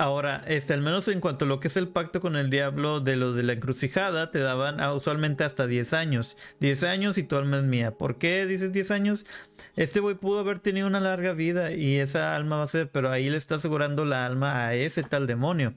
Ahora, 0.00 0.44
este, 0.46 0.74
al 0.74 0.80
menos 0.80 1.08
en 1.08 1.20
cuanto 1.20 1.44
a 1.44 1.48
lo 1.48 1.58
que 1.58 1.66
es 1.66 1.76
el 1.76 1.88
pacto 1.88 2.20
con 2.20 2.36
el 2.36 2.50
diablo 2.50 3.00
de 3.00 3.16
los 3.16 3.34
de 3.34 3.42
la 3.42 3.54
encrucijada, 3.54 4.30
te 4.30 4.38
daban 4.38 4.80
usualmente 4.94 5.42
hasta 5.42 5.66
10 5.66 5.92
años. 5.92 6.36
10 6.60 6.84
años 6.84 7.18
y 7.18 7.24
tu 7.24 7.34
alma 7.34 7.58
es 7.58 7.64
mía. 7.64 7.98
¿Por 7.98 8.16
qué 8.16 8.46
dices 8.46 8.72
10 8.72 8.92
años? 8.92 9.26
Este 9.74 9.98
güey 9.98 10.14
pudo 10.14 10.38
haber 10.38 10.60
tenido 10.60 10.86
una 10.86 11.00
larga 11.00 11.32
vida 11.32 11.72
y 11.72 11.96
esa 11.96 12.36
alma 12.36 12.58
va 12.58 12.62
a 12.64 12.68
ser, 12.68 12.92
pero 12.92 13.10
ahí 13.10 13.28
le 13.28 13.36
está 13.36 13.56
asegurando 13.56 14.04
la 14.04 14.24
alma 14.24 14.66
a 14.66 14.74
ese 14.74 15.02
tal 15.02 15.26
demonio. 15.26 15.74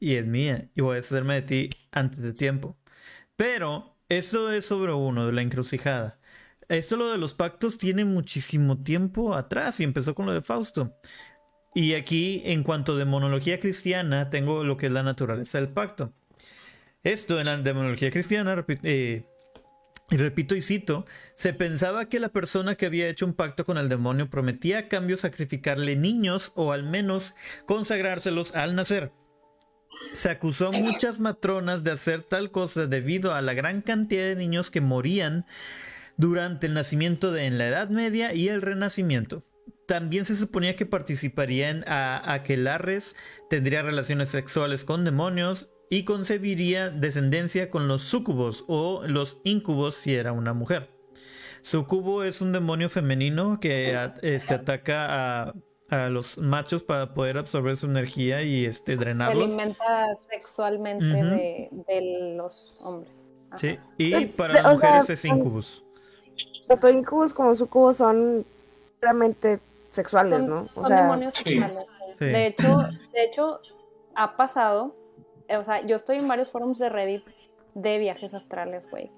Y 0.00 0.14
es 0.16 0.26
mía. 0.26 0.70
Y 0.74 0.80
voy 0.80 0.96
a 0.96 1.00
hacerme 1.00 1.34
de 1.34 1.42
ti 1.42 1.70
antes 1.92 2.22
de 2.22 2.32
tiempo. 2.32 2.78
Pero 3.36 3.96
eso 4.08 4.50
es 4.50 4.66
sobre 4.66 4.92
uno, 4.94 5.26
de 5.26 5.32
la 5.32 5.42
encrucijada. 5.42 6.18
Esto 6.68 6.96
lo 6.96 7.10
de 7.10 7.18
los 7.18 7.34
pactos 7.34 7.78
tiene 7.78 8.04
muchísimo 8.04 8.82
tiempo 8.82 9.34
atrás 9.34 9.80
y 9.80 9.84
empezó 9.84 10.14
con 10.14 10.26
lo 10.26 10.32
de 10.32 10.42
Fausto. 10.42 10.94
Y 11.74 11.94
aquí, 11.94 12.42
en 12.44 12.62
cuanto 12.62 12.92
a 12.92 12.96
demonología 12.96 13.60
cristiana, 13.60 14.30
tengo 14.30 14.64
lo 14.64 14.76
que 14.76 14.86
es 14.86 14.92
la 14.92 15.02
naturaleza 15.02 15.58
del 15.58 15.68
pacto. 15.68 16.12
Esto 17.02 17.38
en 17.38 17.46
la 17.46 17.56
demonología 17.58 18.10
cristiana, 18.10 18.64
eh, 18.82 19.24
y 20.10 20.16
repito 20.16 20.56
y 20.56 20.62
cito, 20.62 21.04
se 21.34 21.52
pensaba 21.52 22.08
que 22.08 22.20
la 22.20 22.30
persona 22.30 22.74
que 22.74 22.86
había 22.86 23.08
hecho 23.08 23.26
un 23.26 23.34
pacto 23.34 23.64
con 23.64 23.76
el 23.78 23.88
demonio 23.88 24.30
prometía 24.30 24.78
a 24.78 24.88
cambio 24.88 25.16
sacrificarle 25.16 25.96
niños 25.96 26.52
o 26.54 26.72
al 26.72 26.82
menos 26.82 27.34
consagrárselos 27.66 28.54
al 28.54 28.74
nacer. 28.74 29.12
se 30.12 30.30
acusó 30.30 30.68
a 30.68 30.72
muchas 30.72 31.18
matronas 31.18 31.82
de 31.82 31.92
hacer 31.92 32.22
tal 32.22 32.50
cosa 32.50 32.86
debido 32.86 33.34
a 33.34 33.40
la 33.40 33.54
gran 33.54 33.80
cantidad 33.80 34.24
de 34.24 34.36
niños 34.36 34.70
que 34.70 34.82
morían 34.82 35.46
durante 36.18 36.66
el 36.66 36.74
nacimiento 36.74 37.32
de 37.32 37.46
en 37.46 37.56
la 37.56 37.68
Edad 37.68 37.88
Media 37.88 38.34
y 38.34 38.48
el 38.48 38.60
Renacimiento. 38.60 39.44
También 39.88 40.26
se 40.26 40.36
suponía 40.36 40.76
que 40.76 40.84
participarían 40.84 41.82
a 41.86 42.34
aquelarres, 42.34 43.16
tendría 43.48 43.80
relaciones 43.80 44.28
sexuales 44.28 44.84
con 44.84 45.02
demonios 45.02 45.70
y 45.88 46.04
concebiría 46.04 46.90
descendencia 46.90 47.70
con 47.70 47.88
los 47.88 48.02
súcubos 48.02 48.66
o 48.68 49.02
los 49.06 49.38
incubos 49.44 49.96
si 49.96 50.14
era 50.14 50.32
una 50.32 50.52
mujer. 50.52 50.90
Sucubo 51.62 52.22
es 52.22 52.42
un 52.42 52.52
demonio 52.52 52.90
femenino 52.90 53.60
que 53.60 53.98
este, 54.20 54.52
ataca 54.52 55.46
a, 55.46 55.54
a, 55.88 56.10
los 56.10 56.36
machos 56.36 56.82
para 56.82 57.14
poder 57.14 57.38
absorber 57.38 57.78
su 57.78 57.86
energía 57.86 58.42
y 58.42 58.66
este, 58.66 58.94
drenarlos. 58.94 59.54
Se 59.54 59.58
alimenta 59.58 60.14
sexualmente 60.16 61.06
de, 61.06 61.70
de, 61.88 62.34
los 62.36 62.76
hombres. 62.82 63.30
Ajá. 63.46 63.56
Sí, 63.56 63.78
y 63.96 64.26
para 64.26 64.52
las 64.52 64.74
mujeres 64.74 65.06
sea, 65.06 65.14
es 65.14 65.24
incubus. 65.24 65.82
Tanto 66.68 66.90
incubus 66.90 67.32
como 67.32 67.54
sucubos 67.54 67.96
son 67.96 68.44
realmente 69.00 69.60
sexuales, 69.98 70.38
son, 70.38 70.46
¿no? 70.46 70.60
O 70.74 70.82
son 70.82 70.86
sea, 70.86 71.02
demonios 71.02 71.34
sexuales. 71.34 71.90
Sí. 72.14 72.26
De, 72.26 72.46
hecho, 72.46 72.78
de 73.12 73.24
hecho, 73.24 73.60
ha 74.14 74.36
pasado, 74.36 74.94
o 75.48 75.64
sea, 75.64 75.84
yo 75.84 75.96
estoy 75.96 76.18
en 76.18 76.28
varios 76.28 76.50
foros 76.50 76.78
de 76.78 76.88
Reddit 76.88 77.24
de 77.74 77.98
viajes 77.98 78.32
astrales, 78.34 78.88
güey. 78.90 79.10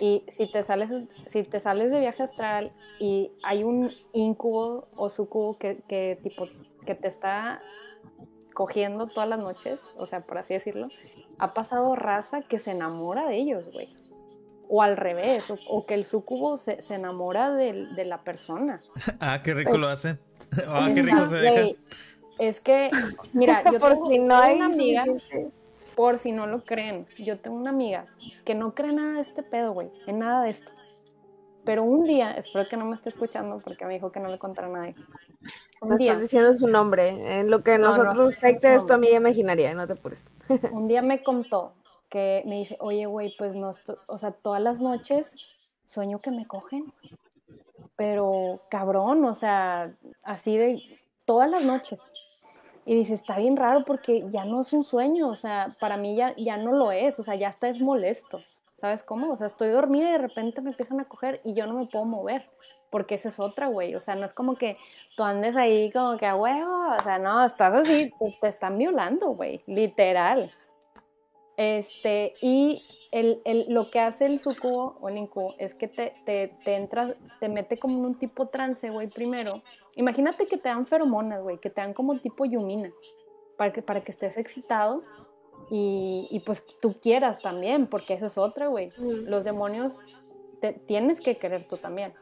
Y 0.00 0.24
si 0.28 0.50
te 0.50 0.62
sales, 0.62 0.90
si 1.26 1.42
te 1.42 1.58
sales 1.58 1.90
de 1.90 2.00
viaje 2.00 2.22
astral 2.22 2.72
y 2.98 3.32
hay 3.42 3.64
un 3.64 3.90
incubo 4.12 4.84
o 4.96 5.10
sucubo 5.10 5.58
que, 5.58 5.82
que 5.88 6.18
tipo 6.22 6.46
que 6.86 6.94
te 6.94 7.08
está 7.08 7.60
cogiendo 8.54 9.06
todas 9.06 9.28
las 9.28 9.38
noches, 9.38 9.80
o 9.96 10.06
sea, 10.06 10.20
por 10.20 10.38
así 10.38 10.54
decirlo, 10.54 10.88
ha 11.38 11.54
pasado 11.54 11.96
raza 11.96 12.42
que 12.42 12.58
se 12.58 12.72
enamora 12.72 13.26
de 13.26 13.36
ellos, 13.36 13.72
güey. 13.72 13.99
O 14.72 14.82
al 14.82 14.96
revés, 14.96 15.50
o, 15.50 15.58
o 15.68 15.84
que 15.84 15.94
el 15.94 16.04
sucubo 16.04 16.56
se, 16.56 16.80
se 16.80 16.94
enamora 16.94 17.52
de, 17.52 17.86
de, 17.86 18.04
la 18.04 18.22
persona. 18.22 18.78
ah, 19.20 19.42
qué 19.42 19.54
rico 19.54 19.76
lo 19.76 19.88
hace. 19.88 20.18
Ah, 20.66 20.90
qué 20.92 21.02
rico 21.02 21.26
se 21.26 21.36
deja. 21.36 21.76
Es 22.40 22.58
que, 22.58 22.90
mira, 23.32 23.62
yo 23.70 23.78
por 23.78 23.92
tengo, 23.92 24.08
si 24.08 24.18
no 24.18 24.34
hay 24.36 24.56
una 24.56 24.66
amiga, 24.66 25.04
por 25.94 26.18
si 26.18 26.32
no 26.32 26.46
lo 26.46 26.60
creen, 26.62 27.06
yo 27.18 27.38
tengo 27.38 27.56
una 27.56 27.70
amiga 27.70 28.06
que 28.44 28.54
no 28.54 28.74
cree 28.74 28.92
nada 28.92 29.14
de 29.14 29.20
este 29.20 29.44
pedo, 29.44 29.72
güey, 29.72 29.90
en 30.06 30.18
nada 30.18 30.42
de 30.42 30.50
esto. 30.50 30.72
Pero 31.64 31.84
un 31.84 32.04
día, 32.04 32.32
espero 32.32 32.66
que 32.68 32.76
no 32.76 32.86
me 32.86 32.94
esté 32.94 33.10
escuchando 33.10 33.60
porque 33.60 33.84
me 33.84 33.94
dijo 33.94 34.10
que 34.10 34.18
no 34.18 34.28
le 34.28 34.38
contara 34.38 34.68
a 34.68 34.70
nadie. 34.70 34.94
Un 35.82 35.96
día, 35.98 36.12
estás 36.12 36.22
diciendo 36.22 36.54
su 36.54 36.66
nombre. 36.66 37.40
En 37.40 37.50
lo 37.50 37.62
que 37.62 37.78
No, 37.78 37.96
no, 37.96 38.04
nosotros 38.04 38.34
respecta 38.34 38.74
esto 38.74 38.94
a 38.94 38.98
mí 38.98 39.10
imaginaría, 39.10 39.74
no 39.74 39.86
te 39.86 39.92
apures. 39.92 40.26
un 40.72 40.88
día 40.88 41.02
me 41.02 41.22
contó 41.22 41.74
que 42.10 42.42
me 42.46 42.56
dice, 42.56 42.76
oye, 42.80 43.06
güey, 43.06 43.34
pues 43.38 43.54
no, 43.54 43.70
o 44.08 44.18
sea, 44.18 44.32
todas 44.32 44.60
las 44.60 44.80
noches 44.80 45.36
sueño 45.86 46.18
que 46.18 46.30
me 46.30 46.46
cogen. 46.46 46.92
Pero 47.96 48.60
cabrón, 48.70 49.24
o 49.24 49.34
sea, 49.34 49.94
así 50.22 50.56
de 50.56 50.82
todas 51.24 51.50
las 51.50 51.62
noches. 51.62 52.12
Y 52.86 52.94
dice, 52.94 53.14
está 53.14 53.36
bien 53.36 53.56
raro 53.56 53.84
porque 53.84 54.24
ya 54.30 54.44
no 54.44 54.62
es 54.62 54.72
un 54.72 54.84
sueño, 54.84 55.28
o 55.28 55.36
sea, 55.36 55.68
para 55.78 55.96
mí 55.96 56.16
ya, 56.16 56.34
ya 56.36 56.56
no 56.56 56.72
lo 56.72 56.92
es, 56.92 57.18
o 57.20 57.22
sea, 57.22 57.34
ya 57.34 57.48
hasta 57.48 57.68
es 57.68 57.80
molesto, 57.80 58.40
¿sabes 58.74 59.02
cómo? 59.02 59.32
O 59.32 59.36
sea, 59.36 59.46
estoy 59.46 59.68
dormida 59.68 60.08
y 60.08 60.12
de 60.12 60.18
repente 60.18 60.62
me 60.62 60.70
empiezan 60.70 60.98
a 60.98 61.04
coger 61.04 61.40
y 61.44 61.52
yo 61.52 61.66
no 61.66 61.74
me 61.74 61.86
puedo 61.86 62.06
mover, 62.06 62.48
porque 62.88 63.16
esa 63.16 63.28
es 63.28 63.38
otra, 63.38 63.68
güey, 63.68 63.94
o 63.94 64.00
sea, 64.00 64.14
no 64.14 64.24
es 64.24 64.32
como 64.32 64.56
que 64.56 64.78
tú 65.14 65.22
andes 65.22 65.56
ahí 65.56 65.92
como 65.92 66.16
que 66.16 66.26
a 66.26 66.34
huevo, 66.34 66.96
o 66.98 67.02
sea, 67.02 67.18
no, 67.18 67.44
estás 67.44 67.74
así, 67.74 68.10
te, 68.18 68.38
te 68.40 68.48
están 68.48 68.78
violando, 68.78 69.28
güey, 69.28 69.62
literal. 69.66 70.50
Este, 71.60 72.32
y 72.40 72.82
el, 73.10 73.42
el, 73.44 73.66
lo 73.68 73.90
que 73.90 74.00
hace 74.00 74.24
el 74.24 74.38
sucubo 74.38 74.96
o 74.98 75.10
el 75.10 75.18
incubo 75.18 75.54
es 75.58 75.74
que 75.74 75.88
te, 75.88 76.14
te, 76.24 76.56
te 76.64 76.74
entra, 76.74 77.14
te 77.38 77.50
mete 77.50 77.78
como 77.78 77.98
en 77.98 78.04
un 78.06 78.14
tipo 78.14 78.48
trance, 78.48 78.88
güey, 78.88 79.08
primero. 79.08 79.62
Imagínate 79.94 80.46
que 80.46 80.56
te 80.56 80.70
dan 80.70 80.86
feromonas, 80.86 81.42
güey, 81.42 81.58
que 81.58 81.68
te 81.68 81.82
dan 81.82 81.92
como 81.92 82.18
tipo 82.18 82.46
yumina, 82.46 82.90
para 83.58 83.74
que, 83.74 83.82
para 83.82 84.00
que 84.02 84.10
estés 84.10 84.38
excitado 84.38 85.02
y, 85.68 86.28
y 86.30 86.40
pues 86.40 86.64
tú 86.80 86.98
quieras 86.98 87.42
también, 87.42 87.88
porque 87.88 88.14
esa 88.14 88.28
es 88.28 88.38
otra, 88.38 88.68
güey. 88.68 88.88
Mm. 88.96 89.28
Los 89.28 89.44
demonios 89.44 89.98
te, 90.62 90.72
tienes 90.72 91.20
que 91.20 91.36
querer 91.36 91.68
tú 91.68 91.76
también. 91.76 92.14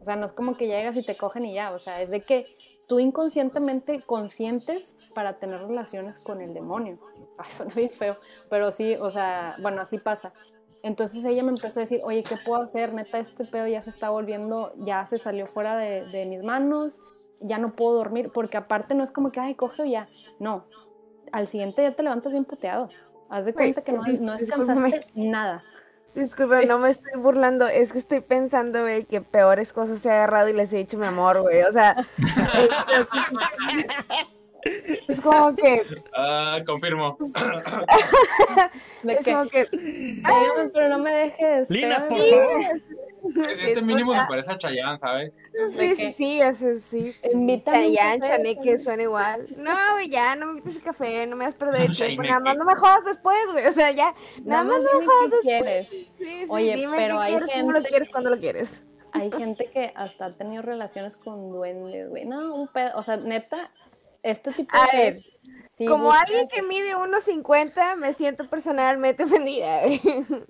O 0.00 0.04
sea, 0.04 0.16
no 0.16 0.26
es 0.26 0.32
como 0.32 0.56
que 0.56 0.66
llegas 0.66 0.96
y 0.96 1.04
te 1.04 1.16
cogen 1.16 1.44
y 1.44 1.54
ya, 1.54 1.70
o 1.70 1.78
sea, 1.78 2.02
es 2.02 2.10
de 2.10 2.22
que 2.22 2.56
tú 2.92 3.00
inconscientemente 3.00 4.02
consientes 4.02 4.94
para 5.14 5.38
tener 5.38 5.62
relaciones 5.62 6.18
con 6.18 6.42
el 6.42 6.52
demonio. 6.52 6.98
Ay, 7.38 7.50
suena 7.50 7.74
bien 7.74 7.88
feo, 7.88 8.18
pero 8.50 8.70
sí, 8.70 8.96
o 9.00 9.10
sea, 9.10 9.56
bueno, 9.62 9.80
así 9.80 9.96
pasa. 9.96 10.34
Entonces 10.82 11.24
ella 11.24 11.42
me 11.42 11.52
empezó 11.52 11.80
a 11.80 11.84
decir, 11.84 12.02
oye, 12.04 12.22
¿qué 12.22 12.36
puedo 12.44 12.60
hacer? 12.60 12.92
Neta, 12.92 13.18
este 13.18 13.46
pedo 13.46 13.66
ya 13.66 13.80
se 13.80 13.88
está 13.88 14.10
volviendo, 14.10 14.74
ya 14.76 15.06
se 15.06 15.16
salió 15.16 15.46
fuera 15.46 15.74
de, 15.74 16.04
de 16.04 16.26
mis 16.26 16.42
manos, 16.42 17.00
ya 17.40 17.56
no 17.56 17.74
puedo 17.74 17.94
dormir, 17.94 18.30
porque 18.30 18.58
aparte 18.58 18.94
no 18.94 19.02
es 19.02 19.10
como 19.10 19.32
que, 19.32 19.40
ay, 19.40 19.54
coge 19.54 19.88
ya. 19.88 20.06
No, 20.38 20.66
al 21.32 21.48
siguiente 21.48 21.80
día 21.80 21.96
te 21.96 22.02
levantas 22.02 22.30
bien 22.30 22.44
puteado. 22.44 22.90
Haz 23.30 23.46
de 23.46 23.54
cuenta 23.54 23.80
que 23.80 23.92
no, 23.92 24.02
no 24.02 24.32
descansaste 24.36 25.06
nada. 25.14 25.64
Disculpa, 26.14 26.60
sí. 26.60 26.66
no 26.66 26.78
me 26.78 26.90
estoy 26.90 27.18
burlando, 27.18 27.66
es 27.68 27.90
que 27.92 27.98
estoy 27.98 28.20
pensando, 28.20 28.82
güey, 28.82 29.04
que 29.04 29.22
peores 29.22 29.72
cosas 29.72 30.04
he 30.04 30.10
agarrado 30.10 30.48
y 30.48 30.52
les 30.52 30.72
he 30.72 30.78
dicho 30.78 30.98
mi 30.98 31.06
amor, 31.06 31.40
güey, 31.40 31.62
o 31.62 31.72
sea... 31.72 31.96
es 35.08 35.20
como 35.22 35.56
que... 35.56 35.82
Uh, 36.16 36.62
confirmo. 36.66 37.16
¿De 39.02 39.14
es 39.14 39.24
qué? 39.24 39.32
como 39.32 39.48
que... 39.48 39.66
Ay, 40.24 40.46
pero 40.74 40.90
no 40.90 40.98
me 40.98 41.12
dejes. 41.12 41.70
Lina, 41.70 42.06
por 42.06 42.18
favor. 42.18 42.60
Este 43.58 43.82
mínimo 43.82 44.12
me 44.12 44.26
parece 44.26 44.50
a 44.50 44.58
Chayanne, 44.58 44.98
¿sabes? 44.98 45.32
Sí, 45.68 45.94
sí, 45.94 46.12
sí, 46.12 46.40
ese 46.40 46.80
sí. 46.80 47.14
Chayanne, 47.64 48.20
Chaneque, 48.20 48.78
suena 48.78 49.04
igual. 49.04 49.46
No, 49.56 49.74
güey, 49.92 50.08
ya, 50.08 50.34
no 50.34 50.46
me 50.46 50.52
metes 50.54 50.76
el 50.76 50.82
café, 50.82 51.26
no 51.26 51.36
me 51.36 51.44
vas 51.44 51.54
a 51.54 51.58
perder 51.58 51.82
el 51.82 51.96
tiempo, 51.96 52.22
nada 52.22 52.40
más 52.40 52.56
no 52.56 52.64
me 52.64 52.74
jodas 52.74 53.04
después, 53.04 53.38
güey, 53.52 53.66
o 53.66 53.72
sea, 53.72 53.90
ya, 53.92 54.14
nada 54.44 54.64
más 54.64 54.80
no 54.80 55.00
me 55.00 55.06
jodas 55.06 55.30
después. 55.30 55.42
Quieres. 55.42 55.88
Sí, 55.88 56.10
sí, 56.18 56.46
Oye, 56.48 56.76
dime 56.76 56.96
pero 56.96 57.16
qué 57.16 57.22
hay 57.22 57.30
quieres, 57.32 57.50
gente... 57.50 57.66
cómo 57.66 57.78
lo 57.78 57.84
quieres, 57.84 58.10
cuándo 58.10 58.30
lo 58.30 58.38
quieres. 58.38 58.84
Hay 59.12 59.30
gente 59.30 59.66
que 59.66 59.92
hasta 59.94 60.26
ha 60.26 60.32
tenido 60.32 60.62
relaciones 60.62 61.16
con 61.16 61.50
duendes, 61.50 62.08
güey, 62.08 62.24
no, 62.24 62.54
un 62.54 62.68
pedo, 62.68 62.90
o 62.96 63.02
sea, 63.02 63.16
neta, 63.16 63.70
este 64.22 64.52
tipo 64.52 64.74
a 64.74 64.96
de... 64.96 65.02
ver, 65.02 65.22
sí, 65.82 65.86
como 65.86 66.04
buscas... 66.04 66.22
alguien 66.22 66.48
que 66.48 66.62
mide 66.62 66.96
1.50, 66.96 67.96
me 67.96 68.14
siento 68.14 68.48
personalmente 68.48 69.24
ofendida. 69.24 69.80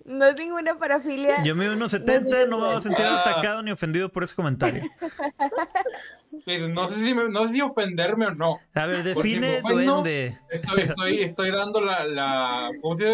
no 0.04 0.26
es 0.26 0.38
ninguna 0.38 0.78
parafilia. 0.78 1.42
Yo 1.44 1.54
mido 1.54 1.74
1.70, 1.74 2.46
no, 2.46 2.46
no 2.46 2.58
me 2.58 2.66
voy 2.66 2.76
a 2.76 2.80
sentir 2.80 3.04
atacado 3.04 3.62
ni 3.62 3.70
ofendido 3.70 4.08
por 4.10 4.24
ese 4.24 4.34
comentario. 4.34 4.82
Pues 6.46 6.66
no 6.70 6.88
sé 6.88 6.94
si 6.94 7.14
me, 7.14 7.28
no 7.28 7.46
sé 7.46 7.52
si 7.52 7.60
ofenderme 7.60 8.26
o 8.26 8.34
no. 8.34 8.58
A 8.74 8.86
ver, 8.86 9.02
define 9.02 9.60
duende. 9.60 10.38
Estoy, 10.48 10.80
estoy, 10.80 11.18
estoy 11.22 11.50
dando 11.50 11.82
la, 11.82 12.04
la. 12.04 12.70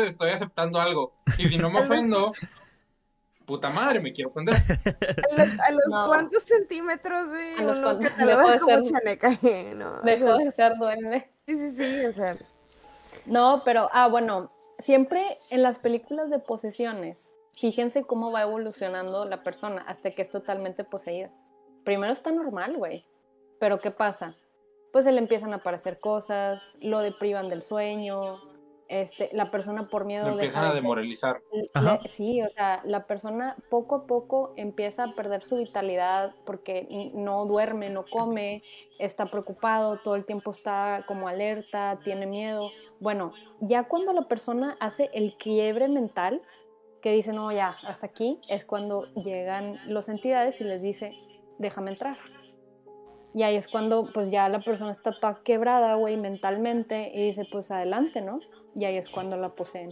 Estoy 0.07 0.31
aceptando 0.31 0.81
algo. 0.81 1.17
Y 1.37 1.49
si 1.49 1.59
no 1.59 1.69
me 1.69 1.81
ofendo, 1.81 2.33
puta 3.49 3.71
madre, 3.71 3.99
me 3.99 4.13
quiero 4.13 4.31
ofender. 4.31 4.55
¿A 4.55 5.43
los, 5.43 5.61
a 5.61 5.71
los 5.73 5.87
no. 5.91 6.07
cuántos 6.07 6.43
centímetros, 6.43 7.31
güey? 7.31 7.55
A 7.55 7.63
los 7.63 7.79
no, 7.79 7.85
cuantos, 7.85 8.27
dejó 8.27 8.51
de 8.51 8.59
ser, 8.59 8.85
chaneca, 8.85 9.39
no, 9.75 10.03
dejó 10.03 10.37
de 10.37 10.53
ser 10.53 10.77
duende. 10.77 11.33
Sí, 11.47 11.57
sí, 11.57 11.71
sí, 11.77 12.05
o 12.05 12.13
sea. 12.13 12.37
No, 13.25 13.63
pero, 13.65 13.89
ah, 13.93 14.07
bueno, 14.09 14.53
siempre 14.79 15.39
en 15.49 15.63
las 15.63 15.79
películas 15.79 16.29
de 16.29 16.39
posesiones, 16.39 17.35
fíjense 17.55 18.05
cómo 18.05 18.31
va 18.31 18.43
evolucionando 18.43 19.25
la 19.25 19.43
persona 19.43 19.83
hasta 19.89 20.11
que 20.11 20.21
es 20.21 20.31
totalmente 20.31 20.85
poseída. 20.85 21.31
Primero 21.85 22.13
está 22.13 22.31
normal, 22.31 22.77
güey. 22.77 23.07
Pero 23.59 23.81
¿qué 23.81 23.91
pasa? 23.91 24.29
Pues 24.93 25.07
se 25.07 25.13
le 25.13 25.19
empiezan 25.19 25.55
a 25.55 25.57
aparecer 25.57 25.99
cosas, 25.99 26.75
lo 26.83 27.01
deprivan 27.01 27.49
del 27.49 27.63
sueño, 27.63 28.41
este, 28.89 29.29
la 29.33 29.51
persona 29.51 29.83
por 29.83 30.07
miedo 30.07 30.27
lo 30.27 30.33
empiezan 30.33 30.65
de, 30.65 30.71
a 30.71 30.75
demoralizar. 30.75 31.43
Le, 31.53 32.09
sí, 32.09 32.43
o 32.43 32.49
sea, 32.49 32.81
la 32.85 33.07
persona 33.07 33.57
poco 33.69 33.95
a 33.95 34.07
poco 34.07 34.55
empieza 34.57 35.05
a 35.05 35.13
perder 35.13 35.43
su 35.43 35.57
vitalidad 35.57 36.35
porque 36.47 37.11
no 37.15 37.45
duerme, 37.45 37.91
no 37.91 38.05
come, 38.07 38.63
está 38.99 39.27
preocupado, 39.27 39.99
todo 39.99 40.15
el 40.15 40.25
tiempo 40.25 40.51
está 40.51 41.05
como 41.07 41.29
alerta, 41.29 42.01
tiene 42.03 42.27
miedo. 42.27 42.71
Bueno, 42.99 43.33
ya 43.61 43.85
cuando 43.85 44.13
la 44.15 44.23
persona 44.23 44.77
hace 44.81 45.11
el 45.13 45.37
quiebre 45.37 45.89
mental, 45.89 46.41
que 47.03 47.13
dice, 47.13 47.33
no, 47.33 47.53
ya, 47.53 47.77
hasta 47.87 48.07
aquí, 48.07 48.41
es 48.49 48.65
cuando 48.65 49.07
llegan 49.15 49.79
las 49.87 50.09
entidades 50.09 50.61
y 50.61 50.65
les 50.65 50.83
dice, 50.83 51.13
déjame 51.59 51.93
entrar. 51.93 52.17
Y 53.35 53.43
ahí 53.43 53.57
es 53.57 53.69
cuando 53.69 54.11
pues 54.13 54.31
ya 54.31 54.49
la 54.49 54.61
persona 54.61 54.91
está 54.91 55.13
toda 55.13 55.41
quebrada, 55.45 55.95
güey, 55.95 56.17
mentalmente 56.17 57.13
y 57.15 57.27
dice, 57.27 57.47
pues 57.51 57.71
adelante, 57.71 58.21
¿no? 58.21 58.41
Y 58.75 58.85
ahí 58.85 58.97
es 58.97 59.09
cuando 59.09 59.37
la 59.37 59.51
poseen. 59.51 59.91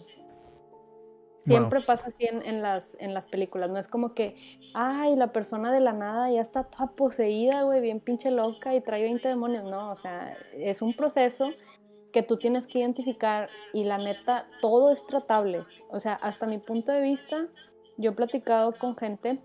Siempre 1.43 1.79
wow. 1.79 1.87
pasa 1.87 2.09
así 2.09 2.27
en, 2.27 2.45
en, 2.45 2.61
las, 2.61 2.97
en 2.99 3.15
las 3.15 3.27
películas, 3.27 3.71
no 3.71 3.79
es 3.79 3.87
como 3.87 4.15
que, 4.15 4.35
ay, 4.75 5.15
la 5.15 5.33
persona 5.33 5.73
de 5.73 5.79
la 5.79 5.93
nada 5.93 6.29
ya 6.31 6.41
está 6.41 6.65
toda 6.65 6.89
poseída, 6.89 7.63
güey, 7.63 7.81
bien 7.81 8.01
pinche 8.01 8.33
loca 8.33 8.75
y 8.75 8.81
trae 8.81 9.03
20 9.03 9.29
demonios, 9.29 9.63
no, 9.63 9.93
o 9.93 9.97
sea, 9.97 10.37
es 10.55 10.83
un 10.83 10.95
proceso 10.95 11.51
que 12.13 12.23
tú 12.23 12.37
tienes 12.39 12.67
que 12.67 12.79
identificar 12.79 13.49
y 13.73 13.85
la 13.85 13.99
neta, 13.99 14.49
todo 14.61 14.91
es 14.91 15.07
tratable. 15.07 15.65
O 15.91 16.01
sea, 16.01 16.15
hasta 16.15 16.47
mi 16.47 16.59
punto 16.59 16.91
de 16.91 17.03
vista, 17.03 17.47
yo 17.97 18.11
he 18.11 18.15
platicado 18.15 18.73
con 18.73 18.97
gente 18.97 19.39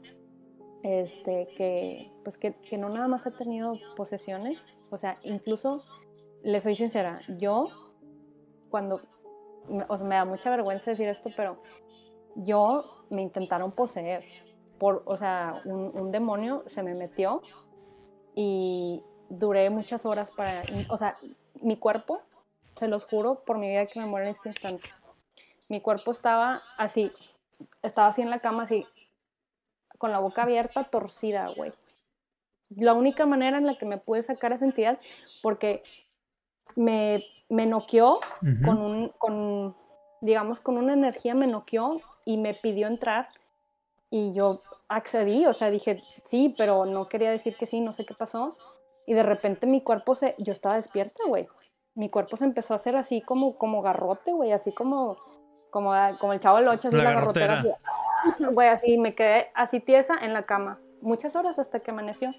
este, 0.83 1.47
que, 1.55 2.11
pues 2.23 2.37
que, 2.37 2.53
que 2.53 2.77
no 2.77 2.89
nada 2.89 3.07
más 3.07 3.27
ha 3.27 3.31
tenido 3.31 3.75
posesiones, 3.95 4.65
o 4.89 4.97
sea, 4.97 5.17
incluso, 5.23 5.79
les 6.43 6.63
soy 6.63 6.75
sincera, 6.75 7.19
yo 7.37 7.67
cuando, 8.69 9.01
o 9.87 9.97
sea, 9.97 10.07
me 10.07 10.15
da 10.15 10.25
mucha 10.25 10.49
vergüenza 10.49 10.91
decir 10.91 11.07
esto, 11.07 11.29
pero 11.35 11.61
yo 12.35 13.05
me 13.09 13.21
intentaron 13.21 13.71
poseer, 13.71 14.23
por, 14.79 15.03
o 15.05 15.17
sea, 15.17 15.61
un, 15.65 15.91
un 15.93 16.11
demonio 16.11 16.63
se 16.65 16.81
me 16.81 16.95
metió 16.95 17.41
y 18.33 19.03
duré 19.29 19.69
muchas 19.69 20.05
horas 20.05 20.31
para, 20.31 20.63
o 20.89 20.97
sea, 20.97 21.15
mi 21.61 21.77
cuerpo, 21.77 22.21
se 22.75 22.87
los 22.87 23.05
juro 23.05 23.43
por 23.45 23.57
mi 23.57 23.67
vida 23.67 23.85
que 23.85 23.99
me 23.99 24.05
muero 24.05 24.25
en 24.25 24.31
este 24.31 24.49
instante, 24.49 24.89
mi 25.67 25.81
cuerpo 25.81 26.11
estaba 26.11 26.63
así, 26.77 27.11
estaba 27.83 28.07
así 28.07 28.21
en 28.21 28.29
la 28.29 28.39
cama, 28.39 28.63
así, 28.63 28.85
con 30.01 30.11
la 30.11 30.17
boca 30.17 30.41
abierta, 30.41 30.85
torcida, 30.85 31.49
güey. 31.55 31.71
La 32.75 32.93
única 32.93 33.27
manera 33.27 33.59
en 33.59 33.67
la 33.67 33.77
que 33.77 33.85
me 33.85 33.99
pude 33.99 34.23
sacar 34.23 34.51
esa 34.51 34.65
entidad, 34.65 34.97
porque 35.43 35.83
me, 36.75 37.23
me 37.49 37.67
noqueó 37.67 38.19
con 38.65 38.79
un, 38.79 39.09
con, 39.19 39.75
digamos, 40.21 40.59
con 40.59 40.77
una 40.77 40.93
energía 40.93 41.35
me 41.35 41.45
noqueó 41.45 42.01
y 42.25 42.37
me 42.37 42.55
pidió 42.55 42.87
entrar 42.87 43.29
y 44.09 44.33
yo 44.33 44.63
accedí, 44.87 45.45
o 45.45 45.53
sea, 45.53 45.69
dije 45.69 46.01
sí, 46.23 46.55
pero 46.57 46.85
no 46.87 47.07
quería 47.07 47.29
decir 47.29 47.55
que 47.55 47.67
sí, 47.67 47.79
no 47.79 47.91
sé 47.91 48.03
qué 48.03 48.15
pasó. 48.15 48.49
Y 49.05 49.13
de 49.13 49.21
repente 49.21 49.67
mi 49.67 49.81
cuerpo 49.81 50.15
se, 50.15 50.33
yo 50.39 50.51
estaba 50.51 50.75
despierta, 50.77 51.23
güey. 51.27 51.47
Mi 51.93 52.09
cuerpo 52.09 52.37
se 52.37 52.45
empezó 52.45 52.73
a 52.73 52.77
hacer 52.77 52.95
así 52.95 53.21
como, 53.21 53.55
como 53.55 53.83
garrote, 53.83 54.33
güey, 54.33 54.51
así 54.51 54.71
como, 54.71 55.17
como, 55.69 55.91
como 56.19 56.33
el 56.33 56.39
chavo 56.39 56.57
del 56.57 56.69
8, 56.69 56.87
así 56.87 56.97
La 56.97 57.03
la, 57.03 57.11
garrotera. 57.11 57.47
garrotera. 57.55 57.75
así. 57.75 58.10
Güey, 58.53 58.67
así 58.69 58.97
me 58.97 59.15
quedé 59.15 59.47
así 59.53 59.79
tiesa 59.79 60.15
en 60.21 60.33
la 60.33 60.43
cama, 60.43 60.79
muchas 61.01 61.35
horas 61.35 61.59
hasta 61.59 61.79
que 61.79 61.91
amaneció. 61.91 62.31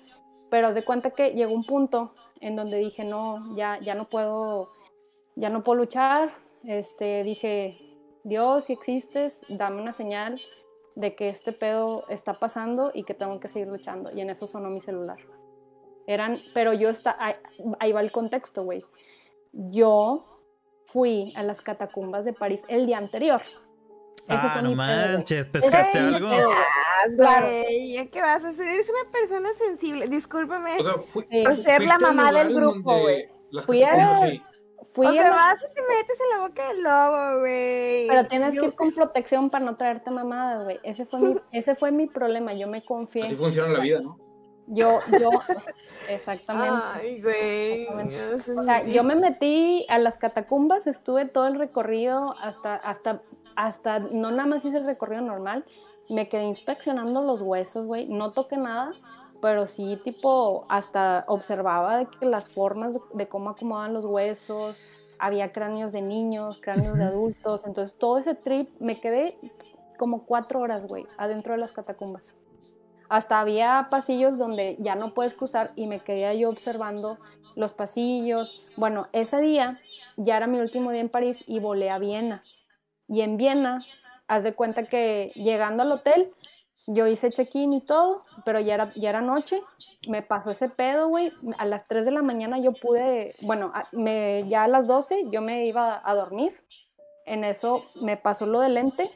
Pero 0.51 0.75
de 0.75 0.85
cuenta 0.85 1.11
que 1.11 1.31
llegó 1.31 1.55
un 1.55 1.65
punto 1.65 2.13
en 2.41 2.57
donde 2.57 2.77
dije, 2.77 3.05
no, 3.05 3.57
ya, 3.57 3.79
ya 3.81 3.95
no 3.95 4.09
puedo, 4.09 4.71
ya 5.35 5.49
no 5.49 5.63
puedo 5.63 5.79
luchar. 5.79 6.31
Este, 6.65 7.25
dije, 7.25 7.79
Dios, 8.23 8.65
si 8.65 8.75
existes, 8.75 9.41
dame 9.49 9.81
una 9.81 9.93
señal 9.93 10.39
de 10.95 11.15
que 11.15 11.31
este 11.31 11.53
pedo 11.53 12.07
está 12.09 12.35
pasando 12.35 12.91
y 12.93 13.05
que 13.05 13.15
tengo 13.15 13.41
que 13.41 13.49
seguir 13.49 13.69
luchando. 13.69 14.11
Y 14.13 14.21
en 14.21 14.29
eso 14.29 14.47
sonó 14.47 14.69
mi 14.69 14.83
celular. 14.83 15.19
Eran, 16.07 16.41
pero 16.53 16.75
yo 16.75 16.91
está, 16.91 17.17
ahí, 17.19 17.35
ahí 17.79 17.93
va 17.93 18.03
el 18.03 18.13
contexto, 18.13 18.63
güey. 18.63 18.85
Yo 19.53 20.25
fui 20.87 21.33
a 21.37 21.43
las 21.43 21.63
catacumbas 21.63 22.25
de 22.25 22.35
París 22.35 22.63
el 22.69 22.87
día 22.87 22.99
anterior. 22.99 23.41
Ah, 24.29 24.51
fue 24.55 24.63
no 24.63 24.75
manches, 24.75 25.45
¿pescaste 25.47 26.01
mi 26.01 26.15
algo? 26.15 26.31
pedo, 26.31 26.47
güey. 26.47 26.59
Vas, 26.59 27.17
Claro. 27.17 27.47
güey, 27.49 27.93
¿ya 27.93 28.07
qué 28.07 28.21
vas 28.23 28.45
a 28.45 28.49
hacer? 28.49 28.69
Eres 28.69 28.89
una 28.91 29.11
persona 29.11 29.53
sensible. 29.55 30.07
Discúlpame. 30.09 30.77
O 30.79 30.85
sea, 30.85 30.95
fui, 30.99 31.27
Sí. 31.31 31.43
Por 31.43 31.57
ser 31.57 31.83
la 31.85 31.99
mamá 31.99 32.31
del 32.33 32.55
grupo, 32.55 33.01
güey. 33.01 33.29
Fui 33.67 33.83
a-. 33.83 34.41
Fui 34.95 35.07
o 35.07 35.11
a 35.11 35.13
sea, 35.15 35.31
vas 35.31 35.59
y 35.63 35.75
te 35.75 35.81
metes 35.83 36.19
en 36.21 36.39
la 36.39 36.47
boca 36.47 36.69
del 36.69 36.83
lobo, 36.83 37.41
güey. 37.41 38.09
Pero 38.09 38.27
tienes 38.27 38.53
Yo- 38.55 38.61
que 38.63 38.67
ir 38.69 38.75
con 38.75 38.93
protección 38.93 39.49
para 39.49 39.65
no 39.65 39.77
traerte 39.77 40.11
mamadas, 40.11 40.65
güey. 40.65 40.81
Ese 40.83 41.07
fue 41.07 41.19
mi, 41.21 41.35
ese 41.53 41.75
fue 41.75 41.93
mi 41.93 42.07
problema. 42.09 42.53
Yo 42.53 42.69
me 42.69 42.79
Así 42.79 42.87
confié. 42.87 43.35
funciona 43.35 43.73
la 43.73 43.81
vida, 43.81 44.01
¿no? 44.03 44.19
Yo, 44.69 45.01
yo, 45.19 45.31
exactamente. 46.09 46.77
Ay, 46.95 47.21
güey. 47.23 47.83
Exactamente. 47.83 48.53
O 48.59 48.63
sea, 48.63 48.85
yo 48.85 49.03
me 49.03 49.15
metí 49.17 49.87
a 49.89 49.99
las 49.99 50.19
catacumbas, 50.19 50.87
estuve 50.87 51.25
todo 51.27 51.47
el 51.49 51.59
recorrido 51.59 52.35
hasta, 52.41 52.77
hasta, 52.77 53.23
hasta, 53.57 53.99
no 53.99 54.31
nada 54.31 54.47
más 54.47 54.65
hice 54.65 54.79
el 54.79 54.87
recorrido 54.87 55.23
normal, 55.23 55.65
me 56.09 56.29
quedé 56.29 56.45
inspeccionando 56.45 57.23
los 57.23 57.41
huesos, 57.41 57.87
güey. 57.87 58.07
No 58.07 58.33
toqué 58.33 58.57
nada, 58.57 58.93
pero 59.41 59.67
sí, 59.67 59.99
tipo, 60.05 60.67
hasta 60.69 61.25
observaba 61.29 61.99
de 61.99 62.07
que 62.07 62.27
las 62.27 62.49
formas 62.49 62.95
de, 62.95 63.01
de 63.15 63.29
cómo 63.29 63.51
acomodaban 63.51 63.95
los 63.95 64.05
huesos, 64.05 64.81
había 65.19 65.53
cráneos 65.53 65.93
de 65.93 66.03
niños, 66.03 66.61
cráneos 66.61 66.99
de 66.99 67.05
adultos. 67.05 67.65
Entonces, 67.65 67.97
todo 67.97 68.19
ese 68.19 68.35
trip, 68.35 68.69
me 68.81 69.01
quedé 69.01 69.39
como 69.97 70.25
cuatro 70.25 70.61
horas, 70.61 70.87
güey, 70.87 71.07
adentro 71.17 71.53
de 71.53 71.61
las 71.61 71.73
catacumbas. 71.73 72.35
Hasta 73.09 73.41
había 73.41 73.89
pasillos 73.91 74.39
donde 74.39 74.77
ya 74.81 74.95
no 74.95 75.15
puedes 75.15 75.35
cruzar 75.35 75.73
y 75.77 75.87
me 75.87 76.01
quedé 76.01 76.37
yo 76.39 76.49
observando 76.49 77.19
los 77.55 77.73
pasillos. 77.73 78.65
Bueno, 78.77 79.09
ese 79.13 79.41
día 79.41 79.81
ya 80.17 80.39
era 80.39 80.47
mi 80.47 80.59
último 80.59 80.91
día 80.91 81.03
en 81.03 81.09
París 81.09 81.45
y 81.47 81.61
volé 81.61 81.91
a 81.91 81.99
Viena. 81.99 82.43
Y 83.13 83.21
en 83.21 83.37
Viena, 83.37 83.85
haz 84.27 84.43
de 84.43 84.55
cuenta 84.55 84.85
que 84.85 85.31
llegando 85.35 85.83
al 85.83 85.93
hotel, 85.93 86.33
yo 86.87 87.07
hice 87.07 87.31
check-in 87.31 87.73
y 87.73 87.81
todo, 87.81 88.25
pero 88.45 88.59
ya 88.59 88.75
era, 88.75 88.93
ya 88.95 89.11
era 89.11 89.21
noche, 89.21 89.63
me 90.09 90.23
pasó 90.23 90.51
ese 90.51 90.69
pedo, 90.69 91.09
güey. 91.09 91.33
A 91.59 91.67
las 91.67 91.87
3 91.87 92.05
de 92.05 92.11
la 92.11 92.23
mañana 92.23 92.59
yo 92.59 92.73
pude, 92.73 93.37
bueno, 93.43 93.73
me, 93.93 94.45
ya 94.49 94.65
a 94.65 94.69
las 94.69 94.87
12 94.87 95.29
yo 95.31 95.43
me 95.43 95.67
iba 95.67 96.03
a 96.05 96.15
dormir. 96.15 96.59
En 97.25 97.45
eso 97.45 97.85
me 98.01 98.17
pasó 98.17 98.47
lo 98.47 98.59
del 98.59 98.75
lente, 98.75 99.09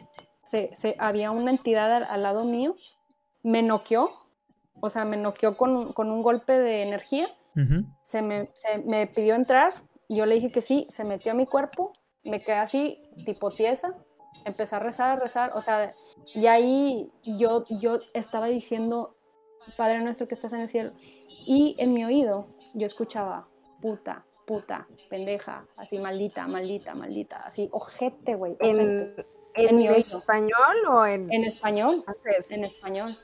se, 0.44 0.70
se, 0.74 0.94
había 1.00 1.32
una 1.32 1.50
entidad 1.50 1.92
al, 1.92 2.04
al 2.04 2.22
lado 2.22 2.44
mío, 2.44 2.76
me 3.42 3.64
noqueó, 3.64 4.12
o 4.80 4.90
sea, 4.90 5.04
me 5.04 5.16
noqueó 5.16 5.56
con, 5.56 5.92
con 5.92 6.12
un 6.12 6.22
golpe 6.22 6.56
de 6.56 6.82
energía 6.82 7.28
se 8.02 8.20
me, 8.22 8.50
se 8.54 8.78
me 8.78 9.06
pidió 9.06 9.34
entrar, 9.34 9.74
yo 10.08 10.26
le 10.26 10.34
dije 10.34 10.52
que 10.52 10.60
sí, 10.60 10.86
se 10.90 11.04
metió 11.04 11.32
a 11.32 11.34
mi 11.34 11.46
cuerpo, 11.46 11.92
me 12.22 12.40
quedé 12.40 12.56
así, 12.56 13.05
tipo 13.24 13.50
tiesa, 13.50 13.94
empecé 14.44 14.76
a 14.76 14.78
rezar, 14.78 15.10
a 15.10 15.16
rezar, 15.16 15.50
o 15.54 15.60
sea, 15.60 15.94
y 16.34 16.46
ahí 16.46 17.10
yo, 17.24 17.64
yo 17.68 17.98
estaba 18.14 18.46
diciendo, 18.46 19.16
Padre 19.76 20.02
nuestro 20.02 20.28
que 20.28 20.34
estás 20.34 20.52
en 20.52 20.60
el 20.60 20.68
cielo, 20.68 20.92
y 21.46 21.74
en 21.78 21.92
mi 21.92 22.04
oído 22.04 22.46
yo 22.74 22.86
escuchaba, 22.86 23.48
puta, 23.80 24.24
puta, 24.46 24.86
pendeja, 25.08 25.64
así 25.76 25.98
maldita, 25.98 26.46
maldita, 26.46 26.94
maldita, 26.94 27.38
así, 27.38 27.68
ojete, 27.72 28.34
güey. 28.34 28.56
¿En, 28.60 29.14
En 29.58 29.68
en 29.70 29.76
mi 29.76 29.88
oído. 29.88 30.18
español 30.18 30.76
o 30.90 31.06
en, 31.06 31.32
en 31.32 31.44
español, 31.44 32.04
en 32.50 32.64
español. 32.64 33.18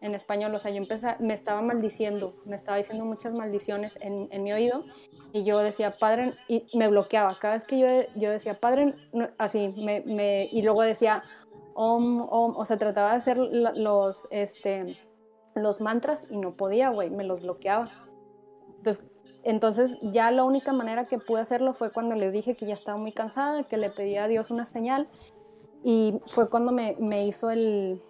En 0.00 0.14
español, 0.14 0.54
o 0.54 0.58
sea, 0.58 0.70
yo 0.70 0.78
empecé, 0.78 1.16
me 1.18 1.34
estaba 1.34 1.60
maldiciendo, 1.60 2.34
me 2.46 2.56
estaba 2.56 2.78
diciendo 2.78 3.04
muchas 3.04 3.36
maldiciones 3.38 3.98
en, 4.00 4.28
en 4.30 4.42
mi 4.42 4.52
oído 4.52 4.84
y 5.32 5.44
yo 5.44 5.58
decía, 5.58 5.90
padre, 5.90 6.34
y 6.48 6.66
me 6.76 6.88
bloqueaba. 6.88 7.38
Cada 7.38 7.54
vez 7.54 7.64
que 7.64 7.78
yo, 7.78 7.86
yo 8.16 8.30
decía, 8.30 8.54
padre, 8.54 8.94
no", 9.12 9.28
así, 9.38 9.74
me, 9.76 10.00
me, 10.00 10.48
y 10.50 10.62
luego 10.62 10.82
decía, 10.82 11.22
om, 11.74 12.26
om, 12.30 12.56
o 12.56 12.64
sea, 12.64 12.78
trataba 12.78 13.10
de 13.10 13.16
hacer 13.16 13.36
los, 13.36 14.26
este, 14.30 14.96
los 15.54 15.80
mantras 15.80 16.26
y 16.30 16.38
no 16.38 16.52
podía, 16.52 16.88
güey, 16.88 17.10
me 17.10 17.24
los 17.24 17.42
bloqueaba. 17.42 17.90
Entonces, 18.78 19.04
entonces, 19.42 19.96
ya 20.02 20.30
la 20.30 20.44
única 20.44 20.72
manera 20.72 21.06
que 21.06 21.18
pude 21.18 21.40
hacerlo 21.40 21.72
fue 21.72 21.92
cuando 21.92 22.14
les 22.14 22.32
dije 22.32 22.56
que 22.56 22.66
ya 22.66 22.74
estaba 22.74 22.98
muy 22.98 23.12
cansada, 23.12 23.64
que 23.64 23.76
le 23.76 23.90
pedía 23.90 24.24
a 24.24 24.28
Dios 24.28 24.50
una 24.50 24.66
señal 24.66 25.06
y 25.82 26.20
fue 26.26 26.50
cuando 26.50 26.72
me, 26.72 26.96
me 26.98 27.26
hizo 27.26 27.50
el, 27.50 28.02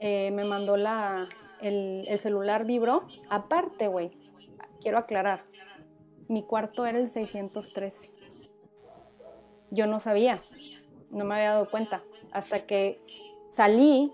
eh, 0.00 0.30
me 0.30 0.44
mandó 0.44 0.76
la, 0.76 1.28
el, 1.60 2.04
el 2.08 2.18
celular 2.18 2.66
vibró. 2.66 3.06
Aparte, 3.28 3.88
güey, 3.88 4.10
quiero 4.80 4.98
aclarar, 4.98 5.44
mi 6.28 6.42
cuarto 6.42 6.86
era 6.86 6.98
el 6.98 7.08
613. 7.08 8.12
Yo 9.70 9.86
no 9.86 10.00
sabía, 10.00 10.40
no 11.10 11.24
me 11.24 11.34
había 11.34 11.52
dado 11.52 11.70
cuenta, 11.70 12.02
hasta 12.32 12.66
que 12.66 13.00
salí. 13.50 14.12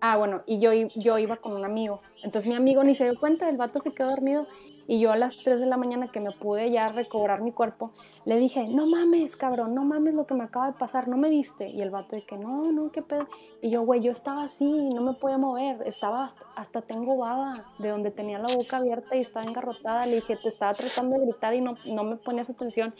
Ah, 0.00 0.16
bueno, 0.16 0.42
y 0.46 0.58
yo, 0.58 0.72
yo 0.72 1.18
iba 1.18 1.36
con 1.36 1.52
un 1.52 1.64
amigo. 1.64 2.02
Entonces 2.22 2.48
mi 2.48 2.56
amigo 2.56 2.82
ni 2.82 2.94
se 2.94 3.04
dio 3.04 3.18
cuenta, 3.18 3.48
el 3.48 3.56
vato 3.56 3.80
se 3.80 3.92
quedó 3.92 4.10
dormido. 4.10 4.46
Y 4.86 5.00
yo 5.00 5.12
a 5.12 5.16
las 5.16 5.36
3 5.36 5.60
de 5.60 5.66
la 5.66 5.76
mañana 5.76 6.08
que 6.08 6.20
me 6.20 6.32
pude 6.32 6.70
ya 6.70 6.88
recobrar 6.88 7.40
mi 7.42 7.52
cuerpo, 7.52 7.92
le 8.24 8.36
dije, 8.36 8.66
no 8.68 8.86
mames, 8.86 9.36
cabrón, 9.36 9.74
no 9.74 9.84
mames 9.84 10.14
lo 10.14 10.26
que 10.26 10.34
me 10.34 10.44
acaba 10.44 10.66
de 10.66 10.78
pasar, 10.78 11.08
no 11.08 11.16
me 11.16 11.30
viste. 11.30 11.68
Y 11.68 11.82
el 11.82 11.90
vato 11.90 12.16
de 12.16 12.22
que, 12.22 12.36
no, 12.36 12.70
no, 12.72 12.90
qué 12.90 13.02
pedo. 13.02 13.28
Y 13.60 13.70
yo, 13.70 13.82
güey, 13.82 14.00
yo 14.00 14.12
estaba 14.12 14.44
así, 14.44 14.64
no 14.64 15.02
me 15.02 15.14
podía 15.14 15.38
mover, 15.38 15.82
estaba 15.86 16.22
hasta, 16.22 16.44
hasta 16.56 16.82
tengo 16.82 17.16
baba, 17.16 17.52
de 17.78 17.88
donde 17.88 18.10
tenía 18.10 18.38
la 18.38 18.54
boca 18.54 18.78
abierta 18.78 19.16
y 19.16 19.20
estaba 19.20 19.46
engarrotada. 19.46 20.06
Le 20.06 20.16
dije, 20.16 20.36
te 20.36 20.48
estaba 20.48 20.74
tratando 20.74 21.18
de 21.18 21.26
gritar 21.26 21.54
y 21.54 21.60
no, 21.60 21.76
no 21.86 22.04
me 22.04 22.16
ponías 22.16 22.50
atención. 22.50 22.94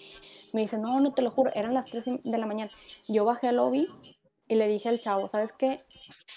Me 0.53 0.61
dice, 0.63 0.79
no, 0.79 1.01
no 1.01 1.13
te 1.13 1.23
lo 1.23 1.31
juro, 1.31 1.51
eran 1.55 1.75
las 1.75 1.87
3 1.87 2.23
de 2.23 2.39
la 2.39 2.47
mañana. 2.47 2.71
Yo 3.09 3.25
bajé 3.25 3.49
al 3.49 3.57
lobby 3.57 3.89
y 4.49 4.55
le 4.55 4.69
dije 4.69 4.89
al 4.89 5.01
chavo, 5.01 5.29
¿sabes 5.29 5.53
qué? 5.53 5.81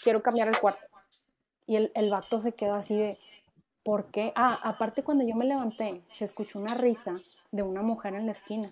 Quiero 0.03 0.21
cambiar 0.21 0.47
el 0.47 0.59
cuarto. 0.59 0.87
Y 1.67 1.75
el, 1.77 1.91
el 1.95 2.11
vato 2.11 2.41
se 2.41 2.53
quedó 2.53 2.75
así 2.75 2.95
de, 2.95 3.17
¿por 3.85 4.05
qué? 4.11 4.33
Ah, 4.35 4.59
aparte 4.63 5.03
cuando 5.03 5.23
yo 5.23 5.35
me 5.35 5.45
levanté, 5.45 6.01
se 6.11 6.25
escuchó 6.25 6.59
una 6.59 6.73
risa 6.73 7.15
de 7.51 7.61
una 7.61 7.83
mujer 7.83 8.15
en 8.15 8.25
la 8.25 8.31
esquina. 8.33 8.67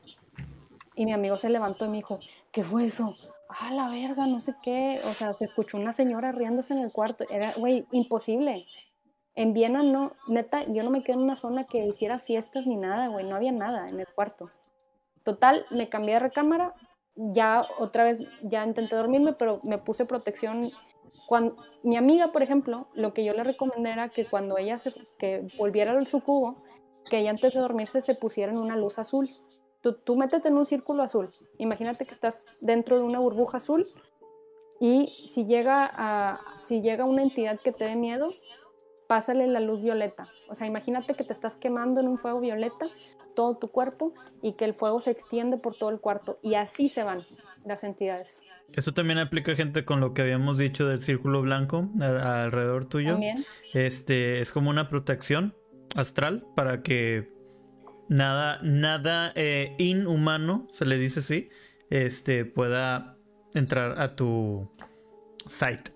Y 0.95 1.05
mi 1.05 1.13
amigo 1.13 1.37
se 1.37 1.49
levantó 1.49 1.85
y 1.85 1.89
me 1.89 1.97
dijo, 1.97 2.19
¿qué 2.51 2.63
fue 2.63 2.85
eso? 2.85 3.13
Ah, 3.47 3.71
la 3.71 3.87
verga, 3.89 4.25
no 4.25 4.41
sé 4.41 4.55
qué. 4.63 4.99
O 5.05 5.13
sea, 5.13 5.33
se 5.33 5.45
escuchó 5.45 5.77
una 5.77 5.93
señora 5.93 6.31
riéndose 6.31 6.73
en 6.73 6.79
el 6.79 6.91
cuarto. 6.91 7.25
Era, 7.29 7.53
güey, 7.53 7.85
imposible. 7.91 8.65
En 9.35 9.53
Viena 9.53 9.83
no, 9.83 10.13
neta, 10.27 10.63
yo 10.65 10.83
no 10.83 10.89
me 10.89 11.03
quedé 11.03 11.13
en 11.13 11.23
una 11.23 11.35
zona 11.35 11.63
que 11.63 11.85
hiciera 11.85 12.19
fiestas 12.19 12.65
ni 12.65 12.75
nada, 12.75 13.07
güey, 13.07 13.25
no 13.25 13.35
había 13.35 13.51
nada 13.51 13.89
en 13.89 13.99
el 13.99 14.07
cuarto. 14.07 14.51
Total, 15.23 15.65
me 15.71 15.89
cambié 15.89 16.15
de 16.15 16.19
recámara, 16.19 16.75
ya 17.15 17.65
otra 17.79 18.03
vez, 18.03 18.21
ya 18.43 18.65
intenté 18.65 18.95
dormirme, 18.95 19.33
pero 19.33 19.59
me 19.63 19.77
puse 19.77 20.05
protección. 20.05 20.71
Mi 21.83 21.97
amiga, 21.97 22.31
por 22.31 22.43
ejemplo, 22.43 22.87
lo 22.93 23.13
que 23.13 23.23
yo 23.23 23.33
le 23.33 23.43
recomendé 23.43 23.91
era 23.91 24.09
que 24.09 24.25
cuando 24.25 24.57
ella 24.57 24.77
se, 24.77 24.93
que 25.17 25.47
volviera 25.57 25.91
al 25.91 26.07
cubo, 26.09 26.63
que 27.09 27.19
ella 27.19 27.31
antes 27.31 27.53
de 27.53 27.59
dormirse 27.59 28.01
se 28.01 28.15
pusiera 28.15 28.51
en 28.51 28.57
una 28.57 28.77
luz 28.77 28.99
azul. 28.99 29.29
Tú, 29.81 29.93
tú 29.93 30.15
métete 30.15 30.47
en 30.47 30.57
un 30.57 30.65
círculo 30.65 31.03
azul. 31.03 31.29
Imagínate 31.57 32.05
que 32.05 32.13
estás 32.13 32.45
dentro 32.61 32.97
de 32.97 33.03
una 33.03 33.19
burbuja 33.19 33.57
azul 33.57 33.85
y 34.79 35.27
si 35.27 35.45
llega, 35.45 35.89
a, 35.93 36.41
si 36.61 36.81
llega 36.81 37.05
una 37.05 37.23
entidad 37.23 37.59
que 37.59 37.71
te 37.71 37.85
dé 37.85 37.95
miedo, 37.95 38.33
pásale 39.07 39.47
la 39.47 39.59
luz 39.59 39.81
violeta. 39.81 40.27
O 40.49 40.55
sea, 40.55 40.67
imagínate 40.67 41.13
que 41.13 41.23
te 41.23 41.33
estás 41.33 41.55
quemando 41.55 42.01
en 42.01 42.07
un 42.07 42.17
fuego 42.17 42.39
violeta 42.39 42.87
todo 43.33 43.55
tu 43.55 43.69
cuerpo 43.69 44.13
y 44.41 44.53
que 44.53 44.65
el 44.65 44.73
fuego 44.73 44.99
se 44.99 45.11
extiende 45.11 45.57
por 45.57 45.75
todo 45.75 45.89
el 45.89 45.99
cuarto. 45.99 46.37
Y 46.41 46.55
así 46.55 46.89
se 46.89 47.03
van 47.03 47.23
las 47.65 47.83
entidades. 47.83 48.43
Eso 48.75 48.93
también 48.93 49.19
aplica, 49.19 49.55
gente, 49.55 49.85
con 49.85 49.99
lo 49.99 50.13
que 50.13 50.21
habíamos 50.21 50.57
dicho 50.57 50.87
del 50.87 50.99
círculo 50.99 51.41
blanco 51.41 51.89
alrededor 51.99 52.85
tuyo. 52.85 53.11
También. 53.11 53.45
Este 53.73 54.41
es 54.41 54.51
como 54.51 54.69
una 54.69 54.89
protección 54.89 55.55
astral 55.95 56.45
para 56.55 56.81
que 56.81 57.29
nada, 58.09 58.59
nada 58.63 59.31
eh, 59.35 59.75
inhumano, 59.77 60.67
se 60.73 60.85
le 60.85 60.97
dice 60.97 61.19
así, 61.19 61.49
este 61.89 62.45
pueda 62.45 63.17
entrar 63.53 63.99
a 64.01 64.15
tu 64.15 64.69
site. 65.47 65.91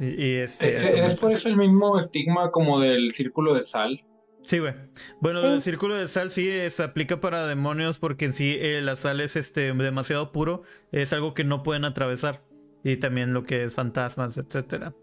y 0.00 0.36
este, 0.36 0.76
eh, 0.76 1.04
es 1.04 1.16
por 1.16 1.32
eso 1.32 1.48
el 1.48 1.56
mismo 1.56 1.98
estigma 1.98 2.50
como 2.50 2.80
del 2.80 3.10
círculo 3.12 3.54
de 3.54 3.62
sal. 3.62 4.00
Sí, 4.44 4.58
güey. 4.58 4.74
Bueno, 5.20 5.40
el 5.40 5.62
círculo 5.62 5.96
de 5.96 6.06
sal 6.06 6.30
sí 6.30 6.50
se 6.68 6.82
aplica 6.82 7.18
para 7.18 7.46
demonios 7.46 7.98
porque 7.98 8.26
en 8.26 8.34
sí 8.34 8.56
eh, 8.60 8.80
la 8.82 8.94
sal 8.94 9.20
es 9.20 9.36
este 9.36 9.72
demasiado 9.72 10.32
puro, 10.32 10.62
es 10.92 11.12
algo 11.14 11.32
que 11.32 11.44
no 11.44 11.62
pueden 11.62 11.86
atravesar 11.86 12.42
y 12.84 12.98
también 12.98 13.32
lo 13.32 13.44
que 13.44 13.64
es 13.64 13.74
fantasmas, 13.74 14.36
etcétera. 14.36 14.94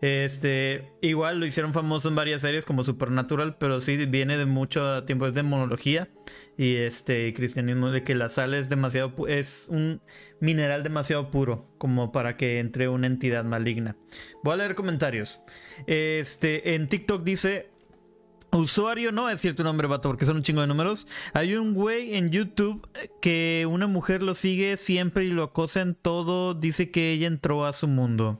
Este, 0.00 0.92
igual 1.02 1.40
lo 1.40 1.46
hicieron 1.46 1.72
famoso 1.72 2.08
en 2.08 2.14
varias 2.14 2.42
series 2.42 2.64
como 2.64 2.84
Supernatural, 2.84 3.56
pero 3.58 3.80
sí 3.80 3.96
viene 4.06 4.38
de 4.38 4.46
mucho 4.46 5.02
tiempo 5.04 5.26
es 5.26 5.34
demonología 5.34 6.08
y 6.56 6.76
este 6.76 7.32
cristianismo 7.34 7.90
de 7.90 8.04
que 8.04 8.14
la 8.14 8.28
sal 8.28 8.54
es 8.54 8.68
demasiado 8.68 9.12
es 9.26 9.66
un 9.70 10.00
mineral 10.40 10.84
demasiado 10.84 11.32
puro 11.32 11.74
como 11.78 12.12
para 12.12 12.36
que 12.36 12.60
entre 12.60 12.88
una 12.88 13.08
entidad 13.08 13.44
maligna. 13.44 13.96
Voy 14.44 14.54
a 14.54 14.58
leer 14.58 14.76
comentarios. 14.76 15.40
Este, 15.88 16.76
en 16.76 16.86
TikTok 16.86 17.24
dice 17.24 17.73
Usuario, 18.54 19.10
no 19.10 19.28
es 19.28 19.40
cierto 19.40 19.64
nombre, 19.64 19.88
vato, 19.88 20.08
porque 20.08 20.26
son 20.26 20.36
un 20.36 20.42
chingo 20.42 20.60
de 20.60 20.66
números. 20.66 21.06
Hay 21.32 21.56
un 21.56 21.74
güey 21.74 22.14
en 22.14 22.30
YouTube 22.30 22.88
que 23.20 23.66
una 23.68 23.86
mujer 23.86 24.22
lo 24.22 24.34
sigue 24.34 24.76
siempre 24.76 25.24
y 25.24 25.28
lo 25.28 25.42
acosa 25.42 25.80
en 25.80 25.94
todo. 25.94 26.54
Dice 26.54 26.90
que 26.90 27.12
ella 27.12 27.26
entró 27.26 27.64
a 27.64 27.72
su 27.72 27.88
mundo. 27.88 28.38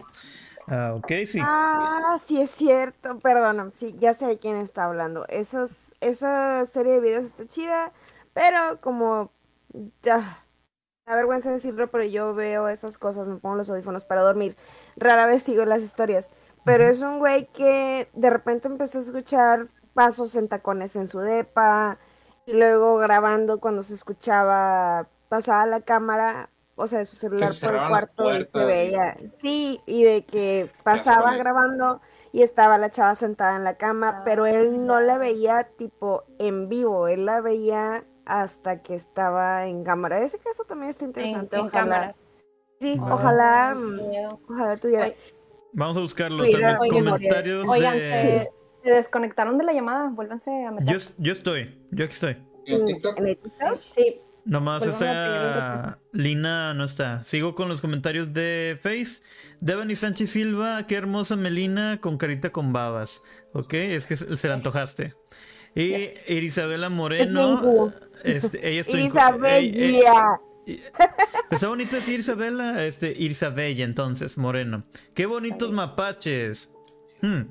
Ah, 0.69 0.95
ok, 0.97 1.13
sí. 1.27 1.41
Ah, 1.43 2.19
sí 2.25 2.41
es 2.41 2.51
cierto. 2.51 3.19
Perdón, 3.19 3.73
sí, 3.77 3.95
ya 3.99 4.15
sé 4.15 4.27
de 4.27 4.39
quién 4.39 4.57
está 4.57 4.85
hablando. 4.85 5.27
Esos, 5.29 5.93
esa 6.01 6.65
serie 6.67 6.93
de 6.93 7.01
videos 7.01 7.25
está 7.25 7.47
chida, 7.47 7.93
pero 8.33 8.81
como 8.81 9.33
ya, 10.03 10.45
da 11.07 11.17
vergüenza 11.17 11.51
decirlo, 11.51 11.91
pero 11.91 12.05
yo 12.05 12.35
veo 12.35 12.69
esas 12.69 12.99
cosas, 12.99 13.27
me 13.27 13.37
pongo 13.37 13.57
los 13.57 13.69
audífonos 13.69 14.05
para 14.05 14.23
dormir. 14.23 14.57
Rara 14.97 15.27
vez 15.27 15.43
sigo 15.43 15.65
las 15.65 15.81
historias. 15.81 16.31
Pero 16.65 16.85
es 16.85 17.01
un 17.01 17.19
güey 17.19 17.47
que 17.49 18.09
de 18.15 18.31
repente 18.31 18.69
empezó 18.69 18.99
a 18.99 19.03
escuchar 19.03 19.69
pasos 19.95 20.35
en 20.37 20.49
tacones 20.49 20.97
en 20.97 21.07
su 21.07 21.21
depa 21.21 21.99
y 22.47 22.53
luego 22.53 22.97
grabando 22.97 23.61
cuando 23.61 23.83
se 23.83 23.95
escuchaba 23.95 25.07
pasaba 25.29 25.67
la 25.67 25.81
cámara 25.81 26.51
o 26.75 26.87
sea 26.87 26.99
de 26.99 27.05
su 27.07 27.17
celular 27.17 27.51
por 27.61 27.75
el 27.75 27.89
cuarto 27.89 28.39
y 28.39 28.45
se 28.45 28.65
veía. 28.65 29.17
Sí 29.41 29.81
y 29.87 30.05
de 30.05 30.25
que 30.25 30.69
pasaba 30.83 31.37
grabando 31.37 32.01
y 32.33 32.43
estaba 32.43 32.77
la 32.79 32.91
chava 32.91 33.15
sentada 33.15 33.57
en 33.57 33.65
la 33.65 33.77
cama 33.77 34.23
pero 34.25 34.47
él 34.47 34.87
no 34.87 35.01
la 35.01 35.17
veía 35.17 35.69
tipo 35.79 36.25
en 36.39 36.69
vivo 36.69 37.09
él 37.09 37.27
la 37.27 37.41
veía 37.41 38.05
hasta 38.27 38.83
que 38.83 38.95
estaba 38.95 39.67
en 39.67 39.85
cámara. 39.85 40.23
Ese 40.23 40.39
caso 40.39 40.65
también 40.65 40.91
está 40.91 41.05
interesante 41.05 41.57
en, 41.57 41.67
ojalá. 41.67 42.13
sí 42.81 42.99
ojalá 42.99 43.75
mm, 43.75 44.01
ojalá 44.49 44.77
tuviera 44.79 45.13
Vamos 45.75 45.97
a 45.97 46.01
buscarlo. 46.01 46.45
También. 46.45 46.77
Comentarios 46.89 47.71
de... 47.73 48.49
Se 48.85 48.91
desconectaron 48.91 49.57
de 49.57 49.65
la 49.65 49.73
llamada, 49.73 50.11
vuélvanse 50.11 50.51
a 50.65 50.71
meter. 50.71 50.87
Yo, 50.87 50.99
yo 51.17 51.33
estoy, 51.33 51.75
yo 51.91 52.05
aquí 52.05 52.13
estoy. 52.13 52.37
¿En 52.67 52.85
TikTok? 52.85 53.19
Sí. 53.77 54.21
Nomás 54.45 54.87
esa 54.87 55.97
Lina 56.13 56.75
no 56.75 56.85
está. 56.85 57.25
Sigo 57.25 57.55
con 57.55 57.71
los 57.71 57.81
comentarios 57.81 58.35
de 58.35 58.79
Face. 58.81 59.23
Devani 59.61 59.97
Sánchez 59.97 60.31
Silva, 60.31 60.87
qué 60.87 60.97
hermosa 60.97 61.35
Melina 61.35 61.99
con 62.01 62.19
carita 62.19 62.51
con 62.51 62.73
babas. 62.73 63.23
Ok, 63.55 63.73
es 63.73 64.07
que 64.07 64.17
se 64.17 64.49
la 64.49 64.55
antojaste. 64.55 65.15
Y 65.75 66.11
Irisabela 66.29 66.91
Moreno. 66.91 67.93
Este, 68.23 68.69
ella 68.69 68.83
está 68.83 69.01
Isabella. 69.01 70.41
Está 71.51 71.69
bonito 71.69 71.97
decir 71.97 72.21
Isabela, 72.21 72.85
este, 72.85 73.15
Irisabella 73.17 73.85
entonces, 73.85 74.37
Moreno. 74.37 74.85
Qué 75.15 75.27
bonitos 75.27 75.73
mapaches. 75.73 76.71
Hmm. 77.23 77.45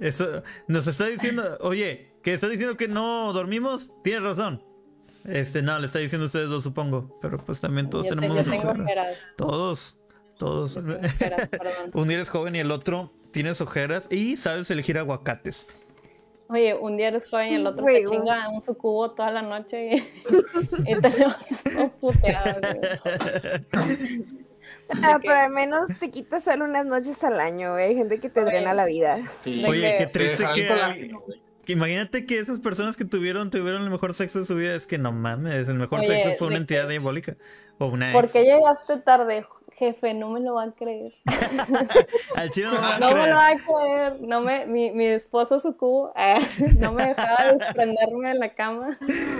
Eso 0.00 0.42
nos 0.66 0.86
está 0.86 1.06
diciendo, 1.06 1.58
oye, 1.60 2.12
que 2.22 2.32
está 2.32 2.48
diciendo 2.48 2.76
que 2.76 2.88
no 2.88 3.32
dormimos, 3.32 3.90
tienes 4.02 4.22
razón. 4.22 4.64
Este, 5.24 5.62
no, 5.62 5.78
le 5.78 5.86
está 5.86 5.98
diciendo 5.98 6.24
a 6.24 6.26
ustedes 6.26 6.48
dos, 6.48 6.64
supongo. 6.64 7.18
Pero 7.20 7.38
pues 7.38 7.60
también 7.60 7.90
todos 7.90 8.08
tenemos 8.08 8.46
ojeras. 8.48 9.18
Todos, 9.36 9.98
todos. 10.38 10.76
un 11.94 12.08
día 12.08 12.16
eres 12.16 12.30
joven 12.30 12.56
y 12.56 12.60
el 12.60 12.70
otro 12.70 13.12
tienes 13.30 13.60
ojeras 13.60 14.08
y 14.10 14.36
sabes 14.36 14.70
elegir 14.70 14.98
aguacates. 14.98 15.66
Oye, 16.48 16.74
un 16.74 16.96
día 16.96 17.08
eres 17.08 17.28
joven 17.28 17.52
y 17.52 17.54
el 17.56 17.66
otro 17.66 17.84
te 17.84 18.04
chinga 18.04 18.48
un 18.48 18.60
sucubo 18.60 19.12
toda 19.12 19.30
la 19.30 19.42
noche 19.42 19.96
y, 19.96 19.96
y 20.92 21.00
te 21.00 21.10
levantas 21.10 21.62
todo 21.62 21.90
puteado. 22.00 22.60
Ah, 25.02 25.18
pero 25.20 25.34
al 25.34 25.50
menos 25.50 25.98
te 25.98 26.10
quitas 26.10 26.44
solo 26.44 26.64
unas 26.64 26.84
noches 26.84 27.22
al 27.24 27.40
año, 27.40 27.72
güey. 27.72 27.86
Hay 27.86 27.94
gente 27.94 28.18
que 28.18 28.28
te 28.28 28.40
drena 28.42 28.74
la 28.74 28.84
vida. 28.84 29.18
Oye, 29.44 29.94
qué 29.98 30.06
triste 30.06 30.44
que, 30.54 31.12
Imagínate 31.66 32.26
que 32.26 32.38
esas 32.38 32.60
personas 32.60 32.96
que 32.96 33.04
tuvieron 33.04 33.50
tuvieron 33.50 33.82
el 33.82 33.90
mejor 33.90 34.14
sexo 34.14 34.40
de 34.40 34.44
su 34.44 34.56
vida. 34.56 34.74
Es 34.74 34.86
que 34.86 34.98
no 34.98 35.12
mames, 35.12 35.68
el 35.68 35.76
mejor 35.76 36.04
sexo 36.04 36.30
fue 36.38 36.48
una 36.48 36.56
entidad 36.56 36.88
diabólica. 36.88 37.36
O 37.78 37.86
una 37.86 38.12
¿Por 38.12 38.30
qué 38.30 38.42
llegaste 38.44 38.98
tarde, 38.98 39.46
jefe? 39.76 40.14
No 40.14 40.30
me 40.30 40.40
lo 40.40 40.54
va 40.54 40.64
a 40.64 40.72
creer. 40.72 41.14
Al 42.36 42.50
chino 42.50 42.72
no, 42.72 42.80
me, 42.80 42.98
no 42.98 43.14
me 43.14 43.28
lo 43.28 43.36
va 43.36 43.48
a 43.48 43.56
creer. 43.56 44.20
No 44.20 44.40
me, 44.40 44.66
mi, 44.66 44.90
mi 44.90 45.06
esposo 45.06 45.58
sucubo 45.58 46.12
eh, 46.16 46.40
no 46.78 46.92
me 46.92 47.08
dejaba 47.08 47.52
desprenderme 47.52 48.28
de 48.28 48.34
la 48.34 48.54
cama. 48.54 48.98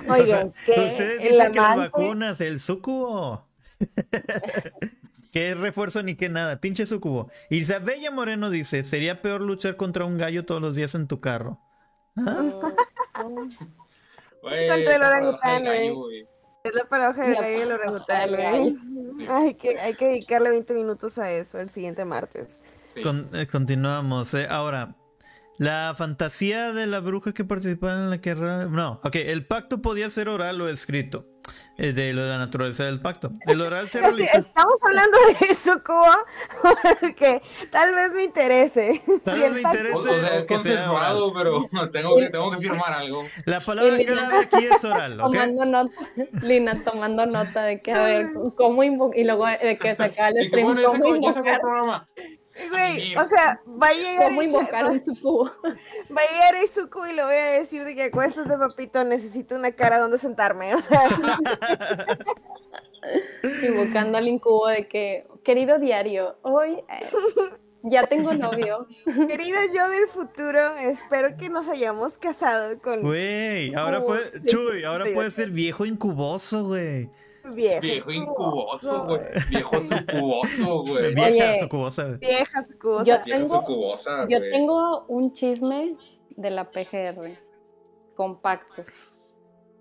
Oigan, 0.09 0.47
o 0.47 0.81
ustedes 0.81 1.23
dicen 1.23 1.53
que 1.53 1.59
las 1.59 1.77
vacunas, 1.77 2.41
el 2.41 2.61
sucubo. 2.61 3.45
Qué 5.33 5.55
refuerzo 5.55 6.03
ni 6.03 6.15
qué 6.17 6.29
nada. 6.29 6.61
Pinche 6.61 6.87
sucubo. 6.87 7.31
Isabella 7.51 8.11
Moreno 8.11 8.51
dice: 8.51 8.85
Sería 8.85 9.23
peor 9.23 9.41
luchar 9.41 9.77
contra 9.77 10.05
un 10.05 10.19
gallo 10.19 10.45
todos 10.45 10.61
los 10.61 10.75
días 10.75 10.95
en 10.95 11.07
tu 11.07 11.21
carro. 11.21 11.59
¿Ah? 12.17 12.45
contra 14.43 14.97
el 14.97 15.03
orangután, 15.03 15.67
Es 15.67 16.75
la 16.75 16.85
paradoja 16.89 17.23
del 17.23 17.35
gallo 17.35 17.59
y 17.59 17.61
el 17.61 17.73
orangután, 17.73 18.35
Hay 19.29 19.55
que, 19.55 19.79
hay 19.79 19.95
que 19.95 20.07
dedicarle 20.07 20.51
20 20.51 20.75
minutos 20.75 21.19
a 21.19 21.31
eso 21.31 21.59
el 21.59 21.71
siguiente 21.71 22.05
martes. 22.05 22.59
Eh, 22.95 23.47
continuamos. 23.47 24.35
Eh. 24.35 24.47
Ahora, 24.51 24.97
la 25.59 25.95
fantasía 25.97 26.73
de 26.73 26.87
la 26.87 27.01
bruja 27.01 27.33
que 27.33 27.45
participaba 27.45 27.95
en 27.95 28.11
la 28.11 28.17
guerra. 28.17 28.67
No, 28.67 29.01
ok, 29.05 29.17
el 29.17 29.47
pacto 29.47 29.83
podía 29.83 30.11
ser 30.11 30.29
oral 30.29 30.61
o 30.61 30.69
escrito. 30.69 31.27
Eh, 31.83 31.95
de 31.95 32.13
lo 32.13 32.25
de 32.25 32.29
la 32.29 32.37
naturaleza 32.37 32.85
del 32.85 33.01
pacto. 33.01 33.33
El 33.47 33.63
oral 33.63 33.89
se 33.89 34.01
realiza. 34.01 34.39
estamos 34.39 34.85
hablando 34.85 35.17
de 35.29 35.47
eso, 35.47 35.83
como 35.83 36.05
porque 37.01 37.41
tal 37.71 37.95
vez 37.95 38.13
me 38.13 38.25
interese. 38.25 39.01
Tal 39.25 39.41
vez 39.41 39.53
me 39.53 39.61
interese. 39.63 39.95
O, 39.95 40.03
sea, 40.03 40.39
es 40.41 40.45
consensuado, 40.45 41.33
pero 41.33 41.65
tengo 41.93 42.19
que, 42.19 42.29
tengo 42.29 42.51
que 42.51 42.59
firmar 42.59 42.93
algo. 42.93 43.25
La 43.47 43.61
palabra 43.61 43.97
clave 43.97 44.37
aquí 44.37 44.67
es 44.67 44.85
oral. 44.85 45.17
Tomando 45.17 45.65
nota, 45.65 45.95
Lina, 46.43 46.85
tomando 46.85 47.25
nota 47.25 47.63
de 47.63 47.81
que, 47.81 47.93
a 47.93 48.05
ver, 48.05 48.31
cómo 48.57 48.85
invocar. 48.85 49.19
Y 49.19 49.25
luego 49.25 49.47
de 49.47 49.79
que 49.79 49.97
saca 49.97 50.29
el 50.29 50.49
stream. 50.49 50.85
¿Cómo 50.85 51.17
invocar? 51.17 51.61
Güey, 52.69 53.17
o 53.17 53.27
sea, 53.27 53.61
va 53.67 53.89
a 53.89 53.93
llegar. 53.93 54.29
¿Cómo 54.29 54.43
invocar 54.43 54.85
a 54.87 54.95
Izuku? 54.95 55.45
Va 55.65 56.21
a 56.21 56.33
llegar 56.33 56.65
Izuku 56.65 57.07
y 57.07 57.13
le 57.13 57.25
voy 57.25 57.35
a 57.35 57.51
decir 57.59 57.85
de 57.85 57.95
que 57.95 58.03
acuéstate, 58.05 58.51
papito, 58.57 59.05
necesito 59.05 59.55
una 59.55 59.73
cara 59.73 59.99
donde 59.99 60.19
sentarme. 60.19 60.75
O 60.75 60.83
sea. 60.83 61.09
Invocando 63.67 64.19
al 64.19 64.29
incubo 64.29 64.67
de 64.67 64.89
que, 64.89 65.27
querido 65.45 65.79
diario, 65.79 66.37
hoy. 66.43 66.83
Ya 67.83 68.07
tengo 68.07 68.35
novio. 68.35 68.87
Querido 69.29 69.59
yo 69.75 69.89
del 69.89 70.07
futuro, 70.09 70.77
espero 70.77 71.37
que 71.37 71.49
nos 71.49 71.67
hayamos 71.69 72.19
casado 72.19 72.79
con 72.79 73.01
Güey, 73.01 73.75
ahora 73.75 74.05
puede, 74.05 74.43
Chuy, 74.43 74.85
ahora 74.85 75.07
puede 75.15 75.31
ser 75.31 75.51
viejo 75.51 75.87
incuboso, 75.87 76.65
güey. 76.65 77.09
Viejo. 77.55 77.81
Viejo 77.81 78.11
incuboso, 78.11 79.05
güey. 79.07 79.21
Viejo 79.51 79.77
sucuboso, 79.83 80.83
güey. 80.85 81.15
Vieja 81.15 81.59
sucubosa, 81.61 82.05
güey. 82.05 82.19
Vieja 82.19 82.63
sucubosa. 82.63 83.05
Yo 83.05 83.23
tengo, 83.25 83.61
sucubosa, 83.61 84.27
yo 84.29 84.41
tengo 84.51 85.05
un 85.09 85.33
chisme 85.33 85.97
de 86.37 86.51
la 86.51 86.71
PGR. 86.71 87.39
Compactos. 88.15 89.09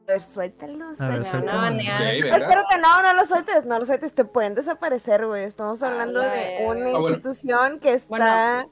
A 0.08 0.14
ver, 0.14 0.22
suéltalo, 0.22 0.86
A 0.86 1.08
ver, 1.08 1.24
suéltalo. 1.24 1.26
suéltalo. 1.26 1.62
No, 1.62 1.68
Ok, 1.68 1.74
ni 1.76 1.88
a- 1.88 1.96
Ok, 1.96 2.02
Ay, 2.02 2.22
venga. 2.24 2.38
Espérate, 2.38 2.78
no, 2.80 3.02
no 3.04 3.14
lo 3.14 3.26
sueltes, 3.28 3.66
no 3.66 3.80
lo 3.80 3.86
sueltes, 3.86 4.14
te 4.16 4.26
pueden 4.26 4.56
desaparecer, 4.56 5.26
güey. 5.28 5.44
Estamos 5.44 5.84
hablando 5.84 6.20
la 6.22 6.30
de 6.32 6.66
una 6.68 6.86
Ah, 6.88 7.00
bueno. 7.00 7.10
institución 7.16 7.80
que 7.80 7.94
está 7.94 8.66
Bueno. 8.66 8.72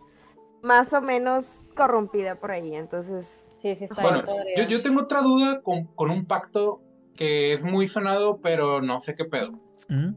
más 0.63 0.93
o 0.93 1.01
menos 1.01 1.61
corrompida 1.75 2.35
por 2.35 2.51
ahí, 2.51 2.75
entonces... 2.75 3.43
Sí, 3.61 3.75
sí 3.75 3.85
está 3.85 4.01
Bueno, 4.01 4.23
yo, 4.55 4.63
yo 4.63 4.81
tengo 4.83 5.01
otra 5.01 5.21
duda 5.21 5.61
con, 5.61 5.85
con 5.95 6.11
un 6.11 6.25
pacto 6.25 6.81
que 7.17 7.51
es 7.51 7.63
muy 7.63 7.87
sonado, 7.87 8.39
pero 8.41 8.81
no 8.81 8.99
sé 9.01 9.15
qué 9.15 9.25
pedo. 9.25 9.51
¿Mm? 9.89 10.13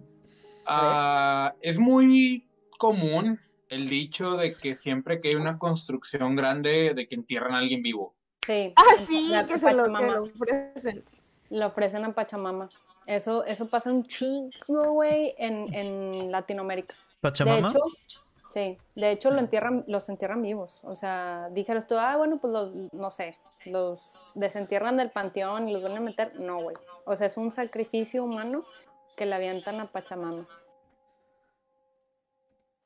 Ah, 0.66 1.54
es 1.60 1.78
muy 1.78 2.46
común 2.78 3.40
el 3.68 3.88
dicho 3.88 4.36
de 4.36 4.54
que 4.54 4.76
siempre 4.76 5.20
que 5.20 5.28
hay 5.28 5.34
una 5.34 5.58
construcción 5.58 6.36
grande, 6.36 6.92
de 6.94 7.08
que 7.08 7.14
entierran 7.16 7.54
a 7.54 7.58
alguien 7.58 7.82
vivo. 7.82 8.14
Sí, 8.46 8.72
Ah, 8.76 8.82
sí, 9.06 9.28
la 9.30 9.46
que 9.46 9.58
se 9.58 9.72
lo, 9.72 9.84
que 9.84 9.90
Pachamama. 9.90 10.14
lo 10.16 10.24
ofrecen. 10.24 11.04
Lo 11.50 11.66
ofrecen 11.66 12.04
a 12.04 12.12
Pachamama. 12.14 12.68
Eso, 13.06 13.44
eso 13.44 13.68
pasa 13.68 13.90
un 13.92 14.04
chingo, 14.04 14.92
güey, 14.92 15.34
en, 15.38 15.72
en 15.74 16.30
Latinoamérica. 16.30 16.94
De 16.94 17.00
¿Pachamama? 17.20 17.68
hecho, 17.70 17.80
sí, 18.50 18.76
de 18.94 19.10
hecho 19.10 19.30
lo 19.30 19.38
entierran, 19.38 19.84
los 19.86 20.08
entierran 20.10 20.42
vivos. 20.42 20.84
O 20.84 20.94
sea, 20.94 21.48
dijeras 21.52 21.86
tú, 21.86 21.96
ah, 21.98 22.16
bueno, 22.18 22.38
pues 22.38 22.52
los, 22.52 22.74
no 22.92 23.10
sé, 23.10 23.38
los 23.64 24.14
desentierran 24.34 24.96
del 24.98 25.10
panteón 25.10 25.68
y 25.68 25.72
los 25.72 25.80
vuelven 25.80 25.98
a 26.02 26.04
meter. 26.04 26.38
No, 26.38 26.60
güey. 26.62 26.76
O 27.06 27.16
sea, 27.16 27.26
es 27.26 27.36
un 27.36 27.50
sacrificio 27.52 28.22
humano 28.24 28.64
que 29.16 29.24
le 29.26 29.34
avientan 29.34 29.80
a 29.80 29.90
Pachamama. 29.90 30.46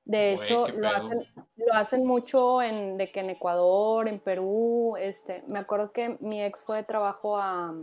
De 0.07 0.35
Güey, 0.37 0.47
hecho, 0.47 0.67
lo 0.69 0.89
hacen, 0.91 1.19
lo 1.57 1.73
hacen 1.73 2.07
mucho 2.07 2.61
en, 2.61 2.99
de 2.99 3.11
que 3.11 3.21
en 3.21 3.31
Ecuador, 3.31 4.07
en 4.07 4.21
Perú, 4.21 4.97
este, 4.99 5.43
me 5.49 5.59
acuerdo 5.61 5.93
que 5.93 6.19
mi 6.21 6.43
ex 6.43 6.61
fue 6.61 6.77
de 6.79 6.83
trabajo 6.85 7.39
a, 7.39 7.75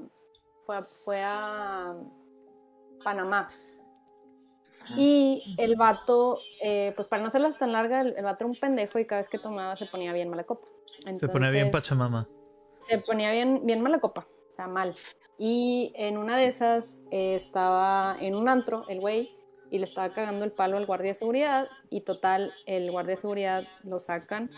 fue, 0.68 0.78
a- 0.78 0.88
fue 1.04 1.22
a 1.24 1.96
Panamá. 3.04 3.48
Y 4.98 5.56
el 5.58 5.76
vato, 5.76 6.40
eh, 6.62 6.94
pues 6.96 7.08
para 7.08 7.22
no 7.22 7.28
hacerlas 7.30 7.58
tan 7.58 7.72
larga, 7.72 8.02
el, 8.02 8.16
el 8.18 8.24
vato 8.24 8.44
era 8.44 8.52
un 8.52 8.60
pendejo 8.60 9.00
y 9.00 9.06
cada 9.06 9.22
vez 9.22 9.30
que 9.30 9.40
tomaba 9.40 9.76
se 9.76 9.86
ponía 9.86 10.12
bien 10.14 10.30
mala 10.30 10.44
copa. 10.44 10.68
Se 11.16 11.28
pone 11.28 11.52
bien 11.52 11.72
Pachamama. 11.72 12.28
se 12.82 12.98
ponía 12.98 13.32
bien, 13.32 13.62
bien 13.66 13.82
mala 13.82 14.00
copa, 14.00 14.28
o 14.50 14.54
sea, 14.54 14.68
mal. 14.68 14.96
Y 15.38 15.94
en 15.96 16.18
una 16.18 16.38
de 16.38 16.48
esas 16.48 17.02
eh, 17.12 17.36
estaba 17.36 18.18
en 18.20 18.36
un 18.36 18.50
antro 18.50 18.86
el 18.90 19.00
güey 19.00 19.32
y 19.70 19.80
le 19.80 19.86
estaba 19.86 20.14
cagando 20.14 20.44
el 20.46 20.52
palo 20.52 20.78
al 20.78 20.86
guardia 20.86 21.10
de 21.10 21.14
seguridad 21.16 21.68
y 21.90 22.02
total, 22.02 22.54
el 22.66 22.92
guardia 22.92 23.12
de 23.12 23.22
seguridad 23.22 23.64
lo 23.84 24.00
sacan, 24.00 24.52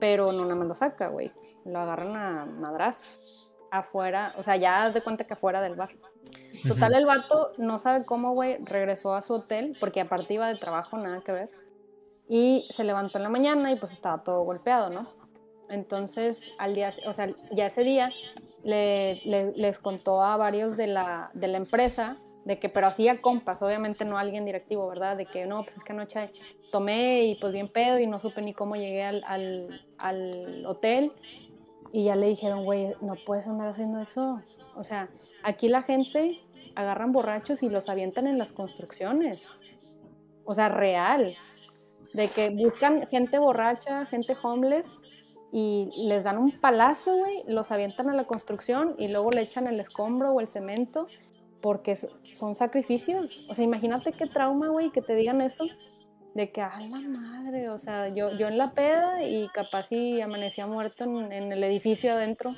pero 0.00 0.32
no 0.32 0.42
nada 0.42 0.56
más 0.56 0.68
lo 0.68 0.74
saca, 0.74 1.08
güey. 1.08 1.30
Lo 1.64 1.78
agarran 1.78 2.16
a 2.16 2.44
madrazos 2.44 3.52
afuera, 3.70 4.34
o 4.36 4.42
sea, 4.42 4.56
ya 4.56 4.90
de 4.90 5.00
cuenta 5.00 5.24
que 5.24 5.34
afuera 5.34 5.62
del 5.62 5.76
bar. 5.76 5.90
Total, 6.68 6.94
el 6.94 7.06
vato 7.06 7.52
no 7.58 7.78
sabe 7.78 8.04
cómo, 8.04 8.32
güey, 8.34 8.58
regresó 8.64 9.14
a 9.14 9.22
su 9.22 9.34
hotel, 9.34 9.76
porque 9.80 10.00
aparte 10.00 10.34
iba 10.34 10.46
de 10.48 10.56
trabajo, 10.56 10.96
nada 10.96 11.20
que 11.22 11.32
ver. 11.32 11.50
Y 12.28 12.66
se 12.70 12.84
levantó 12.84 13.18
en 13.18 13.24
la 13.24 13.28
mañana 13.30 13.72
y 13.72 13.76
pues 13.76 13.92
estaba 13.92 14.22
todo 14.22 14.42
golpeado, 14.42 14.88
¿no? 14.90 15.06
Entonces, 15.68 16.48
al 16.58 16.74
día, 16.74 16.90
o 17.06 17.12
sea, 17.12 17.34
ya 17.50 17.66
ese 17.66 17.82
día 17.82 18.12
le, 18.62 19.16
le- 19.24 19.52
les 19.56 19.78
contó 19.78 20.22
a 20.22 20.36
varios 20.36 20.76
de 20.76 20.86
la, 20.86 21.30
de 21.34 21.48
la 21.48 21.56
empresa 21.58 22.14
de 22.44 22.58
que, 22.58 22.68
pero 22.68 22.88
hacía 22.88 23.16
compas, 23.16 23.62
obviamente 23.62 24.04
no 24.04 24.18
alguien 24.18 24.44
directivo, 24.44 24.88
¿verdad? 24.88 25.16
De 25.16 25.26
que 25.26 25.46
no, 25.46 25.64
pues 25.64 25.76
es 25.76 25.84
que 25.84 25.92
anoche 25.92 26.30
tomé 26.70 27.24
y 27.24 27.34
pues 27.36 27.52
bien 27.52 27.68
pedo 27.68 27.98
y 27.98 28.06
no 28.06 28.18
supe 28.18 28.42
ni 28.42 28.52
cómo 28.52 28.76
llegué 28.76 29.04
al, 29.04 29.24
al 29.98 30.64
hotel. 30.66 31.12
Y 31.92 32.04
ya 32.04 32.16
le 32.16 32.28
dijeron, 32.28 32.64
güey, 32.64 32.94
no 33.00 33.14
puedes 33.26 33.46
andar 33.46 33.68
haciendo 33.68 34.00
eso. 34.00 34.40
O 34.76 34.82
sea, 34.82 35.10
aquí 35.42 35.68
la 35.68 35.82
gente 35.82 36.40
agarran 36.74 37.12
borrachos 37.12 37.62
y 37.62 37.68
los 37.68 37.88
avientan 37.88 38.26
en 38.26 38.38
las 38.38 38.52
construcciones. 38.52 39.46
O 40.44 40.54
sea, 40.54 40.68
real. 40.68 41.36
De 42.14 42.28
que 42.28 42.50
buscan 42.50 43.06
gente 43.08 43.38
borracha, 43.38 44.06
gente 44.06 44.36
homeless, 44.42 44.98
y 45.52 45.90
les 45.96 46.24
dan 46.24 46.38
un 46.38 46.50
palazo, 46.50 47.14
güey, 47.14 47.44
los 47.46 47.70
avientan 47.70 48.08
a 48.08 48.14
la 48.14 48.24
construcción 48.24 48.94
y 48.98 49.08
luego 49.08 49.30
le 49.30 49.42
echan 49.42 49.66
el 49.66 49.78
escombro 49.80 50.32
o 50.32 50.40
el 50.40 50.48
cemento, 50.48 51.08
porque 51.60 51.94
son 52.32 52.54
sacrificios. 52.54 53.48
O 53.50 53.54
sea, 53.54 53.62
imagínate 53.62 54.12
qué 54.12 54.26
trauma, 54.26 54.68
güey, 54.68 54.90
que 54.90 55.02
te 55.02 55.14
digan 55.14 55.42
eso. 55.42 55.64
De 56.34 56.50
que, 56.50 56.62
ay, 56.62 56.88
la 56.88 56.98
madre, 57.00 57.68
o 57.68 57.78
sea, 57.78 58.08
yo, 58.08 58.32
yo 58.32 58.48
en 58.48 58.56
la 58.56 58.72
peda 58.72 59.22
y 59.22 59.48
capaz 59.48 59.84
si 59.88 60.20
amanecía 60.20 60.66
muerto 60.66 61.04
en, 61.04 61.30
en 61.32 61.52
el 61.52 61.62
edificio 61.64 62.12
adentro. 62.12 62.54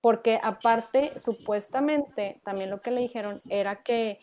Porque 0.00 0.40
aparte, 0.42 1.18
supuestamente, 1.18 2.40
también 2.44 2.70
lo 2.70 2.80
que 2.80 2.90
le 2.90 3.02
dijeron 3.02 3.40
era 3.48 3.82
que 3.82 4.20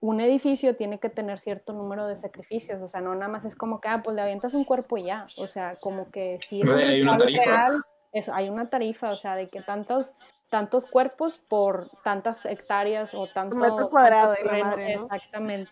un 0.00 0.20
edificio 0.20 0.76
tiene 0.76 0.98
que 1.00 1.10
tener 1.10 1.38
cierto 1.38 1.72
número 1.72 2.06
de 2.06 2.16
sacrificios, 2.16 2.80
o 2.80 2.88
sea, 2.88 3.00
no 3.00 3.14
nada 3.14 3.28
más 3.28 3.44
es 3.44 3.54
como 3.56 3.80
que, 3.80 3.88
ah, 3.88 4.02
pues 4.02 4.14
le 4.16 4.22
avientas 4.22 4.54
un 4.54 4.64
cuerpo 4.64 4.96
y 4.96 5.04
ya, 5.04 5.26
o 5.36 5.46
sea, 5.46 5.76
como 5.76 6.10
que 6.10 6.38
si 6.40 6.60
es 6.62 6.70
O 6.70 6.74
sea, 6.74 6.86
un 6.86 6.90
hay 6.92 7.02
una 7.02 7.12
ritual 7.12 7.18
tarifa. 7.34 7.44
real, 7.44 7.72
es- 8.12 8.28
hay 8.28 8.48
una 8.48 8.70
tarifa, 8.70 9.10
o 9.10 9.16
sea, 9.16 9.36
de 9.36 9.46
que 9.48 9.60
tantos 9.62 10.12
tantos 10.48 10.84
cuerpos 10.86 11.38
por 11.38 11.90
tantas 12.02 12.44
hectáreas 12.44 13.14
o 13.14 13.28
tanto 13.28 13.54
metro 13.54 13.88
cuadrado 13.88 14.34
tanto 14.34 14.42
y 14.42 14.44
la 14.46 14.50
terreno, 14.50 14.70
madre, 14.70 14.96
¿no? 14.96 15.02
exactamente. 15.04 15.70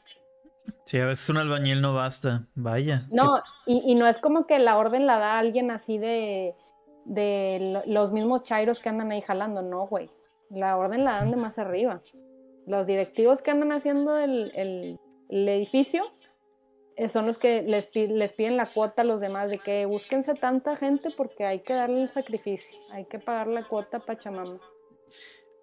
Sí, 0.89 0.99
a 0.99 1.05
veces 1.05 1.28
un 1.28 1.36
albañil 1.36 1.82
no 1.82 1.93
basta. 1.93 2.47
Vaya. 2.55 3.07
No, 3.11 3.43
y, 3.66 3.82
y 3.86 3.95
no 3.95 4.07
es 4.07 4.16
como 4.16 4.47
que 4.47 4.59
la 4.59 4.78
orden 4.78 5.07
la 5.07 5.18
da 5.18 5.39
alguien 5.39 5.70
así 5.70 5.99
de, 5.99 6.55
de 7.05 7.59
lo- 7.61 7.82
los 7.93 8.11
mismos 8.12 8.43
chairos 8.43 8.80
que 8.80 8.89
andan 8.89 9.11
ahí 9.12 9.20
jalando, 9.20 9.61
no, 9.61 9.86
güey. 9.86 10.09
La 10.49 10.78
orden 10.78 11.05
la 11.05 11.16
dan 11.18 11.30
de 11.30 11.36
más 11.36 11.59
arriba. 11.59 12.01
Los 12.66 12.86
directivos 12.86 13.43
que 13.43 13.51
andan 13.51 13.70
haciendo 13.72 14.16
el, 14.16 14.51
el- 14.55 14.99
edificio 15.51 16.05
eh, 16.97 17.09
son 17.09 17.26
los 17.26 17.36
que 17.36 17.61
les, 17.64 17.95
les 17.95 18.32
piden 18.32 18.57
la 18.57 18.72
cuota 18.72 19.03
a 19.03 19.05
los 19.05 19.20
demás 19.20 19.51
de 19.51 19.59
que 19.59 19.84
búsquense 19.84 20.32
tanta 20.36 20.74
gente 20.74 21.11
porque 21.14 21.45
hay 21.45 21.61
que 21.61 21.74
darle 21.74 22.01
el 22.01 22.09
sacrificio, 22.09 22.78
hay 22.95 23.05
que 23.05 23.18
pagar 23.18 23.49
la 23.49 23.64
cuota 23.68 23.99
a 23.99 24.01
Pachamama. 24.01 24.59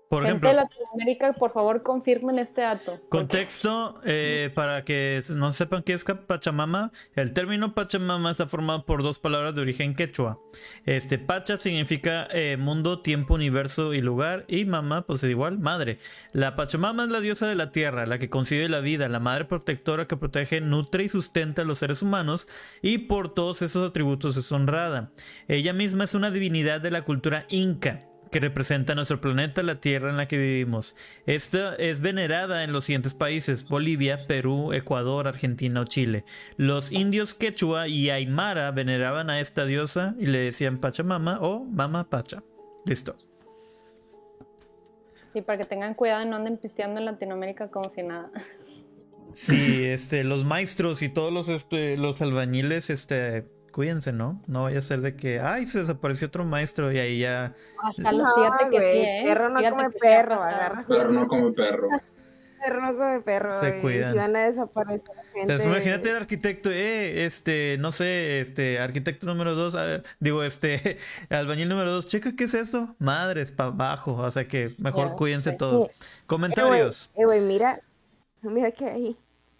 Por 0.09 0.19
gente 0.19 0.29
ejemplo, 0.29 0.49
de 0.49 0.55
Latinoamérica, 0.55 1.33
por 1.33 1.51
favor, 1.51 1.81
confirmen 1.81 2.37
este 2.37 2.61
dato. 2.61 2.99
Contexto, 3.09 3.99
eh, 4.05 4.51
para 4.53 4.83
que 4.83 5.19
no 5.33 5.51
sepan 5.51 5.81
qué 5.81 5.93
es 5.93 6.03
Pachamama, 6.03 6.91
el 7.15 7.33
término 7.33 7.73
Pachamama 7.73 8.31
está 8.31 8.45
formado 8.47 8.85
por 8.85 9.01
dos 9.01 9.17
palabras 9.17 9.55
de 9.55 9.61
origen 9.61 9.95
quechua. 9.95 10.39
Este, 10.85 11.17
Pacha 11.17 11.57
significa 11.57 12.27
eh, 12.31 12.55
mundo, 12.57 13.01
tiempo, 13.01 13.33
universo 13.33 13.93
y 13.93 13.99
lugar, 13.99 14.45
y 14.47 14.65
Mama, 14.65 15.01
pues 15.07 15.23
es 15.23 15.29
igual, 15.31 15.57
madre. 15.57 15.97
La 16.33 16.55
Pachamama 16.55 17.05
es 17.05 17.09
la 17.09 17.19
diosa 17.19 17.47
de 17.47 17.55
la 17.55 17.71
tierra, 17.71 18.05
la 18.05 18.19
que 18.19 18.29
concibe 18.29 18.69
la 18.69 18.81
vida, 18.81 19.09
la 19.09 19.19
madre 19.19 19.45
protectora 19.45 20.07
que 20.07 20.17
protege, 20.17 20.61
nutre 20.61 21.05
y 21.05 21.09
sustenta 21.09 21.63
a 21.63 21.65
los 21.65 21.79
seres 21.79 22.03
humanos, 22.03 22.47
y 22.81 22.99
por 22.99 23.33
todos 23.33 23.63
esos 23.63 23.89
atributos 23.89 24.37
es 24.37 24.51
honrada. 24.51 25.11
Ella 25.47 25.73
misma 25.73 26.03
es 26.03 26.13
una 26.13 26.29
divinidad 26.29 26.79
de 26.79 26.91
la 26.91 27.03
cultura 27.03 27.45
inca 27.49 28.03
que 28.35 28.41
representa 28.41 28.95
nuestro 28.95 29.21
planeta, 29.21 29.63
la 29.63 29.79
tierra 29.79 30.09
en 30.09 30.17
la 30.17 30.27
que 30.27 30.37
vivimos. 30.37 30.93
Esta 31.25 31.73
es 31.75 32.01
venerada 32.01 32.65
en 32.65 32.73
los 32.73 32.83
siguientes 32.83 33.13
países: 33.13 33.65
Bolivia, 33.65 34.27
Perú, 34.27 34.73
Ecuador, 34.73 35.29
Argentina 35.29 35.79
o 35.79 35.85
Chile. 35.85 36.25
Los 36.57 36.91
indios 36.91 37.33
quechua 37.33 37.87
y 37.87 38.09
aymara 38.09 38.71
veneraban 38.71 39.29
a 39.29 39.39
esta 39.39 39.65
diosa 39.65 40.15
y 40.19 40.25
le 40.25 40.39
decían 40.39 40.79
Pachamama 40.79 41.39
o 41.39 41.63
Mama 41.63 42.09
Pacha. 42.09 42.43
Listo. 42.83 43.15
Sí, 45.31 45.41
para 45.41 45.59
que 45.59 45.63
tengan 45.63 45.93
cuidado 45.93 46.23
y 46.23 46.25
no 46.25 46.35
anden 46.35 46.57
pisteando 46.57 46.99
en 46.99 47.05
Latinoamérica 47.05 47.69
como 47.69 47.89
si 47.89 48.03
nada. 48.03 48.31
Sí, 49.31 49.85
este, 49.85 50.25
los 50.25 50.43
maestros 50.43 51.01
y 51.01 51.07
todos 51.07 51.31
los, 51.31 51.47
este, 51.47 51.95
los 51.95 52.21
albañiles, 52.21 52.89
este, 52.89 53.45
cuídense, 53.75 54.13
¿no? 54.13 54.41
No 54.47 54.63
vaya 54.63 54.79
a 54.79 54.81
ser 54.81 55.01
de 55.01 55.17
que, 55.17 55.41
ay, 55.41 55.65
se 55.65 55.79
desapareció 55.79 56.27
otro 56.27 56.45
maestro 56.45 56.93
y 56.93 56.97
ahí 56.97 57.19
ya. 57.19 57.53
Hasta 57.83 58.13
lo, 58.13 58.23
No, 58.23 58.33
fíjate 58.33 58.69
que 58.69 58.77
güey, 58.77 58.93
sí, 58.93 58.99
¿eh? 59.01 59.21
perro 59.25 59.49
no 59.49 59.59
Fíjate 59.59 59.75
come 59.75 59.89
perro, 59.91 60.41
agarra 60.41 60.85
Perro 60.87 61.11
no 61.11 61.27
come 61.27 61.51
perro. 61.51 61.89
Perro 62.63 62.81
no 62.81 62.97
come 62.97 63.19
perro. 63.19 63.59
Se 63.59 63.81
cuidan. 63.81 64.13
Si 64.13 64.17
van 64.17 64.35
a 64.37 64.45
desaparecer 64.45 65.13
gente. 65.25 65.41
Entonces, 65.41 65.67
imagínate 65.67 66.09
el 66.09 66.15
arquitecto, 66.15 66.71
eh, 66.71 67.25
este, 67.25 67.75
no 67.79 67.91
sé, 67.91 68.39
este, 68.39 68.79
arquitecto 68.79 69.27
número 69.27 69.55
dos, 69.55 69.75
a 69.75 69.83
ver, 69.83 70.03
digo, 70.21 70.41
este, 70.41 70.97
albañil 71.29 71.67
número 71.67 71.91
dos, 71.91 72.05
checa 72.05 72.33
qué 72.35 72.45
es 72.45 72.53
eso, 72.53 72.95
madres, 72.97 73.51
para 73.51 73.69
abajo, 73.69 74.13
o 74.13 74.31
sea 74.31 74.47
que 74.47 74.73
mejor 74.77 75.09
Ya 75.09 75.13
cuídense 75.15 75.51
todos. 75.51 75.89
Sí. 75.89 76.07
Comentarios. 76.25 77.11
Eh, 77.13 77.25
güey, 77.25 77.39
eh, 77.39 77.41
mira. 77.41 77.81
Mira 78.41 78.71
que 78.71 78.85
ahí. 78.85 79.17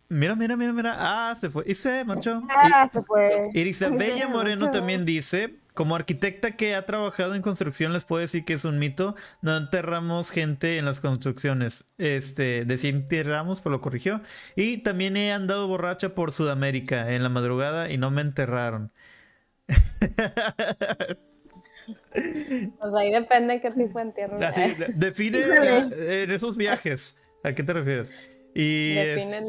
Mira, 0.10 0.36
mira, 0.36 0.56
mira, 0.56 0.72
mira. 0.74 0.96
Ah, 0.98 1.36
se 1.36 1.50
fue. 1.50 1.64
Y 1.68 1.74
se 1.76 2.04
marchó. 2.06 2.42
Ah, 2.50 2.90
se 2.92 3.02
fue. 3.02 3.50
Irisabella 3.54 4.28
Moreno 4.28 4.70
también 4.72 5.04
dice, 5.06 5.56
como 5.74 5.96
arquitecta 5.96 6.56
que 6.56 6.76
ha 6.76 6.86
trabajado 6.86 7.34
en 7.36 7.42
construcción, 7.42 7.92
les 7.92 8.06
puedo 8.06 8.22
decir 8.22 8.46
que 8.46 8.54
es 8.54 8.66
un 8.66 8.78
mito. 8.78 9.16
No 9.42 9.58
enterramos 9.58 10.30
gente 10.30 10.78
en 10.78 10.86
las 10.86 11.02
construcciones. 11.02 11.86
Este, 11.98 12.66
decía 12.66 12.92
enterramos, 12.92 13.62
pero 13.62 13.72
lo 13.72 13.82
corrigió. 13.82 14.22
Y 14.56 14.78
también 14.78 15.18
he 15.18 15.32
andado 15.34 15.68
borracha 15.68 16.10
por 16.14 16.34
Sudamérica 16.34 17.12
en 17.12 17.24
la 17.24 17.30
madrugada 17.30 17.90
y 17.90 17.98
no 17.98 18.12
me 18.12 18.22
enterraron. 18.22 18.92
Pues 22.14 22.94
ahí 22.98 23.12
depende 23.12 23.60
qué 23.62 23.72
tipo 23.72 24.00
de 24.00 24.06
entierro. 24.06 24.40
Así, 24.46 24.62
define 24.96 25.40
en 25.42 26.32
esos 26.32 26.58
viajes. 26.58 27.18
¿A 27.44 27.54
qué 27.54 27.64
te 27.64 27.74
refieres? 27.74 28.12
Y 28.56 28.98
es- 28.98 29.16
Define 29.18 29.38
el... 29.40 29.46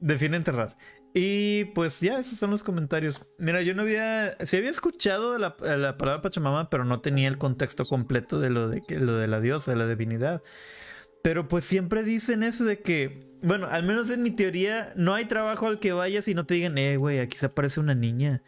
Define 0.00 0.36
enterrar. 0.36 0.76
Y 1.14 1.64
pues 1.66 2.00
ya, 2.00 2.18
esos 2.18 2.38
son 2.38 2.50
los 2.50 2.62
comentarios. 2.62 3.22
Mira, 3.38 3.62
yo 3.62 3.74
no 3.74 3.82
había. 3.82 4.36
Sí 4.44 4.56
había 4.56 4.70
escuchado 4.70 5.32
de 5.32 5.38
la, 5.38 5.56
la 5.60 5.96
palabra 5.96 6.22
Pachamama, 6.22 6.70
pero 6.70 6.84
no 6.84 7.00
tenía 7.00 7.28
el 7.28 7.38
contexto 7.38 7.86
completo 7.86 8.38
de 8.40 8.50
lo 8.50 8.68
de 8.68 8.82
que 8.82 8.98
lo 8.98 9.16
de 9.16 9.26
la 9.26 9.40
diosa, 9.40 9.72
de 9.72 9.78
la 9.78 9.86
divinidad. 9.86 10.42
Pero 11.22 11.48
pues 11.48 11.64
siempre 11.64 12.02
dicen 12.02 12.42
eso 12.42 12.64
de 12.64 12.80
que. 12.80 13.26
Bueno, 13.40 13.68
al 13.70 13.84
menos 13.84 14.10
en 14.10 14.22
mi 14.22 14.32
teoría, 14.32 14.92
no 14.96 15.14
hay 15.14 15.24
trabajo 15.24 15.66
al 15.66 15.78
que 15.78 15.92
vayas 15.92 16.26
y 16.28 16.34
no 16.34 16.44
te 16.44 16.54
digan, 16.54 16.76
eh, 16.76 16.96
güey, 16.96 17.20
aquí 17.20 17.38
se 17.38 17.46
aparece 17.46 17.80
una 17.80 17.94
niña. 17.94 18.42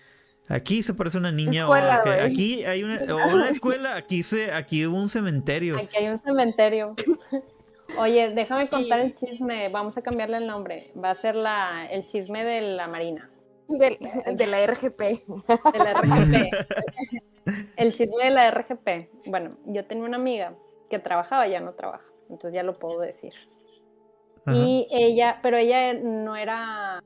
Aquí 0.49 0.83
se 0.83 0.93
aparece 0.93 1.17
una 1.17 1.31
niña. 1.31 1.63
Escuela, 1.63 2.03
o 2.05 2.11
aquí 2.25 2.65
hay 2.65 2.83
una, 2.83 2.99
o 3.15 3.35
una 3.35 3.49
escuela, 3.49 3.95
aquí 3.95 4.25
se, 4.25 4.51
aquí 4.51 4.85
hubo 4.85 5.01
un 5.01 5.09
cementerio. 5.09 5.79
Aquí 5.79 5.97
hay 5.97 6.09
un 6.09 6.19
cementerio. 6.19 6.97
Oye, 7.99 8.31
déjame 8.31 8.69
contar 8.69 9.01
el 9.01 9.15
chisme. 9.15 9.69
Vamos 9.69 9.97
a 9.99 10.03
cambiarle 10.03 10.39
el 10.39 10.47
nombre. 10.47 10.93
Va 11.03 11.11
a 11.11 11.15
ser 11.15 11.35
la, 11.37 11.87
el 11.91 12.07
chisme 12.07 12.45
de 12.45 12.61
la 12.63 12.87
Marina. 12.87 13.31
Del- 13.69 13.99
de 14.37 14.47
la 14.47 14.63
RGP. 14.67 14.99
De 15.01 15.79
la 15.79 15.93
RGP. 15.93 16.53
el 17.77 17.95
chisme 17.95 18.25
de 18.25 18.31
la 18.31 18.51
RGP. 18.51 19.11
Bueno, 19.27 19.57
yo 19.67 19.85
tenía 19.87 20.05
una 20.05 20.17
amiga 20.17 20.55
que 20.89 20.99
trabajaba, 20.99 21.47
ya 21.47 21.61
no 21.61 21.73
trabaja. 21.75 22.05
Entonces 22.29 22.53
ya 22.55 22.63
lo 22.63 22.79
puedo 22.79 23.01
decir. 23.01 23.33
Ajá. 24.45 24.57
Y 24.57 24.87
ella, 24.91 25.41
pero 25.43 25.57
ella 25.57 25.93
no 25.95 26.37
era 26.37 27.03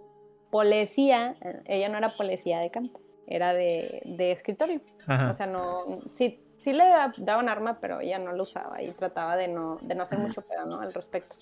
policía, 0.50 1.36
ella 1.64 1.88
no 1.88 1.98
era 1.98 2.16
policía 2.16 2.60
de 2.60 2.70
campo, 2.70 3.00
era 3.26 3.52
de, 3.52 4.02
de 4.04 4.30
escritorio. 4.30 4.80
Ajá. 5.06 5.32
O 5.32 5.34
sea, 5.34 5.46
no, 5.46 6.00
sí, 6.12 6.40
sí 6.64 6.72
le 6.72 6.84
daban 7.18 7.50
arma, 7.50 7.78
pero 7.78 8.00
ella 8.00 8.18
no 8.18 8.32
lo 8.32 8.44
usaba 8.44 8.80
y 8.80 8.90
trataba 8.92 9.36
de 9.36 9.48
no, 9.48 9.76
de 9.82 9.94
no 9.94 10.02
hacer 10.02 10.18
mucho 10.18 10.40
pedo, 10.40 10.64
¿no? 10.64 10.80
Al 10.80 10.94
respecto. 10.94 11.36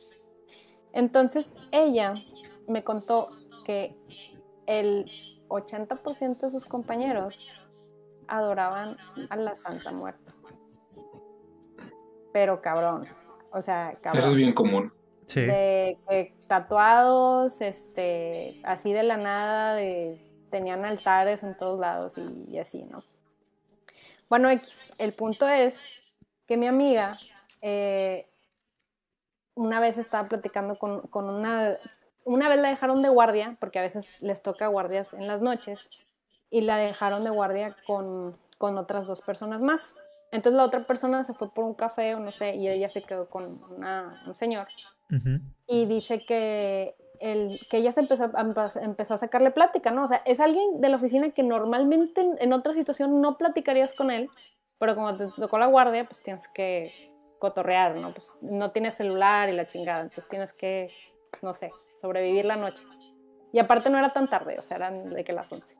Entonces, 0.92 1.54
ella 1.70 2.14
me 2.66 2.82
contó 2.82 3.30
que 3.64 3.96
el 4.66 5.08
80% 5.46 6.38
de 6.38 6.50
sus 6.50 6.66
compañeros 6.66 7.48
adoraban 8.26 8.96
a 9.30 9.36
la 9.36 9.54
Santa 9.54 9.92
Muerta. 9.92 10.32
Pero 12.32 12.60
cabrón, 12.60 13.06
o 13.52 13.62
sea, 13.62 13.94
cabrón 14.02 14.18
Eso 14.18 14.30
es 14.30 14.36
bien 14.36 14.52
común. 14.52 14.92
sí. 15.26 15.42
de 15.42 15.98
que 16.08 16.34
tatuados, 16.48 17.60
este, 17.60 18.60
así 18.64 18.92
de 18.92 19.04
la 19.04 19.18
nada, 19.18 19.74
de, 19.76 20.20
tenían 20.50 20.84
altares 20.84 21.44
en 21.44 21.56
todos 21.56 21.78
lados 21.78 22.18
y, 22.18 22.50
y 22.50 22.58
así, 22.58 22.82
¿no? 22.84 22.98
Bueno, 24.32 24.48
X, 24.48 24.94
el 24.96 25.12
punto 25.12 25.46
es 25.46 25.84
que 26.46 26.56
mi 26.56 26.66
amiga 26.66 27.18
eh, 27.60 28.26
una 29.54 29.78
vez 29.78 29.98
estaba 29.98 30.26
platicando 30.26 30.78
con, 30.78 31.02
con 31.08 31.28
una, 31.28 31.76
una 32.24 32.48
vez 32.48 32.58
la 32.58 32.70
dejaron 32.70 33.02
de 33.02 33.10
guardia, 33.10 33.58
porque 33.60 33.78
a 33.78 33.82
veces 33.82 34.08
les 34.22 34.42
toca 34.42 34.68
guardias 34.68 35.12
en 35.12 35.26
las 35.26 35.42
noches, 35.42 35.86
y 36.48 36.62
la 36.62 36.78
dejaron 36.78 37.24
de 37.24 37.28
guardia 37.28 37.76
con, 37.86 38.34
con 38.56 38.78
otras 38.78 39.06
dos 39.06 39.20
personas 39.20 39.60
más. 39.60 39.94
Entonces 40.30 40.56
la 40.56 40.64
otra 40.64 40.80
persona 40.86 41.22
se 41.24 41.34
fue 41.34 41.50
por 41.50 41.66
un 41.66 41.74
café 41.74 42.14
o 42.14 42.18
no 42.18 42.32
sé, 42.32 42.56
y 42.56 42.68
ella 42.68 42.88
se 42.88 43.02
quedó 43.02 43.28
con 43.28 43.62
una- 43.70 44.22
un 44.26 44.34
señor 44.34 44.66
y 45.66 45.84
dice 45.84 46.24
que, 46.24 46.96
el, 47.22 47.60
que 47.70 47.78
ella 47.78 47.92
se 47.92 48.00
empezó, 48.00 48.24
a- 48.24 48.70
empezó 48.82 49.14
a 49.14 49.18
sacarle 49.18 49.50
plática, 49.52 49.90
¿no? 49.90 50.04
O 50.04 50.08
sea, 50.08 50.22
es 50.26 50.40
alguien 50.40 50.80
de 50.80 50.88
la 50.88 50.96
oficina 50.96 51.30
que 51.30 51.42
normalmente 51.42 52.26
en, 52.38 52.52
otra 52.52 52.74
situación 52.74 53.20
no 53.20 53.38
platicarías 53.38 53.94
con 53.94 54.10
él, 54.10 54.28
pero 54.78 54.94
como 54.96 55.16
te 55.16 55.28
tocó 55.28 55.58
la 55.58 55.66
guardia, 55.66 56.04
pues 56.04 56.22
tienes 56.22 56.48
que 56.48 56.92
cotorrear, 57.38 57.94
¿no? 57.96 58.12
Pues 58.12 58.36
no 58.42 58.70
tienes 58.72 58.94
celular 58.94 59.48
y 59.48 59.52
la 59.52 59.66
chingada, 59.66 60.00
entonces 60.00 60.28
tienes 60.28 60.52
que, 60.52 60.90
no 61.40 61.54
sé, 61.54 61.70
sobrevivir 62.00 62.44
la 62.44 62.56
noche. 62.56 62.84
Y 63.52 63.60
aparte 63.60 63.88
no 63.90 63.98
era 63.98 64.12
tan 64.12 64.28
tarde, 64.28 64.58
o 64.58 64.62
sea, 64.62 64.78
eran 64.78 65.10
de 65.10 65.24
que 65.24 65.32
las 65.32 65.52
11. 65.52 65.76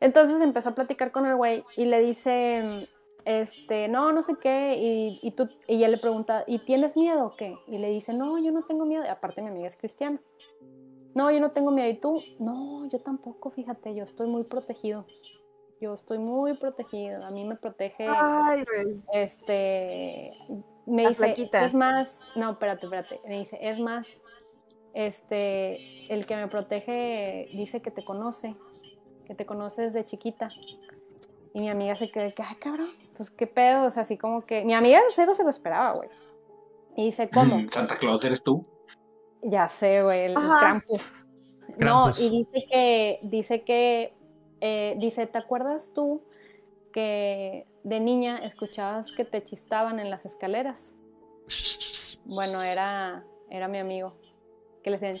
Entonces 0.00 0.40
empezó 0.40 0.68
a 0.68 0.74
platicar 0.74 1.10
con 1.10 1.26
el 1.26 1.34
güey 1.34 1.64
y 1.76 1.86
le 1.86 2.00
dice, 2.00 2.88
este, 3.24 3.88
no, 3.88 4.12
no 4.12 4.22
sé 4.22 4.34
qué, 4.40 4.76
y, 4.76 5.18
y, 5.22 5.30
tú, 5.32 5.48
y 5.66 5.76
ella 5.76 5.88
le 5.88 5.98
pregunta, 5.98 6.44
¿y 6.46 6.58
tienes 6.58 6.96
miedo 6.96 7.26
o 7.26 7.36
qué? 7.36 7.56
Y 7.66 7.78
le 7.78 7.90
dice, 7.90 8.12
no, 8.12 8.38
yo 8.38 8.52
no 8.52 8.62
tengo 8.64 8.84
miedo, 8.84 9.04
y 9.04 9.08
aparte 9.08 9.42
mi 9.42 9.48
amiga 9.48 9.68
es 9.68 9.76
cristiana. 9.76 10.20
No, 11.14 11.30
yo 11.30 11.40
no 11.40 11.52
tengo 11.52 11.70
miedo, 11.70 11.88
¿y 11.88 11.94
tú? 11.94 12.20
No, 12.38 12.86
yo 12.88 12.98
tampoco, 12.98 13.50
fíjate, 13.50 13.94
yo 13.94 14.04
estoy 14.04 14.26
muy 14.26 14.44
protegido. 14.44 15.06
Yo 15.80 15.94
estoy 15.94 16.18
muy 16.18 16.54
protegido, 16.56 17.24
a 17.24 17.30
mí 17.30 17.44
me 17.44 17.56
protege, 17.56 18.06
Ay, 18.08 18.64
este, 19.12 20.32
me 20.86 21.02
La 21.02 21.08
dice, 21.10 21.24
flaquita. 21.24 21.64
es 21.64 21.74
más, 21.74 22.20
no, 22.36 22.50
espérate, 22.50 22.86
espérate, 22.86 23.20
me 23.26 23.38
dice, 23.38 23.58
es 23.60 23.78
más, 23.80 24.20
este, 24.94 26.12
el 26.12 26.24
que 26.26 26.36
me 26.36 26.48
protege 26.48 27.48
dice 27.52 27.82
que 27.82 27.90
te 27.90 28.04
conoce, 28.04 28.54
que 29.26 29.34
te 29.34 29.44
conoce 29.44 29.82
desde 29.82 30.06
chiquita. 30.06 30.48
Y 31.54 31.60
mi 31.60 31.70
amiga 31.70 31.94
se 31.94 32.10
quedó, 32.10 32.34
que, 32.34 32.42
ay, 32.42 32.56
cabrón, 32.56 32.90
pues 33.16 33.30
qué 33.30 33.46
pedo, 33.46 33.84
o 33.84 33.90
sea, 33.90 34.02
así 34.02 34.18
como 34.18 34.42
que, 34.42 34.64
mi 34.64 34.74
amiga 34.74 34.98
de 34.98 35.06
cero 35.14 35.34
se 35.34 35.44
lo 35.44 35.50
esperaba, 35.50 35.92
güey. 35.92 36.08
Y 36.96 37.06
dice, 37.06 37.30
¿cómo? 37.30 37.58
Mm, 37.58 37.68
Santa 37.68 37.96
Claus 37.96 38.24
eres 38.24 38.42
tú. 38.42 38.66
Ya 39.40 39.68
sé, 39.68 40.02
güey, 40.02 40.24
el. 40.26 40.34
Krampus. 40.34 41.02
No, 41.78 42.10
y 42.18 42.30
dice 42.30 42.66
que, 42.68 43.20
dice 43.22 43.62
que, 43.62 44.14
eh, 44.60 44.96
dice, 44.98 45.26
¿te 45.26 45.38
acuerdas 45.38 45.92
tú 45.94 46.22
que 46.92 47.66
de 47.84 48.00
niña 48.00 48.38
escuchabas 48.38 49.12
que 49.12 49.24
te 49.24 49.42
chistaban 49.42 50.00
en 50.00 50.10
las 50.10 50.26
escaleras? 50.26 50.94
Bueno, 52.26 52.62
era, 52.62 53.22
era 53.50 53.68
mi 53.68 53.76
amigo, 53.76 54.14
que 54.82 54.88
le 54.88 54.96
decían, 54.96 55.20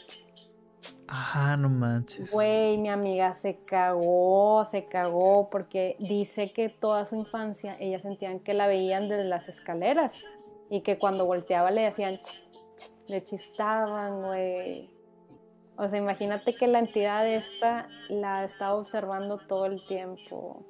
Ah, 1.08 1.56
no 1.58 1.68
manches. 1.68 2.32
güey, 2.32 2.78
mi 2.78 2.88
amiga 2.88 3.34
se 3.34 3.56
cagó, 3.64 4.64
se 4.64 4.84
cagó, 4.86 5.50
porque 5.50 5.96
dice 5.98 6.52
que 6.52 6.68
toda 6.68 7.04
su 7.04 7.16
infancia 7.16 7.76
ellas 7.78 8.02
sentían 8.02 8.40
que 8.40 8.54
la 8.54 8.66
veían 8.66 9.08
desde 9.08 9.24
las 9.24 9.48
escaleras 9.48 10.24
y 10.70 10.80
que 10.80 10.98
cuando 10.98 11.26
volteaba 11.26 11.70
le 11.70 11.82
decían, 11.82 12.18
le 13.08 13.22
chistaban, 13.22 14.22
güey. 14.22 14.90
O 15.76 15.88
sea, 15.88 15.98
imagínate 15.98 16.54
que 16.54 16.66
la 16.66 16.78
entidad 16.78 17.26
esta 17.26 17.88
la 18.08 18.44
estaba 18.44 18.76
observando 18.76 19.38
todo 19.38 19.66
el 19.66 19.84
tiempo. 19.86 20.64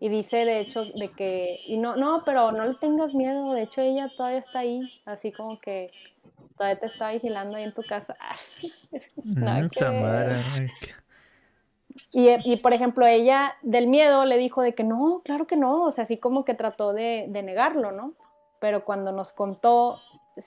Y 0.00 0.08
dice 0.08 0.38
de 0.38 0.58
hecho 0.58 0.84
de 0.84 1.12
que, 1.12 1.60
y 1.64 1.76
no, 1.76 1.94
no, 1.94 2.22
pero 2.24 2.50
no 2.50 2.64
le 2.64 2.74
tengas 2.74 3.14
miedo, 3.14 3.52
de 3.52 3.62
hecho 3.62 3.80
ella 3.82 4.10
todavía 4.16 4.40
está 4.40 4.58
ahí, 4.58 4.82
así 5.04 5.30
como 5.30 5.60
que 5.60 5.92
todavía 6.56 6.78
te 6.78 6.86
está 6.86 7.10
vigilando 7.10 7.56
ahí 7.56 7.64
en 7.64 7.74
tu 7.74 7.82
casa. 7.82 8.16
Nada 9.24 9.62
Mm, 9.62 9.68
que 9.68 9.78
Y, 12.12 12.52
y, 12.52 12.56
por 12.56 12.72
ejemplo, 12.72 13.06
ella 13.06 13.54
del 13.62 13.86
miedo 13.86 14.24
le 14.24 14.38
dijo 14.38 14.62
de 14.62 14.74
que 14.74 14.84
no, 14.84 15.22
claro 15.24 15.46
que 15.46 15.56
no, 15.56 15.84
o 15.84 15.90
sea, 15.90 16.04
así 16.04 16.16
como 16.16 16.44
que 16.44 16.54
trató 16.54 16.92
de, 16.92 17.26
de 17.28 17.42
negarlo, 17.42 17.92
¿no? 17.92 18.08
Pero 18.60 18.84
cuando 18.84 19.12
nos 19.12 19.32
contó, 19.32 20.00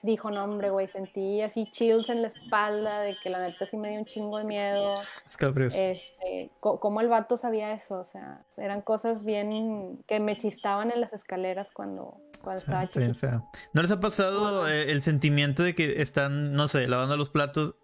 dijo, 0.03 0.31
no, 0.31 0.43
hombre, 0.43 0.69
güey, 0.69 0.88
sentí 0.88 1.41
así 1.41 1.67
chills 1.71 2.09
en 2.09 2.21
la 2.21 2.27
espalda, 2.29 3.01
de 3.01 3.15
que 3.21 3.29
la 3.29 3.39
neta 3.39 3.65
sí 3.65 3.77
me 3.77 3.89
dio 3.89 3.99
un 3.99 4.05
chingo 4.05 4.38
de 4.38 4.43
miedo. 4.43 4.95
escalofríos. 5.25 5.75
Este, 5.75 6.49
¿Cómo 6.59 7.01
el 7.01 7.07
vato 7.07 7.38
sabía 7.38 7.71
eso? 7.73 7.99
O 7.99 8.05
sea, 8.05 8.43
eran 8.57 8.81
cosas 8.81 9.23
bien 9.25 10.03
que 10.07 10.19
me 10.19 10.38
chistaban 10.38 10.91
en 10.91 11.01
las 11.01 11.13
escaleras 11.13 11.71
cuando, 11.71 12.17
cuando 12.41 12.59
estaba 12.59 12.88
chiquita. 12.88 13.43
¿No 13.73 13.81
les 13.81 13.91
ha 13.91 13.99
pasado 13.99 14.67
eh, 14.67 14.91
el 14.91 15.01
sentimiento 15.01 15.63
de 15.63 15.75
que 15.75 16.01
están, 16.01 16.53
no 16.53 16.67
sé, 16.67 16.88
lavando 16.88 17.15
los 17.17 17.29
platos 17.29 17.75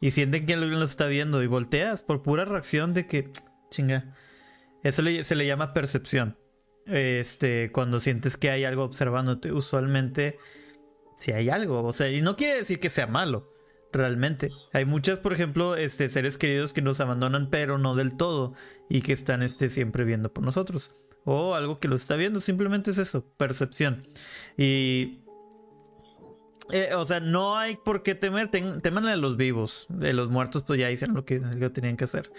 y 0.00 0.10
sienten 0.12 0.46
que 0.46 0.54
alguien 0.54 0.80
los 0.80 0.90
está 0.90 1.06
viendo 1.06 1.42
y 1.42 1.46
volteas 1.46 2.02
por 2.02 2.22
pura 2.22 2.44
reacción 2.44 2.92
de 2.94 3.06
que, 3.06 3.30
chinga, 3.70 4.14
eso 4.82 5.02
le- 5.02 5.22
se 5.24 5.34
le 5.36 5.46
llama 5.46 5.72
percepción. 5.74 6.36
Este, 6.86 7.70
cuando 7.70 8.00
sientes 8.00 8.36
que 8.36 8.50
hay 8.50 8.64
algo 8.64 8.82
observándote, 8.82 9.52
usualmente 9.52 10.38
si 11.22 11.30
hay 11.30 11.50
algo, 11.50 11.84
o 11.84 11.92
sea, 11.92 12.10
y 12.10 12.20
no 12.20 12.34
quiere 12.34 12.56
decir 12.56 12.80
que 12.80 12.90
sea 12.90 13.06
malo, 13.06 13.48
realmente. 13.92 14.50
Hay 14.72 14.84
muchas, 14.84 15.20
por 15.20 15.32
ejemplo, 15.32 15.76
este, 15.76 16.08
seres 16.08 16.36
queridos 16.36 16.72
que 16.72 16.82
nos 16.82 17.00
abandonan, 17.00 17.48
pero 17.48 17.78
no 17.78 17.94
del 17.94 18.16
todo, 18.16 18.54
y 18.88 19.02
que 19.02 19.12
están 19.12 19.40
este, 19.44 19.68
siempre 19.68 20.02
viendo 20.02 20.32
por 20.32 20.42
nosotros. 20.42 20.92
O 21.24 21.54
algo 21.54 21.78
que 21.78 21.86
los 21.86 22.00
está 22.00 22.16
viendo, 22.16 22.40
simplemente 22.40 22.90
es 22.90 22.98
eso, 22.98 23.24
percepción. 23.36 24.08
Y 24.56 25.20
eh, 26.72 26.94
o 26.94 27.04
sea, 27.04 27.20
no 27.20 27.58
hay 27.58 27.76
por 27.76 28.02
qué 28.02 28.14
temer, 28.14 28.50
teman 28.50 29.06
a 29.06 29.16
los 29.16 29.36
vivos. 29.36 29.86
De 29.90 30.14
los 30.14 30.30
muertos, 30.30 30.62
pues 30.62 30.80
ya 30.80 30.90
hicieron 30.90 31.14
lo 31.14 31.24
que, 31.24 31.38
lo 31.38 31.70
tenían 31.70 31.98
que 31.98 32.04
hacer. 32.04 32.32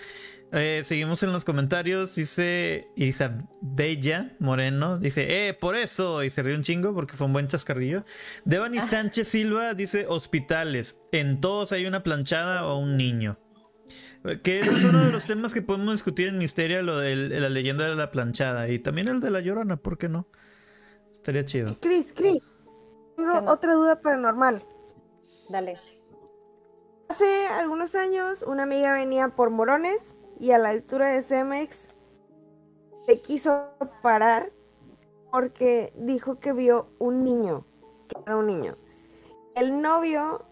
Eh, 0.51 0.81
seguimos 0.83 1.21
en 1.21 1.31
los 1.31 1.45
comentarios. 1.45 2.15
Dice 2.15 2.87
Isabella 2.95 4.35
Moreno. 4.39 4.97
Dice, 4.97 5.47
eh, 5.47 5.53
por 5.53 5.75
eso. 5.75 6.23
Y 6.23 6.31
se 6.31 6.41
ríe 6.41 6.55
un 6.55 6.63
chingo 6.63 6.95
porque 6.95 7.15
fue 7.15 7.27
un 7.27 7.33
buen 7.33 7.47
chascarrillo. 7.47 8.05
Devani 8.43 8.79
ah. 8.79 8.87
Sánchez 8.87 9.27
Silva 9.27 9.75
dice, 9.75 10.07
hospitales. 10.09 10.99
En 11.11 11.39
todos 11.39 11.71
hay 11.71 11.85
una 11.85 12.01
planchada 12.01 12.65
o 12.65 12.79
un 12.79 12.97
niño. 12.97 13.37
Que 14.41 14.61
ese 14.61 14.73
es 14.73 14.83
uno 14.85 15.03
de 15.03 15.11
los 15.11 15.25
temas 15.25 15.53
que 15.53 15.61
podemos 15.61 15.95
discutir 15.95 16.29
en 16.29 16.37
Misterio, 16.37 16.81
lo 16.81 16.97
de 16.97 17.15
la 17.15 17.49
leyenda 17.49 17.87
de 17.87 17.95
la 17.95 18.09
planchada. 18.09 18.69
Y 18.69 18.79
también 18.79 19.09
el 19.09 19.19
de 19.19 19.29
la 19.29 19.41
llorona, 19.41 19.77
¿por 19.77 19.97
qué 19.97 20.09
no? 20.09 20.27
Estaría 21.11 21.45
chido. 21.45 21.77
Chris, 21.81 22.07
Chris. 22.15 22.41
Tengo 23.23 23.49
otra 23.49 23.73
duda 23.73 24.01
paranormal. 24.01 24.61
Dale. 25.47 25.79
Hace 27.07 27.47
algunos 27.47 27.95
años 27.95 28.43
una 28.43 28.63
amiga 28.63 28.91
venía 28.93 29.29
por 29.29 29.49
Morones 29.49 30.17
y 30.41 30.51
a 30.51 30.57
la 30.57 30.69
altura 30.69 31.07
de 31.07 31.21
Cemex 31.21 31.87
se 33.05 33.21
quiso 33.21 33.69
parar 34.01 34.51
porque 35.31 35.93
dijo 35.95 36.39
que 36.39 36.51
vio 36.51 36.89
un 36.99 37.23
niño, 37.23 37.65
que 38.09 38.19
era 38.25 38.35
un 38.35 38.47
niño. 38.47 38.75
El 39.55 39.81
novio 39.81 40.43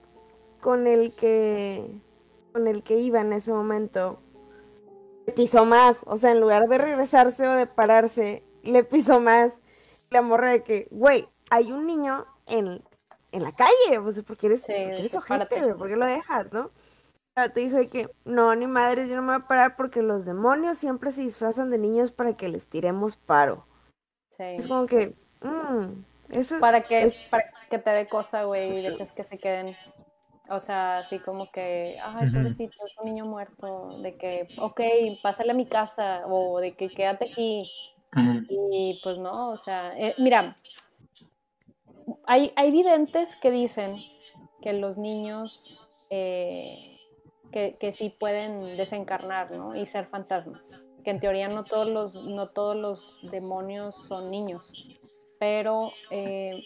con 0.62 0.88
el 0.88 1.14
que 1.14 2.00
con 2.54 2.68
el 2.68 2.84
que 2.84 3.00
iba 3.00 3.20
en 3.20 3.34
ese 3.34 3.52
momento 3.52 4.22
le 5.26 5.34
pisó 5.34 5.66
más, 5.66 6.06
o 6.08 6.16
sea, 6.16 6.32
en 6.32 6.40
lugar 6.40 6.70
de 6.70 6.78
regresarse 6.78 7.46
o 7.48 7.52
de 7.52 7.68
pararse, 7.68 8.46
le 8.64 8.86
pisó 8.86 9.20
más. 9.20 9.60
La 10.10 10.22
morra 10.22 10.52
de 10.52 10.64
que, 10.64 10.88
güey, 10.92 11.28
hay 11.50 11.72
un 11.72 11.86
niño 11.86 12.26
en, 12.46 12.82
la 13.32 13.52
calle, 13.54 14.02
pues, 14.02 14.22
porque 14.24 14.48
eres, 14.48 14.62
sí, 14.62 14.74
porque 14.74 14.98
eres 14.98 15.16
ojete, 15.16 15.74
¿por 15.76 15.88
qué 15.88 15.96
lo 15.96 16.06
dejas, 16.06 16.52
no? 16.52 16.72
Pero 17.34 17.52
te 17.52 17.62
dijo 17.62 17.78
que, 17.90 18.10
no, 18.26 18.54
ni 18.56 18.68
madres, 18.68 19.10
yo 19.10 19.16
no 19.16 19.22
me 19.22 19.34
voy 19.34 19.42
a 19.44 19.48
parar 19.48 19.76
porque 19.78 20.02
los 20.02 20.26
demonios 20.26 20.78
siempre 20.78 21.12
se 21.12 21.22
disfrazan 21.22 21.70
de 21.70 21.78
niños 21.78 22.12
para 22.12 22.36
que 22.36 22.50
les 22.50 22.68
tiremos 22.68 23.16
paro. 23.16 23.66
Sí. 24.32 24.44
Es 24.44 24.68
como 24.68 24.86
que, 24.86 25.16
mmm, 25.42 26.04
eso 26.32 26.60
para 26.60 26.84
que, 26.84 27.04
es... 27.04 27.16
para 27.30 27.44
que 27.70 27.80
te 27.80 27.90
dé 27.90 28.08
cosa, 28.08 28.44
güey, 28.44 28.80
y 28.80 28.82
dejes 28.82 29.12
que 29.12 29.24
se 29.24 29.38
queden. 29.38 29.76
O 30.50 30.60
sea, 30.60 31.00
así 31.00 31.20
como 31.20 31.50
que, 31.50 31.98
ay, 32.04 32.30
pobrecito, 32.30 32.86
es 32.86 32.98
un 32.98 33.06
niño 33.06 33.26
muerto, 33.26 34.00
de 34.02 34.18
que, 34.18 34.50
ok, 34.58 34.82
pásale 35.24 35.52
a 35.52 35.56
mi 35.56 35.66
casa, 35.66 36.24
o 36.28 36.60
de 36.60 36.74
que 36.74 36.90
quédate 36.90 37.32
aquí. 37.32 37.72
Y 38.50 39.00
pues 39.02 39.18
no, 39.18 39.52
o 39.52 39.58
sea, 39.58 39.98
eh, 39.98 40.14
mira, 40.18 40.56
hay, 42.26 42.52
hay 42.56 42.72
videntes 42.72 43.36
que 43.36 43.52
dicen 43.52 43.98
que 44.62 44.74
los 44.74 44.98
niños 44.98 45.78
eh, 46.10 47.00
que, 47.52 47.78
que, 47.80 47.92
sí 47.92 48.10
pueden 48.10 48.78
desencarnar 48.78 49.52
¿no? 49.52 49.76
y 49.76 49.86
ser 49.86 50.06
fantasmas. 50.06 50.80
Que 51.04 51.12
en 51.12 51.20
teoría 51.20 51.48
no 51.48 51.64
todos 51.64 51.88
los, 51.88 52.14
no 52.14 52.50
todos 52.50 52.76
los 52.76 53.20
demonios 53.32 53.96
son 54.08 54.30
niños. 54.30 54.72
Pero, 55.40 55.92
eh, 56.12 56.64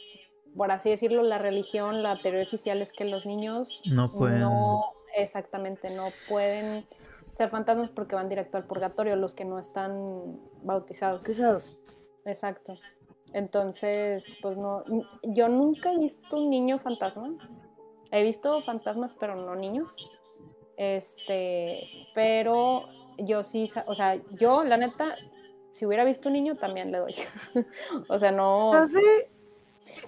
por 0.55 0.71
así 0.71 0.89
decirlo, 0.89 1.23
la 1.23 1.37
religión, 1.37 2.03
la 2.03 2.21
teoría 2.21 2.43
oficial 2.43 2.81
es 2.81 2.91
que 2.91 3.05
los 3.05 3.25
niños 3.25 3.81
no 3.85 4.11
pueden. 4.11 4.41
No, 4.41 4.83
exactamente, 5.15 5.95
no 5.95 6.09
pueden 6.27 6.85
ser 7.31 7.49
fantasmas 7.49 7.89
porque 7.89 8.15
van 8.15 8.27
directo 8.27 8.57
al 8.57 8.65
purgatorio, 8.65 9.15
los 9.15 9.33
que 9.33 9.45
no 9.45 9.59
están 9.59 10.39
bautizados. 10.63 11.21
Bautizados. 11.21 11.79
Exacto. 12.25 12.73
Entonces, 13.33 14.23
pues 14.41 14.57
no, 14.57 14.83
yo 15.23 15.49
nunca 15.49 15.91
he 15.91 15.97
visto 15.97 16.37
un 16.37 16.49
niño 16.49 16.79
fantasma. 16.79 17.33
He 18.11 18.23
visto 18.23 18.61
fantasmas, 18.61 19.15
pero 19.19 19.35
no 19.35 19.55
niños. 19.55 19.89
Este, 20.77 21.83
pero 22.13 22.87
yo 23.17 23.43
sí, 23.43 23.69
o 23.87 23.95
sea, 23.95 24.19
yo 24.39 24.63
la 24.63 24.77
neta, 24.77 25.15
si 25.71 25.85
hubiera 25.85 26.03
visto 26.03 26.29
un 26.29 26.33
niño 26.33 26.55
también 26.55 26.91
le 26.91 26.99
doy. 26.99 27.15
o 28.09 28.17
sea, 28.19 28.31
no. 28.31 28.73
No 28.73 28.87
sé. 28.87 29.29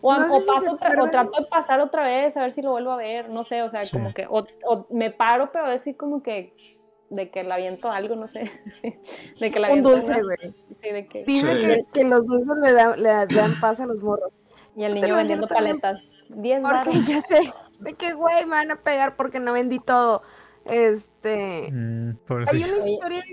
O, 0.01 0.11
paso 0.45 0.73
otra, 0.73 1.01
o 1.01 1.09
trato 1.09 1.39
de 1.39 1.47
pasar 1.47 1.79
otra 1.79 2.03
vez 2.03 2.35
a 2.35 2.41
ver 2.41 2.51
si 2.51 2.61
lo 2.61 2.71
vuelvo 2.71 2.91
a 2.91 2.97
ver, 2.97 3.29
no 3.29 3.43
sé, 3.43 3.61
o 3.63 3.69
sea, 3.69 3.81
como 3.91 4.13
que, 4.13 4.27
o, 4.27 4.45
o, 4.65 4.85
me 4.89 5.11
paro, 5.11 5.49
pero 5.51 5.69
decir 5.69 5.95
como 5.95 6.21
que 6.21 6.76
de 7.09 7.29
que 7.29 7.43
le 7.43 7.53
aviento 7.53 7.89
algo, 7.89 8.15
no 8.15 8.27
sé. 8.27 8.51
de 9.39 9.51
que 9.51 9.59
la 9.59 9.71
Un 9.71 9.83
dulce, 9.83 10.21
güey. 10.21 10.53
Sí, 10.81 10.89
de 10.89 11.07
que... 11.07 11.23
Dime 11.25 11.85
que, 11.93 12.03
los 12.03 12.25
dulces 12.25 12.57
le, 12.57 12.97
le, 12.97 13.25
dan 13.27 13.59
paz 13.59 13.79
a 13.79 13.85
los 13.85 14.01
morros. 14.01 14.31
Y 14.75 14.83
el 14.83 14.93
niño 14.93 15.15
vendiendo 15.15 15.47
paletas. 15.47 16.13
10 16.29 16.61
Porque 16.61 16.99
ya 17.07 17.21
sé, 17.21 17.53
de 17.79 17.93
que, 17.93 18.13
güey, 18.13 18.43
me 18.45 18.51
van 18.51 18.71
a 18.71 18.75
pegar 18.75 19.15
porque 19.15 19.39
no 19.39 19.53
vendí 19.53 19.79
todo. 19.79 20.21
Este... 20.65 21.71
Mm, 21.71 22.17
hay 22.51 22.63
una 22.63 22.89
historia 22.89 23.23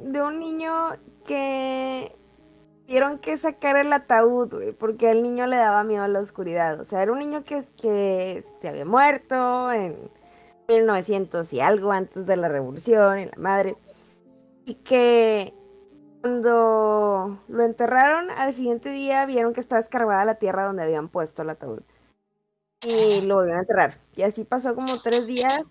de 0.00 0.22
un, 0.22 0.38
niño 0.38 0.92
que 1.26 2.16
tuvieron 2.86 3.18
que 3.18 3.36
sacar 3.36 3.76
el 3.76 3.92
ataúd, 3.92 4.54
güey, 4.54 4.72
porque 4.72 5.10
el 5.10 5.22
niño 5.22 5.46
le 5.46 5.56
daba 5.56 5.84
miedo 5.84 6.02
a 6.02 6.08
la 6.08 6.20
oscuridad. 6.20 6.80
O 6.80 6.84
sea, 6.84 7.02
era 7.02 7.12
un 7.12 7.18
niño 7.18 7.44
que, 7.44 7.62
que 7.76 8.42
se 8.60 8.68
había 8.68 8.86
muerto 8.86 9.70
en 9.70 10.10
1900 10.68 11.52
y 11.52 11.60
algo 11.60 11.92
antes 11.92 12.26
de 12.26 12.36
la 12.36 12.48
revolución 12.48 13.18
y 13.18 13.24
la 13.26 13.36
madre. 13.36 13.76
Y 14.66 14.74
que 14.74 15.54
cuando 16.20 17.38
lo 17.48 17.62
enterraron, 17.64 18.30
al 18.30 18.52
siguiente 18.52 18.90
día 18.90 19.24
vieron 19.26 19.54
que 19.54 19.60
estaba 19.60 19.80
escarbada 19.80 20.24
la 20.24 20.34
tierra 20.36 20.64
donde 20.66 20.82
habían 20.82 21.08
puesto 21.08 21.42
el 21.42 21.50
ataúd. 21.50 21.80
Y 22.82 23.22
lo 23.22 23.36
volvieron 23.36 23.58
a 23.58 23.62
enterrar. 23.62 23.98
Y 24.14 24.22
así 24.22 24.44
pasó 24.44 24.74
como 24.74 25.00
tres 25.00 25.26
días 25.26 25.62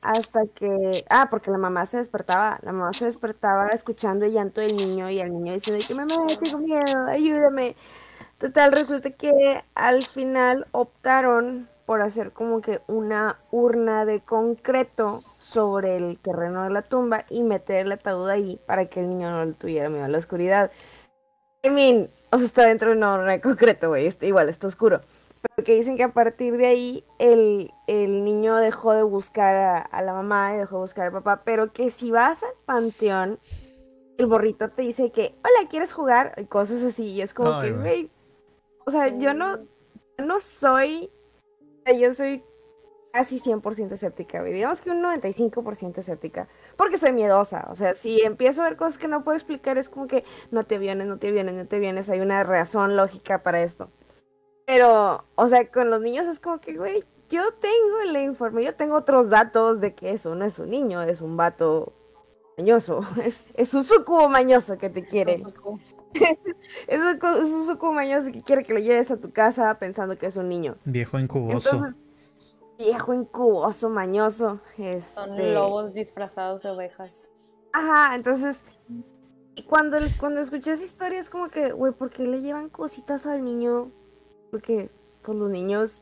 hasta 0.00 0.40
que... 0.54 1.04
Ah, 1.10 1.28
porque 1.30 1.50
la 1.50 1.58
mamá 1.58 1.86
se 1.86 1.98
despertaba. 1.98 2.58
La 2.62 2.72
mamá 2.72 2.92
se 2.92 3.04
despertaba 3.04 3.68
escuchando 3.68 4.24
el 4.24 4.32
llanto 4.32 4.60
del 4.60 4.76
niño 4.76 5.08
y 5.10 5.20
el 5.20 5.32
niño 5.32 5.52
dice 5.52 5.78
que 5.86 5.94
mamá, 5.94 6.16
tengo 6.42 6.58
miedo, 6.58 7.06
ayúdame. 7.08 7.76
Total, 8.38 8.72
resulta 8.72 9.10
que 9.10 9.62
al 9.74 10.04
final 10.06 10.66
optaron 10.72 11.68
por 11.86 12.02
hacer 12.02 12.32
como 12.32 12.60
que 12.60 12.80
una 12.88 13.38
urna 13.52 14.04
de 14.04 14.20
concreto 14.20 15.22
sobre 15.38 15.96
el 15.96 16.18
terreno 16.18 16.64
de 16.64 16.70
la 16.70 16.82
tumba 16.82 17.24
y 17.30 17.44
meter 17.44 17.86
el 17.86 17.92
ataúd 17.92 18.28
ahí 18.28 18.60
para 18.66 18.86
que 18.86 19.00
el 19.00 19.08
niño 19.08 19.30
no 19.30 19.44
le 19.44 19.52
tuviera 19.52 19.88
miedo 19.88 20.04
a 20.04 20.08
la 20.08 20.18
oscuridad. 20.18 20.72
I 21.62 21.70
mean, 21.70 22.10
o 22.32 22.38
sea, 22.38 22.46
está 22.46 22.66
dentro 22.66 22.90
de 22.90 22.96
una 22.96 23.14
urna 23.14 23.32
de 23.32 23.40
concreto, 23.40 23.88
güey, 23.88 24.12
igual 24.22 24.48
está 24.48 24.66
oscuro. 24.66 25.00
Pero 25.40 25.64
que 25.64 25.76
dicen 25.76 25.96
que 25.96 26.02
a 26.02 26.12
partir 26.12 26.56
de 26.56 26.66
ahí 26.66 27.04
el, 27.20 27.70
el 27.86 28.24
niño 28.24 28.56
dejó 28.56 28.92
de 28.92 29.04
buscar 29.04 29.88
a, 29.90 30.02
la 30.02 30.12
mamá 30.12 30.54
y 30.54 30.58
dejó 30.58 30.76
de 30.76 30.82
buscar 30.82 31.06
al 31.06 31.12
papá, 31.12 31.42
pero 31.44 31.72
que 31.72 31.90
si 31.90 32.10
vas 32.10 32.42
al 32.42 32.54
panteón, 32.64 33.38
el 34.18 34.26
borrito 34.26 34.70
te 34.70 34.82
dice 34.82 35.12
que, 35.12 35.36
hola, 35.38 35.68
¿quieres 35.68 35.92
jugar? 35.92 36.32
Y 36.36 36.46
cosas 36.46 36.82
así, 36.82 37.04
y 37.04 37.20
es 37.20 37.32
como 37.32 37.60
que, 37.60 37.70
güey, 37.70 38.10
o 38.86 38.90
sea, 38.90 39.08
yo 39.08 39.34
no, 39.34 39.58
no 40.18 40.40
soy 40.40 41.10
yo 41.92 42.12
soy 42.14 42.42
casi 43.12 43.40
100% 43.40 43.92
escéptica, 43.92 44.42
Digamos 44.42 44.80
que 44.82 44.90
un 44.90 45.02
95% 45.02 45.98
escéptica. 45.98 46.48
Porque 46.76 46.98
soy 46.98 47.12
miedosa. 47.12 47.66
O 47.70 47.74
sea, 47.74 47.94
si 47.94 48.20
empiezo 48.20 48.60
a 48.60 48.64
ver 48.64 48.76
cosas 48.76 48.98
que 48.98 49.08
no 49.08 49.24
puedo 49.24 49.36
explicar, 49.36 49.78
es 49.78 49.88
como 49.88 50.06
que 50.06 50.24
no 50.50 50.64
te 50.64 50.78
vienes, 50.78 51.06
no 51.06 51.18
te 51.18 51.30
vienes, 51.32 51.54
no 51.54 51.66
te 51.66 51.78
vienes. 51.78 52.10
Hay 52.10 52.20
una 52.20 52.44
razón 52.44 52.96
lógica 52.96 53.42
para 53.42 53.62
esto. 53.62 53.90
Pero, 54.66 55.24
o 55.34 55.48
sea, 55.48 55.70
con 55.70 55.88
los 55.90 56.02
niños 56.02 56.26
es 56.26 56.40
como 56.40 56.60
que, 56.60 56.76
güey, 56.76 57.04
yo 57.30 57.52
tengo 57.54 58.00
el 58.04 58.16
informe, 58.22 58.64
yo 58.64 58.74
tengo 58.74 58.96
otros 58.96 59.30
datos 59.30 59.80
de 59.80 59.94
que 59.94 60.10
eso 60.10 60.34
no 60.34 60.44
es 60.44 60.58
un 60.58 60.70
niño, 60.70 61.02
es 61.02 61.20
un 61.20 61.36
vato 61.36 61.92
mañoso. 62.58 63.00
Es, 63.24 63.44
es 63.54 63.74
un 63.74 63.84
sucubo 63.84 64.28
mañoso 64.28 64.76
que 64.76 64.90
te 64.90 65.02
quiere. 65.02 65.42
Es, 66.14 66.38
es, 66.86 67.00
un, 67.00 67.66
sucubo 67.66 67.92
mañoso 67.92 68.32
que 68.32 68.40
quiere 68.40 68.64
que 68.64 68.72
lo 68.72 68.78
lleves 68.80 69.10
a 69.10 69.16
tu 69.16 69.30
casa 69.32 69.78
pensando 69.78 70.16
que 70.16 70.26
es 70.26 70.36
un 70.36 70.48
niño. 70.48 70.76
Viejo 70.84 71.18
incuboso 71.18 71.92
viejo 72.78 73.14
incuboso, 73.14 73.88
mañoso. 73.88 74.60
Son 74.76 75.30
este 75.30 75.52
lobos 75.52 75.92
disfrazados 75.94 76.62
de 76.62 76.70
ovejas. 76.70 77.30
Ajá, 77.72 78.14
entonces, 78.14 78.58
cuando, 79.66 79.98
cuando 80.18 80.40
escuché 80.40 80.72
esa 80.72 80.84
historia 80.84 81.18
es 81.18 81.30
como 81.30 81.48
que, 81.48 81.72
güey, 81.72 81.92
¿por 81.92 82.10
qué 82.10 82.26
le 82.26 82.40
llevan 82.40 82.68
cositas 82.68 83.26
al 83.26 83.44
niño? 83.44 83.90
Porque, 84.50 84.90
pues 85.22 85.36
los 85.36 85.50
niños, 85.50 86.00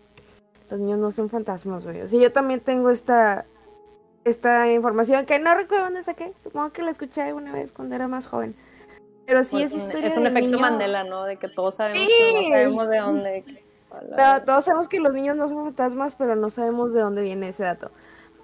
los 0.70 0.80
niños 0.80 0.98
no 0.98 1.11
son 1.11 1.28
fantasmas, 1.30 1.84
güey. 1.84 2.02
O 2.02 2.09
sea, 2.09 2.20
yo 2.20 2.32
también 2.32 2.61
tengo 2.61 2.90
esta, 2.90 3.44
esta 4.24 4.70
información 4.70 5.26
que 5.26 5.38
no 5.38 5.55
recuerdo 5.55 5.86
dónde 5.86 6.05
saqué. 6.05 6.32
Supongo 6.42 6.72
que 6.72 6.82
la 6.82 6.90
escuché 6.90 7.22
alguna 7.22 7.52
vez 7.52 7.72
cuando 7.72 7.94
era 7.94 8.09
más 8.09 8.26
joven. 8.26 8.55
Pero 9.27 9.45
sí 9.45 9.51
pues 9.53 9.72
es 9.72 9.79
historia. 9.79 10.09
Es 10.09 10.16
un 10.16 10.27
efecto 10.27 10.59
Mandela, 10.59 11.05
¿no? 11.05 11.25
De 11.25 11.37
que 11.37 11.49
todos 11.49 11.77
sabemos, 11.77 12.07
que 12.07 12.33
no 12.35 12.49
sabemos 12.49 12.89
de 12.89 12.99
dónde 12.99 13.45
todos 14.45 14.64
sabemos 14.64 14.89
que 14.89 15.01
los 15.01 15.12
niños 15.12 15.37
no 15.37 15.49
son 15.49 15.64
fantasmas, 15.64 16.16
pero 16.16 16.37
no 16.37 16.51
sabemos 16.51 16.93
de 16.93 17.01
dónde 17.01 17.22
viene 17.22 17.49
ese 17.49 17.62
dato. 17.62 17.91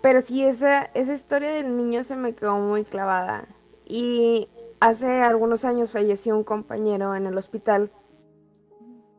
Pero 0.01 0.23
sí, 0.23 0.45
esa, 0.45 0.85
esa 0.95 1.13
historia 1.13 1.51
del 1.51 1.77
niño 1.77 2.05
se 2.05 2.17
me 2.17 2.35
quedó 2.35 2.57
muy 2.57 2.85
clavada. 2.85 3.47
Y 3.85 4.49
hace 4.81 5.23
algunos 5.23 5.65
años 5.65 5.91
falleció 5.91 6.37
un 6.37 6.45
compañero 6.45 7.15
en 7.15 7.27
el 7.27 7.37
hospital. 7.37 7.91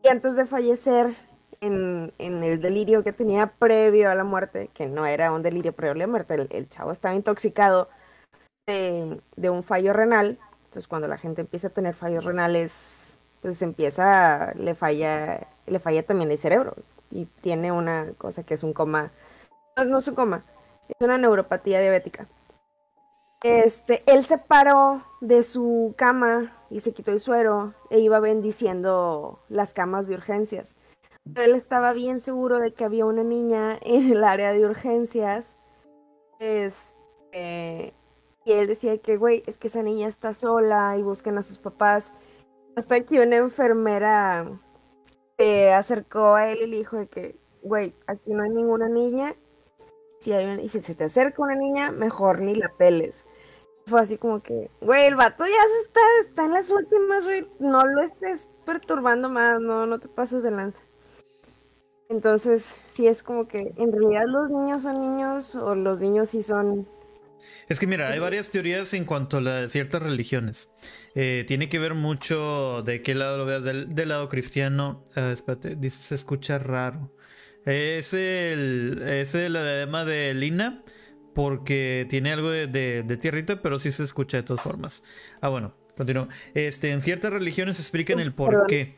Y 0.02 0.08
antes 0.08 0.34
de 0.34 0.46
fallecer, 0.46 1.14
en, 1.60 2.12
en 2.18 2.42
el 2.42 2.60
delirio 2.60 3.04
que 3.04 3.12
tenía 3.12 3.46
previo 3.46 4.10
a 4.10 4.14
la 4.16 4.24
muerte, 4.24 4.68
que 4.74 4.86
no 4.86 5.06
era 5.06 5.30
un 5.30 5.42
delirio 5.42 5.72
previo 5.72 5.92
a 5.92 5.96
la 5.98 6.06
muerte, 6.08 6.34
el, 6.34 6.48
el 6.50 6.68
chavo 6.68 6.90
estaba 6.90 7.14
intoxicado 7.14 7.88
de, 8.66 9.20
de 9.36 9.50
un 9.50 9.62
fallo 9.62 9.92
renal. 9.92 10.38
Entonces 10.72 10.88
cuando 10.88 11.06
la 11.06 11.18
gente 11.18 11.42
empieza 11.42 11.66
a 11.66 11.70
tener 11.70 11.92
fallos 11.92 12.24
renales, 12.24 13.18
pues 13.42 13.60
empieza, 13.60 14.54
le 14.54 14.74
falla, 14.74 15.46
le 15.66 15.78
falla 15.78 16.02
también 16.02 16.30
el 16.30 16.38
cerebro. 16.38 16.72
Y 17.10 17.26
tiene 17.42 17.70
una 17.70 18.06
cosa 18.16 18.42
que 18.42 18.54
es 18.54 18.62
un 18.62 18.72
coma, 18.72 19.10
no, 19.76 19.84
no 19.84 19.98
es 19.98 20.08
un 20.08 20.14
coma, 20.14 20.44
es 20.88 20.96
una 21.00 21.18
neuropatía 21.18 21.78
diabética. 21.78 22.26
Este, 23.42 24.02
él 24.06 24.24
se 24.24 24.38
paró 24.38 25.02
de 25.20 25.42
su 25.42 25.92
cama 25.98 26.56
y 26.70 26.80
se 26.80 26.94
quitó 26.94 27.10
el 27.10 27.20
suero 27.20 27.74
e 27.90 27.98
iba 27.98 28.18
bendiciendo 28.18 29.40
las 29.50 29.74
camas 29.74 30.06
de 30.06 30.14
urgencias. 30.14 30.74
Pero 31.34 31.44
él 31.44 31.54
estaba 31.54 31.92
bien 31.92 32.18
seguro 32.18 32.60
de 32.60 32.72
que 32.72 32.86
había 32.86 33.04
una 33.04 33.24
niña 33.24 33.78
en 33.82 34.10
el 34.10 34.24
área 34.24 34.52
de 34.52 34.64
urgencias. 34.64 35.54
Este, 36.38 37.92
y 38.44 38.52
él 38.52 38.66
decía 38.66 38.98
que, 38.98 39.16
güey, 39.16 39.42
es 39.46 39.58
que 39.58 39.68
esa 39.68 39.82
niña 39.82 40.08
está 40.08 40.34
sola 40.34 40.96
y 40.98 41.02
busquen 41.02 41.38
a 41.38 41.42
sus 41.42 41.58
papás. 41.58 42.12
Hasta 42.76 43.00
que 43.00 43.20
una 43.20 43.36
enfermera 43.36 44.48
se 45.38 45.72
acercó 45.72 46.34
a 46.34 46.50
él 46.50 46.62
y 46.62 46.66
le 46.66 46.76
dijo 46.78 46.96
de 46.96 47.06
que, 47.06 47.36
güey, 47.62 47.94
aquí 48.06 48.32
no 48.32 48.42
hay 48.42 48.50
ninguna 48.50 48.88
niña. 48.88 49.34
Si 50.20 50.32
hay 50.32 50.60
y 50.60 50.68
si 50.68 50.80
se 50.80 50.94
te 50.94 51.04
acerca 51.04 51.42
una 51.42 51.54
niña, 51.54 51.90
mejor 51.90 52.40
ni 52.40 52.54
la 52.54 52.68
peles. 52.70 53.24
Fue 53.86 54.00
así 54.00 54.16
como 54.16 54.42
que, 54.42 54.70
güey, 54.80 55.06
el 55.06 55.16
vato 55.16 55.44
ya 55.44 55.52
se 55.52 55.86
está, 55.86 56.00
está 56.20 56.44
en 56.44 56.52
las 56.52 56.70
últimas, 56.70 57.24
güey. 57.24 57.46
No 57.58 57.84
lo 57.84 58.02
estés 58.02 58.48
perturbando 58.64 59.28
más, 59.28 59.60
no, 59.60 59.86
no 59.86 59.98
te 59.98 60.08
pases 60.08 60.42
de 60.42 60.52
lanza. 60.52 60.80
Entonces, 62.08 62.64
sí 62.92 63.06
es 63.06 63.22
como 63.22 63.48
que 63.48 63.72
en 63.76 63.92
realidad 63.92 64.26
los 64.26 64.50
niños 64.50 64.82
son 64.82 65.00
niños 65.00 65.54
o 65.56 65.74
los 65.74 66.00
niños 66.00 66.30
sí 66.30 66.42
son 66.42 66.86
Es 67.68 67.78
que 67.80 67.86
mira, 67.86 68.08
hay 68.10 68.18
varias 68.18 68.50
teorías 68.50 68.92
en 68.94 69.04
cuanto 69.04 69.38
a 69.38 69.40
la- 69.40 69.68
ciertas 69.68 70.02
religiones. 70.02 70.70
Eh, 71.14 71.44
tiene 71.46 71.68
que 71.68 71.78
ver 71.78 71.94
mucho 71.94 72.82
de 72.84 73.02
qué 73.02 73.14
lado 73.14 73.38
lo 73.38 73.44
veas. 73.46 73.62
Del, 73.64 73.94
del 73.94 74.08
lado 74.10 74.28
cristiano, 74.28 75.04
ah, 75.16 75.30
espérate, 75.32 75.76
dice 75.76 76.02
se 76.02 76.14
escucha 76.14 76.58
raro. 76.58 77.14
Es 77.64 78.12
el, 78.14 79.02
es 79.06 79.34
el 79.34 79.54
adema 79.56 80.04
de 80.04 80.34
Lina 80.34 80.82
porque 81.34 82.06
tiene 82.10 82.32
algo 82.32 82.50
de, 82.50 82.66
de- 82.66 83.02
de 83.04 83.16
tierrita, 83.16 83.62
pero 83.62 83.78
sí 83.78 83.92
se 83.92 84.02
escucha 84.02 84.36
de 84.38 84.42
todas 84.42 84.62
formas. 84.62 85.02
Ah, 85.40 85.48
bueno, 85.48 85.74
continúo. 85.96 86.28
Este, 86.54 86.90
en 86.90 87.00
ciertas 87.02 87.32
religiones 87.32 87.78
explican 87.78 88.20
el 88.20 88.32
por 88.34 88.66
qué. 88.66 88.96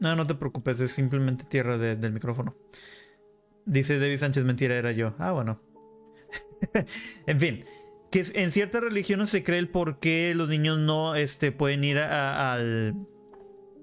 No, 0.00 0.16
no 0.16 0.26
te 0.26 0.34
preocupes, 0.34 0.80
es 0.80 0.90
simplemente 0.92 1.44
tierra 1.44 1.78
de- 1.78 1.94
del 1.96 2.12
micrófono. 2.12 2.56
Dice 3.66 3.98
David 3.98 4.16
Sánchez, 4.16 4.44
mentira, 4.44 4.74
era 4.74 4.90
yo. 4.92 5.14
Ah, 5.18 5.30
bueno. 5.32 5.60
en 7.26 7.40
fin, 7.40 7.64
que 8.10 8.24
en 8.34 8.52
ciertas 8.52 8.82
religiones 8.82 9.30
se 9.30 9.44
cree 9.44 9.58
el 9.58 9.68
por 9.68 10.00
qué 10.00 10.34
los 10.34 10.48
niños 10.48 10.78
no 10.78 11.14
este, 11.14 11.52
pueden 11.52 11.84
ir 11.84 11.98
al... 11.98 12.94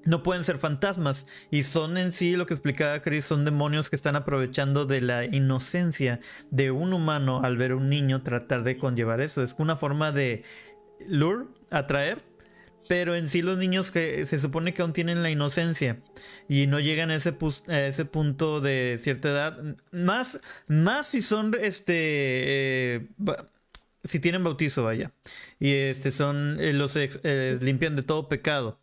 No 0.05 0.23
pueden 0.23 0.45
ser 0.45 0.57
fantasmas. 0.57 1.28
Y 1.51 1.63
son 1.63 1.97
en 1.97 2.13
sí, 2.13 2.38
lo 2.38 2.45
que 2.45 2.53
explicaba 2.53 3.01
Chris, 3.01 3.25
son 3.25 3.43
demonios 3.43 3.89
que 3.89 3.97
están 3.97 4.15
aprovechando 4.15 4.86
de 4.86 5.01
la 5.01 5.25
inocencia 5.25 6.21
de 6.49 6.71
un 6.71 6.93
humano 6.93 7.41
al 7.43 7.57
ver 7.57 7.71
a 7.71 7.75
un 7.75 7.89
niño 7.89 8.23
tratar 8.23 8.63
de 8.63 8.78
conllevar 8.78 9.19
eso. 9.19 9.43
Es 9.43 9.53
una 9.57 9.75
forma 9.75 10.13
de 10.13 10.43
lure, 11.05 11.47
atraer. 11.71 12.23
Pero 12.88 13.17
en 13.17 13.28
sí 13.28 13.41
los 13.41 13.57
niños 13.57 13.91
que 13.91 14.25
se 14.25 14.39
supone 14.39 14.73
que 14.73 14.82
aún 14.82 14.93
tienen 14.93 15.21
la 15.21 15.30
inocencia 15.30 15.99
y 16.47 16.67
no 16.67 16.80
llegan 16.80 17.11
a 17.11 17.15
ese, 17.15 17.36
a 17.67 17.82
ese 17.82 18.05
punto 18.05 18.61
de 18.61 18.95
cierta 18.97 19.28
edad. 19.28 19.59
Más, 19.91 20.39
más 20.69 21.07
si 21.07 21.21
son 21.21 21.53
este 21.59 22.95
eh, 22.95 23.07
si 24.07 24.19
tienen 24.19 24.43
bautizo, 24.43 24.83
vaya. 24.83 25.11
Y 25.59 25.73
este 25.73 26.11
son 26.11 26.57
eh, 26.59 26.73
los 26.73 26.95
ex- 26.95 27.19
eh, 27.23 27.57
limpian 27.61 27.95
de 27.95 28.03
todo 28.03 28.27
pecado. 28.29 28.79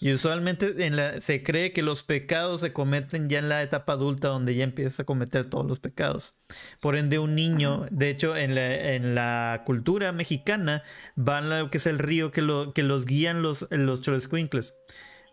Y 0.00 0.12
usualmente 0.12 0.84
en 0.84 0.96
la, 0.96 1.20
se 1.20 1.42
cree 1.42 1.72
que 1.72 1.82
los 1.82 2.02
pecados 2.02 2.60
se 2.60 2.72
cometen 2.74 3.28
ya 3.30 3.38
en 3.38 3.48
la 3.48 3.62
etapa 3.62 3.94
adulta 3.94 4.28
donde 4.28 4.54
ya 4.54 4.64
empiezas 4.64 5.00
a 5.00 5.04
cometer 5.04 5.46
todos 5.46 5.64
los 5.66 5.78
pecados. 5.78 6.34
Por 6.80 6.96
ende, 6.96 7.18
un 7.18 7.34
niño, 7.34 7.86
de 7.90 8.10
hecho, 8.10 8.36
en 8.36 8.54
la, 8.54 8.94
en 8.94 9.14
la 9.14 9.62
cultura 9.64 10.12
mexicana, 10.12 10.82
van 11.14 11.50
a 11.50 11.60
lo 11.60 11.70
que 11.70 11.78
es 11.78 11.86
el 11.86 12.00
río 12.00 12.32
que, 12.32 12.42
lo, 12.42 12.74
que 12.74 12.82
los 12.82 13.06
guían 13.06 13.40
los, 13.40 13.66
los 13.70 14.02
cholescuincles. 14.02 14.74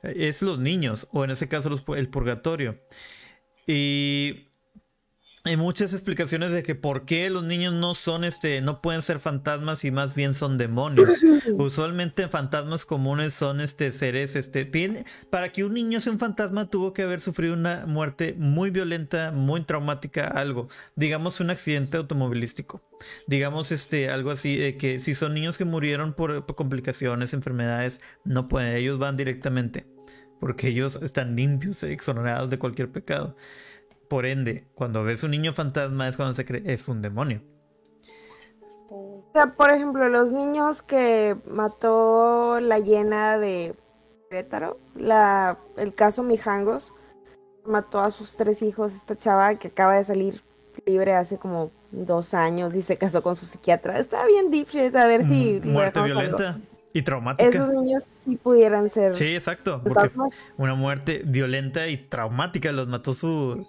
Es 0.04 0.42
los 0.42 0.60
niños, 0.60 1.08
o 1.12 1.26
en 1.26 1.32
ese 1.32 1.50
caso 1.50 1.70
los 1.70 1.84
el 1.98 2.08
purgatorio. 2.10 2.80
Y 3.68 4.51
hay 5.44 5.58
muchas 5.58 5.94
explicaciones 5.94 6.52
de 6.52 6.62
que 6.62 6.76
por 6.76 7.06
qué 7.06 7.30
los 7.32 7.44
niños 7.44 7.74
no 7.74 7.96
son 7.96 8.24
este, 8.24 8.62
no 8.62 8.82
pueden 8.82 9.02
ser 9.02 9.20
fantasmas 9.20 9.84
y 9.86 9.92
más 9.92 10.14
bien 10.14 10.36
son 10.36 10.58
demonios. 10.58 11.10
Usualmente 11.58 12.28
fantasmas 12.28 12.86
comunes 12.86 13.34
son 13.34 13.60
este 13.60 13.92
seres, 13.92 14.36
este, 14.36 14.66
tiene, 14.66 15.06
para 15.32 15.52
que 15.52 15.64
un 15.64 15.74
niño 15.74 16.00
sea 16.00 16.14
un 16.14 16.20
fantasma 16.20 16.70
tuvo 16.70 16.94
que 16.94 17.02
haber 17.02 17.22
sufrido 17.22 17.56
una 17.56 17.86
muerte 17.88 18.36
muy 18.38 18.70
violenta, 18.70 19.32
muy 19.32 19.62
traumática, 19.62 20.28
algo, 20.28 20.68
digamos 20.96 21.40
un 21.40 21.50
accidente 21.50 21.98
automovilístico, 21.98 22.82
digamos 23.28 23.72
este, 23.72 24.12
algo 24.12 24.30
así, 24.30 24.58
de 24.58 24.78
que 24.78 25.00
si 25.00 25.16
son 25.16 25.34
niños 25.34 25.58
que 25.58 25.66
murieron 25.66 26.14
por, 26.14 26.46
por 26.46 26.56
complicaciones, 26.56 27.34
enfermedades, 27.34 28.00
no 28.24 28.48
pueden, 28.48 28.76
ellos 28.76 29.00
van 29.00 29.18
directamente, 29.18 29.88
porque 30.40 30.68
ellos 30.68 31.00
están 31.02 31.36
limpios, 31.36 31.82
eh, 31.82 31.94
exonerados 31.94 32.52
de 32.52 32.60
cualquier 32.60 32.92
pecado. 32.92 33.36
Por 34.12 34.26
ende, 34.26 34.66
cuando 34.76 35.06
ves 35.06 35.24
un 35.24 35.32
niño 35.32 35.54
fantasma 35.54 36.06
es 36.10 36.18
cuando 36.18 36.34
se 36.34 36.44
cree 36.44 36.62
es 36.66 36.90
un 36.90 37.02
demonio. 37.02 37.42
O 38.90 39.24
sea, 39.32 39.54
por 39.54 39.72
ejemplo, 39.72 40.10
los 40.10 40.34
niños 40.34 40.82
que 40.82 41.38
mató 41.50 42.60
la 42.60 42.80
llena 42.80 43.38
de 43.38 43.74
Querétaro, 44.30 44.78
la, 44.98 45.58
el 45.78 45.94
caso 45.96 46.24
Mijangos, 46.24 46.92
mató 47.66 48.02
a 48.02 48.12
sus 48.12 48.36
tres 48.36 48.62
hijos, 48.64 48.94
esta 48.94 49.16
chava 49.16 49.56
que 49.56 49.70
acaba 49.70 49.96
de 49.96 50.04
salir 50.04 50.42
libre 50.86 51.14
hace 51.14 51.38
como 51.38 51.72
dos 51.92 52.34
años 52.34 52.76
y 52.76 52.82
se 52.82 52.98
casó 52.98 53.24
con 53.24 53.38
su 53.38 53.46
psiquiatra. 53.46 53.98
Está 53.98 54.26
bien 54.26 54.52
deep 54.52 54.68
shit, 54.68 54.94
a 54.94 55.08
ver 55.08 55.24
si... 55.24 55.62
Mm, 55.64 55.70
Muerte 55.70 56.00
algo. 56.00 56.20
violenta 56.20 56.60
y 56.92 57.02
traumática. 57.04 57.50
Esos 57.50 57.70
niños 57.70 58.04
sí 58.26 58.36
pudieran 58.36 58.90
ser... 58.90 59.16
Sí, 59.16 59.34
exacto, 59.36 59.82
porque 59.82 60.12
una 60.58 60.76
muerte 60.76 61.22
violenta 61.24 61.88
y 61.88 61.96
traumática 61.96 62.74
los 62.74 62.90
mató 62.90 63.14
su 63.14 63.66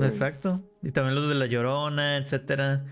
Exacto. 0.00 0.62
Y 0.82 0.90
también 0.90 1.14
los 1.14 1.28
de 1.28 1.34
la 1.34 1.46
llorona, 1.46 2.18
etcétera. 2.18 2.84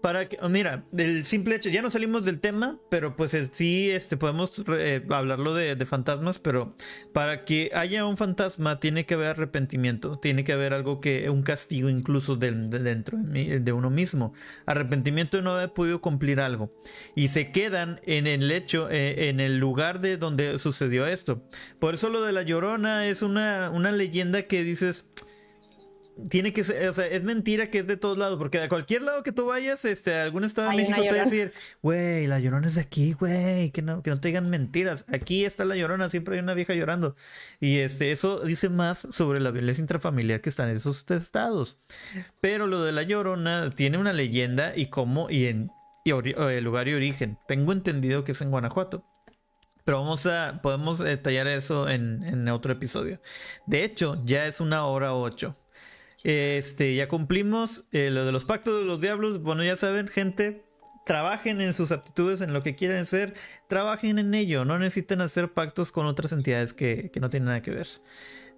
Para 0.00 0.28
que, 0.28 0.38
mira, 0.48 0.84
el 0.96 1.24
simple 1.24 1.56
hecho, 1.56 1.70
ya 1.70 1.82
no 1.82 1.90
salimos 1.90 2.24
del 2.24 2.38
tema, 2.38 2.78
pero 2.88 3.16
pues 3.16 3.36
sí, 3.50 3.90
este, 3.90 4.16
podemos 4.16 4.52
eh, 4.68 5.04
hablarlo 5.10 5.54
de, 5.54 5.74
de 5.74 5.86
fantasmas, 5.86 6.38
pero 6.38 6.76
para 7.12 7.44
que 7.44 7.70
haya 7.74 8.04
un 8.04 8.16
fantasma 8.16 8.78
tiene 8.78 9.06
que 9.06 9.14
haber 9.14 9.28
arrepentimiento, 9.28 10.18
tiene 10.18 10.44
que 10.44 10.52
haber 10.52 10.72
algo 10.72 11.00
que, 11.00 11.28
un 11.30 11.42
castigo 11.42 11.88
incluso 11.88 12.36
de, 12.36 12.52
dentro 12.52 13.18
de 13.18 13.72
uno 13.72 13.90
mismo. 13.90 14.32
Arrepentimiento 14.66 15.36
de 15.36 15.42
no 15.42 15.56
haber 15.56 15.72
podido 15.72 16.00
cumplir 16.00 16.40
algo. 16.40 16.72
Y 17.16 17.28
se 17.28 17.50
quedan 17.50 18.00
en 18.04 18.28
el 18.28 18.52
hecho, 18.52 18.88
eh, 18.90 19.28
en 19.28 19.40
el 19.40 19.58
lugar 19.58 20.00
de 20.00 20.16
donde 20.16 20.60
sucedió 20.60 21.06
esto. 21.06 21.42
Por 21.80 21.94
eso 21.94 22.08
lo 22.08 22.22
de 22.22 22.32
la 22.32 22.42
llorona 22.42 23.06
es 23.06 23.22
una, 23.22 23.70
una 23.70 23.90
leyenda 23.90 24.42
que 24.42 24.62
dices, 24.62 25.12
tiene 26.28 26.52
que 26.52 26.64
ser, 26.64 26.88
o 26.88 26.94
sea, 26.94 27.06
es 27.06 27.22
mentira 27.22 27.70
que 27.70 27.78
es 27.78 27.86
de 27.86 27.96
todos 27.96 28.18
lados, 28.18 28.38
porque 28.38 28.58
de 28.58 28.68
cualquier 28.68 29.02
lado 29.02 29.22
que 29.22 29.32
tú 29.32 29.46
vayas, 29.46 29.84
este, 29.84 30.14
algún 30.14 30.44
estado 30.44 30.70
de 30.70 30.76
México 30.76 31.00
te 31.00 31.10
va 31.10 31.20
a 31.20 31.24
decir, 31.24 31.52
güey, 31.82 32.26
la 32.26 32.40
llorona 32.40 32.68
es 32.68 32.74
de 32.74 32.80
aquí, 32.80 33.12
güey, 33.12 33.70
que 33.70 33.82
no, 33.82 34.02
que 34.02 34.10
no 34.10 34.20
te 34.20 34.28
digan 34.28 34.50
mentiras. 34.50 35.04
Aquí 35.12 35.44
está 35.44 35.64
la 35.64 35.76
llorona, 35.76 36.08
siempre 36.08 36.36
hay 36.36 36.42
una 36.42 36.54
vieja 36.54 36.74
llorando. 36.74 37.14
Y 37.60 37.78
este, 37.78 38.10
eso 38.10 38.40
dice 38.40 38.68
más 38.68 39.06
sobre 39.10 39.40
la 39.40 39.50
violencia 39.50 39.82
intrafamiliar 39.82 40.40
que 40.40 40.48
está 40.48 40.68
en 40.68 40.76
esos 40.76 41.04
estados. 41.10 41.78
Pero 42.40 42.66
lo 42.66 42.82
de 42.82 42.92
la 42.92 43.02
llorona 43.02 43.70
tiene 43.70 43.98
una 43.98 44.12
leyenda 44.12 44.76
y 44.76 44.86
cómo, 44.86 45.30
y 45.30 45.46
en 45.46 45.70
y 46.04 46.10
eh, 46.10 46.60
lugar 46.60 46.88
y 46.88 46.94
origen. 46.94 47.38
Tengo 47.46 47.72
entendido 47.72 48.24
que 48.24 48.32
es 48.32 48.40
en 48.40 48.50
Guanajuato. 48.50 49.04
Pero 49.84 50.00
vamos 50.00 50.26
a, 50.26 50.60
podemos 50.62 50.98
detallar 50.98 51.46
eso 51.46 51.88
en, 51.88 52.22
en 52.22 52.48
otro 52.48 52.72
episodio. 52.72 53.20
De 53.66 53.84
hecho, 53.84 54.20
ya 54.24 54.46
es 54.46 54.60
una 54.60 54.84
hora 54.84 55.14
ocho. 55.14 55.56
Este, 56.24 56.94
ya 56.94 57.08
cumplimos 57.08 57.84
eh, 57.92 58.10
lo 58.10 58.24
de 58.24 58.32
los 58.32 58.44
pactos 58.44 58.80
de 58.80 58.84
los 58.84 59.00
diablos. 59.00 59.42
Bueno, 59.42 59.62
ya 59.62 59.76
saben, 59.76 60.08
gente, 60.08 60.64
trabajen 61.06 61.60
en 61.60 61.74
sus 61.74 61.92
aptitudes, 61.92 62.40
en 62.40 62.52
lo 62.52 62.62
que 62.62 62.74
quieran 62.74 63.06
ser, 63.06 63.34
trabajen 63.68 64.18
en 64.18 64.34
ello. 64.34 64.64
No 64.64 64.78
necesitan 64.78 65.20
hacer 65.20 65.52
pactos 65.52 65.92
con 65.92 66.06
otras 66.06 66.32
entidades 66.32 66.74
que, 66.74 67.10
que 67.10 67.20
no 67.20 67.30
tienen 67.30 67.46
nada 67.46 67.62
que 67.62 67.70
ver. 67.70 67.88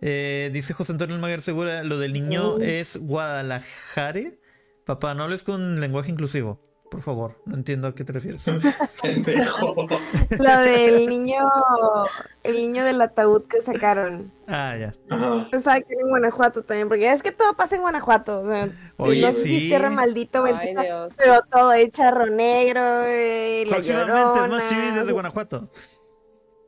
Eh, 0.03 0.51
dice 0.53 0.73
José 0.73 0.93
Antonio 0.93 1.15
Almaguer 1.15 1.43
Segura, 1.43 1.85
lo 1.85 1.99
del 1.99 2.13
niño 2.13 2.59
es 2.59 2.97
Guadalajara. 2.97 4.33
Papá, 4.87 5.15
no 5.15 5.25
hables 5.25 5.43
con 5.43 5.81
lenguaje 5.81 6.11
inclusivo. 6.11 6.70
Por 6.91 7.01
favor. 7.03 7.37
No 7.47 7.55
entiendo 7.55 7.89
a 7.89 7.95
qué 7.95 8.05
te 8.05 8.13
refieres. 8.13 8.45
Pendejo. 9.03 9.75
Lo 10.31 10.59
del 10.61 11.07
niño, 11.07 11.39
el 12.43 12.57
niño 12.57 12.85
del 12.85 13.01
ataúd 13.01 13.45
que 13.47 13.63
sacaron. 13.63 14.31
Ah, 14.49 14.77
ya. 14.77 14.95
Ajá. 15.09 15.49
Pensaba 15.51 15.81
que 15.81 15.93
era 15.93 16.03
en 16.03 16.09
Guanajuato 16.09 16.63
también, 16.63 16.89
porque 16.89 17.11
es 17.11 17.23
que 17.23 17.33
todo 17.33 17.55
pasa 17.55 17.77
en 17.77 17.83
Guanajuato. 17.83 18.41
o 18.41 18.49
sea, 18.49 18.69
Oye, 18.97 19.23
no 19.23 19.29
sé 19.33 19.43
si 19.43 19.49
sí. 19.49 19.57
es 19.57 19.63
tierra 19.63 19.91
maldito, 19.91 20.45
Ay, 20.45 20.53
bendita, 20.53 20.83
Dios. 20.83 21.15
pero 21.17 21.41
todo 21.51 21.73
es 21.73 21.91
charro 21.93 22.27
negro, 22.27 23.05
eh, 23.07 23.65
la 23.67 23.77
Próximamente 23.77 24.41
es 24.45 24.49
más 24.51 24.69
chivis 24.69 24.83
Llorona. 24.85 25.01
desde 25.01 25.13
Guanajuato. 25.13 25.69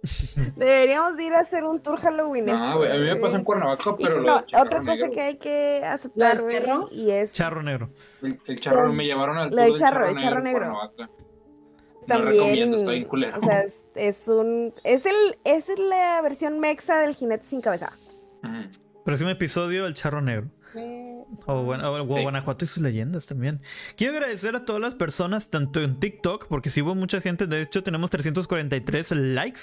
Deberíamos 0.56 1.16
de 1.16 1.24
ir 1.24 1.34
a 1.34 1.40
hacer 1.40 1.64
un 1.64 1.80
tour 1.80 1.98
Halloween. 2.00 2.46
No, 2.46 2.78
güey, 2.78 2.90
a 2.90 2.94
mí 2.94 3.04
me 3.04 3.16
pasa 3.16 3.36
en 3.36 3.44
Cuernavaca, 3.44 3.96
pero 3.96 4.18
lo 4.20 4.26
no, 4.26 4.46
charro 4.46 4.64
otra 4.64 4.80
cosa 4.80 4.92
negro, 4.94 5.10
que 5.12 5.20
hay 5.22 5.36
que 5.36 5.84
aceptar, 5.84 6.36
¿Lo 6.38 6.42
güey, 6.44 6.62
y 6.90 7.10
es 7.10 7.32
Charro 7.32 7.62
negro. 7.62 7.90
El, 8.20 8.40
el 8.46 8.60
charro, 8.60 8.92
me 8.92 9.04
llevaron 9.04 9.38
al 9.38 9.50
Lo 9.50 9.56
tour 9.56 9.66
del 9.66 9.74
charro, 9.78 10.08
el 10.08 10.18
charro 10.18 10.40
negro. 10.40 10.60
negro. 10.66 10.90
No 10.96 11.22
también, 12.08 12.32
recomiendo, 12.32 12.76
está 12.78 12.90
bien 12.90 13.04
culero. 13.04 13.38
o 13.40 13.44
sea, 13.44 13.60
es, 13.62 13.74
es 13.94 14.26
un, 14.28 14.74
es 14.82 15.06
el, 15.06 15.14
es 15.44 15.68
la 15.78 16.20
versión 16.20 16.58
mexa 16.58 16.98
del 16.98 17.14
jinete 17.14 17.46
sin 17.46 17.60
cabeza. 17.60 17.92
Próximo 19.04 19.30
episodio, 19.30 19.86
el 19.86 19.94
charro 19.94 20.20
negro. 20.20 20.48
Eh, 20.74 21.01
O, 21.46 21.62
Guan- 21.64 21.82
o 21.84 22.02
Sí. 22.16 22.22
Guanajuato 22.22 22.64
y 22.64 22.68
sus 22.68 22.82
leyendas 22.82 23.26
también. 23.26 23.60
Quiero 23.96 24.14
agradecer 24.14 24.54
a 24.56 24.64
todas 24.64 24.80
las 24.82 24.94
personas, 24.94 25.48
tanto 25.50 25.80
en 25.82 25.98
TikTok, 25.98 26.46
porque 26.48 26.70
si 26.70 26.82
hubo 26.82 26.94
mucha 26.94 27.20
gente, 27.20 27.46
de 27.46 27.62
hecho 27.62 27.82
tenemos 27.82 28.10
343 28.10 29.12
likes 29.12 29.60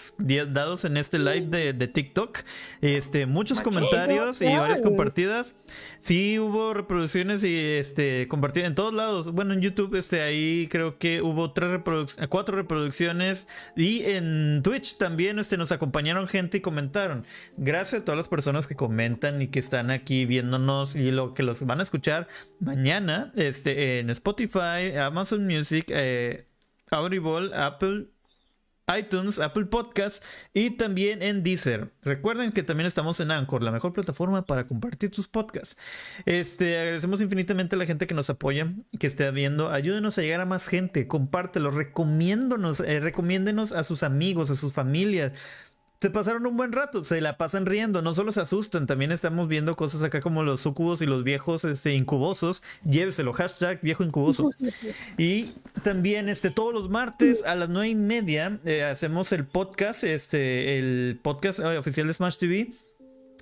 dados 0.52 0.86
en 0.86 0.98
este 0.98 1.20
live 1.20 1.48
de, 1.48 1.74
de 1.74 1.88
TikTok, 1.88 2.40
este, 2.82 3.26
muchos 3.26 3.62
comentarios 3.62 4.41
y 4.41 4.46
varias 4.56 4.82
compartidas. 4.82 5.56
Sí 6.00 6.40
hubo 6.40 6.74
reproducciones 6.74 7.44
y 7.44 7.56
este 7.58 8.28
compartidas 8.28 8.68
en 8.70 8.76
todos 8.76 8.94
lados. 8.94 9.32
Bueno, 9.32 9.54
en 9.54 9.62
YouTube 9.62 9.96
este 9.96 10.22
ahí 10.22 10.68
creo 10.70 10.98
que 10.98 11.22
hubo 11.22 11.52
tres 11.52 11.72
reproduc- 11.72 12.28
cuatro 12.30 12.56
reproducciones 12.56 13.48
y 13.76 14.02
en 14.06 14.62
Twitch 14.64 14.98
también 14.98 15.40
este 15.40 15.58
nos 15.58 15.72
acompañaron 15.72 16.28
gente 16.28 16.58
y 16.58 16.62
comentaron. 16.62 17.26
Gracias 17.58 18.02
a 18.02 18.06
todas 18.06 18.18
las 18.18 18.28
personas 18.28 18.68
que 18.68 18.76
comentan 18.76 19.41
y 19.41 19.48
que 19.48 19.60
están 19.60 19.91
aquí 19.91 20.26
viéndonos 20.26 20.96
y 20.96 21.12
lo 21.12 21.34
que 21.34 21.44
los 21.44 21.59
van 21.65 21.80
a 21.80 21.84
escuchar 21.84 22.27
mañana 22.60 23.31
este 23.36 23.99
en 23.99 24.10
Spotify, 24.10 24.95
Amazon 24.99 25.45
Music, 25.45 25.86
eh, 25.90 26.48
Audible, 26.91 27.52
Apple 27.53 28.07
iTunes, 28.98 29.40
Apple 29.40 29.65
Podcast 29.65 30.23
y 30.53 30.72
también 30.72 31.22
en 31.22 31.44
Deezer. 31.44 31.91
Recuerden 32.02 32.52
que 32.52 32.64
también 32.64 32.88
estamos 32.88 33.19
en 33.19 33.31
Anchor, 33.31 33.64
la 33.64 33.72
mejor 33.72 33.94
plataforma 33.94 34.45
para 34.45 34.68
compartir 34.68 35.11
tus 35.11 35.27
podcasts. 35.27 35.77
Este, 36.26 36.80
agradecemos 36.80 37.22
infinitamente 37.22 37.76
a 37.76 37.80
la 37.80 37.86
gente 37.86 38.07
que 38.07 38.14
nos 38.14 38.30
apoya, 38.30 38.73
que 38.99 39.07
esté 39.07 39.30
viendo. 39.31 39.69
Ayúdenos 39.72 40.18
a 40.18 40.22
llegar 40.22 40.41
a 40.41 40.45
más 40.45 40.68
gente, 40.68 41.07
compártelo, 41.07 41.72
recomiéndonos, 41.72 42.80
eh, 42.80 42.99
recomiéndenos 42.99 43.72
a 43.72 43.84
sus 43.84 44.03
amigos, 44.03 44.49
a 44.49 44.56
sus 44.56 44.73
familias. 44.73 45.34
Se 46.02 46.10
pasaron 46.10 46.48
un 46.48 46.56
buen 46.56 46.72
rato, 46.72 47.04
se 47.04 47.20
la 47.20 47.38
pasan 47.38 47.66
riendo, 47.66 48.02
no 48.02 48.16
solo 48.16 48.32
se 48.32 48.40
asustan, 48.40 48.88
también 48.88 49.12
estamos 49.12 49.50
viendo 49.50 49.76
cosas 49.76 50.02
acá 50.02 50.22
como 50.22 50.44
los 50.44 50.62
sucubos 50.62 51.02
y 51.02 51.06
los 51.06 51.26
viejos 51.26 51.66
este, 51.66 51.94
incubosos. 51.94 52.64
Lléveselo, 52.90 53.34
hashtag 53.34 53.82
viejo 53.82 54.06
incuboso. 54.06 54.50
Y 55.18 55.56
también 55.84 56.30
este, 56.30 56.52
todos 56.52 56.74
los 56.74 56.90
martes 56.90 57.44
a 57.44 57.54
las 57.56 57.68
nueve 57.68 57.90
y 57.90 57.96
media 57.96 58.60
eh, 58.64 58.84
hacemos 58.84 59.34
el 59.34 59.46
podcast, 59.46 60.06
este, 60.06 60.78
el 60.78 61.20
podcast 61.22 61.60
eh, 61.60 61.78
oficial 61.78 62.08
de 62.08 62.14
Smash 62.14 62.38
TV. 62.38 62.72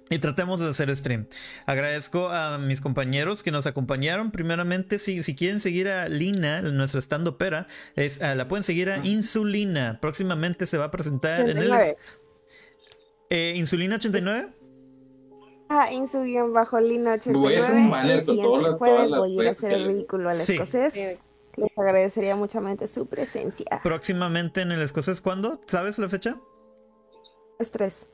Y 0.09 0.17
tratemos 0.17 0.59
de 0.59 0.69
hacer 0.69 0.95
stream. 0.95 1.27
Agradezco 1.67 2.29
a 2.29 2.57
mis 2.57 2.81
compañeros 2.81 3.43
que 3.43 3.51
nos 3.51 3.67
acompañaron. 3.67 4.31
Primeramente, 4.31 4.97
si, 4.97 5.21
si 5.21 5.35
quieren 5.35 5.59
seguir 5.59 5.89
a 5.89 6.09
Lina, 6.09 6.61
nuestra 6.61 7.01
stand 7.01 7.37
pera, 7.37 7.67
es, 7.95 8.19
ah, 8.21 8.33
la 8.33 8.47
pueden 8.47 8.63
seguir 8.63 8.89
a 8.89 9.05
Insulina. 9.05 9.99
Próximamente 10.01 10.65
se 10.65 10.79
va 10.79 10.85
a 10.85 10.91
presentar 10.91 11.41
en 11.41 11.57
el... 11.57 11.71
89. 11.71 11.97
Eh, 13.29 13.53
Insulina 13.55 13.95
89. 13.95 14.49
Ah, 15.69 15.89
guion 16.23 16.53
bajo 16.53 16.79
Lina 16.79 17.13
89. 17.13 17.39
Voy 17.39 17.55
a 17.55 17.59
hacer 17.59 17.75
un 17.75 17.89
banner 17.89 18.19
el 18.19 18.25
con 18.25 18.39
todas 18.41 18.63
las- 18.63 18.79
todas 18.79 19.09
las 19.09 19.19
voy 19.19 19.31
a 19.31 19.33
ir 19.33 19.39
a 19.39 19.41
redes 19.43 19.57
hacer 19.57 19.73
el 19.73 19.85
ridículo 19.87 20.29
al 20.29 20.35
Sí. 20.37 20.53
escocés. 20.53 20.93
Les 21.57 21.77
agradecería 21.77 22.35
muchamente 22.35 22.87
su 22.87 23.07
presencia. 23.07 23.81
Próximamente 23.83 24.61
en 24.61 24.71
el 24.71 24.81
Escocés. 24.83 25.21
¿Cuándo? 25.21 25.59
¿Sabes 25.65 25.97
la 25.97 26.07
fecha? 26.07 26.37
Estrés. 27.59 28.07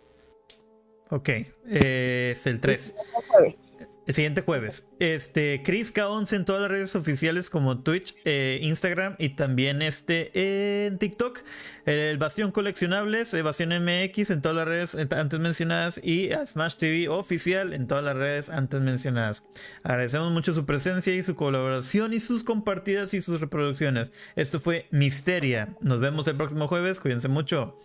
Ok. 1.10 1.30
eh, 1.30 2.30
es 2.32 2.48
el 2.48 2.60
3. 2.62 2.96
Jueves. 3.28 3.60
El 4.06 4.14
siguiente 4.14 4.42
jueves. 4.42 4.86
Este, 5.00 5.62
Chris 5.64 5.94
K11 5.94 6.36
en 6.36 6.46
todas 6.46 6.62
las 6.62 6.72
redes 6.72 6.96
oficiales 6.96 7.50
como 7.50 7.80
Twitch, 7.84 8.16
eh, 8.26 8.60
Instagram 8.62 9.16
y 9.18 9.30
también 9.30 9.82
este 9.82 10.88
en 10.88 10.98
TikTok. 10.98 11.40
El 11.86 12.18
Bastión 12.18 12.52
Coleccionables, 12.52 13.34
eh, 13.34 13.42
Bastión 13.42 13.70
MX 13.70 14.32
en 14.32 14.42
todas 14.42 14.58
las 14.58 14.68
redes 14.68 14.96
antes 15.14 15.40
mencionadas 15.40 16.02
y 16.04 16.34
a 16.34 16.46
Smash 16.46 16.76
TV 16.76 17.08
oficial 17.08 17.74
en 17.74 17.88
todas 17.88 18.04
las 18.04 18.18
redes 18.18 18.50
antes 18.50 18.82
mencionadas. 18.82 19.44
Agradecemos 19.84 20.32
mucho 20.32 20.54
su 20.54 20.66
presencia 20.66 21.16
y 21.16 21.24
su 21.24 21.36
colaboración 21.36 22.14
y 22.14 22.20
sus 22.20 22.44
compartidas 22.44 23.14
y 23.14 23.22
sus 23.22 23.40
reproducciones. 23.40 24.12
Esto 24.36 24.60
fue 24.60 24.88
Misteria. 24.92 25.76
Nos 25.80 26.02
vemos 26.02 26.28
el 26.28 26.36
próximo 26.36 26.68
jueves. 26.68 27.00
Cuídense 27.00 27.30
mucho. 27.30 27.80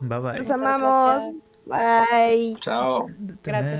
Bye 0.00 0.18
bye. 0.18 0.38
Los 0.38 0.50
amamos. 0.50 1.30
Bye. 1.66 2.56
Chao. 2.60 3.06
Gracias. 3.42 3.74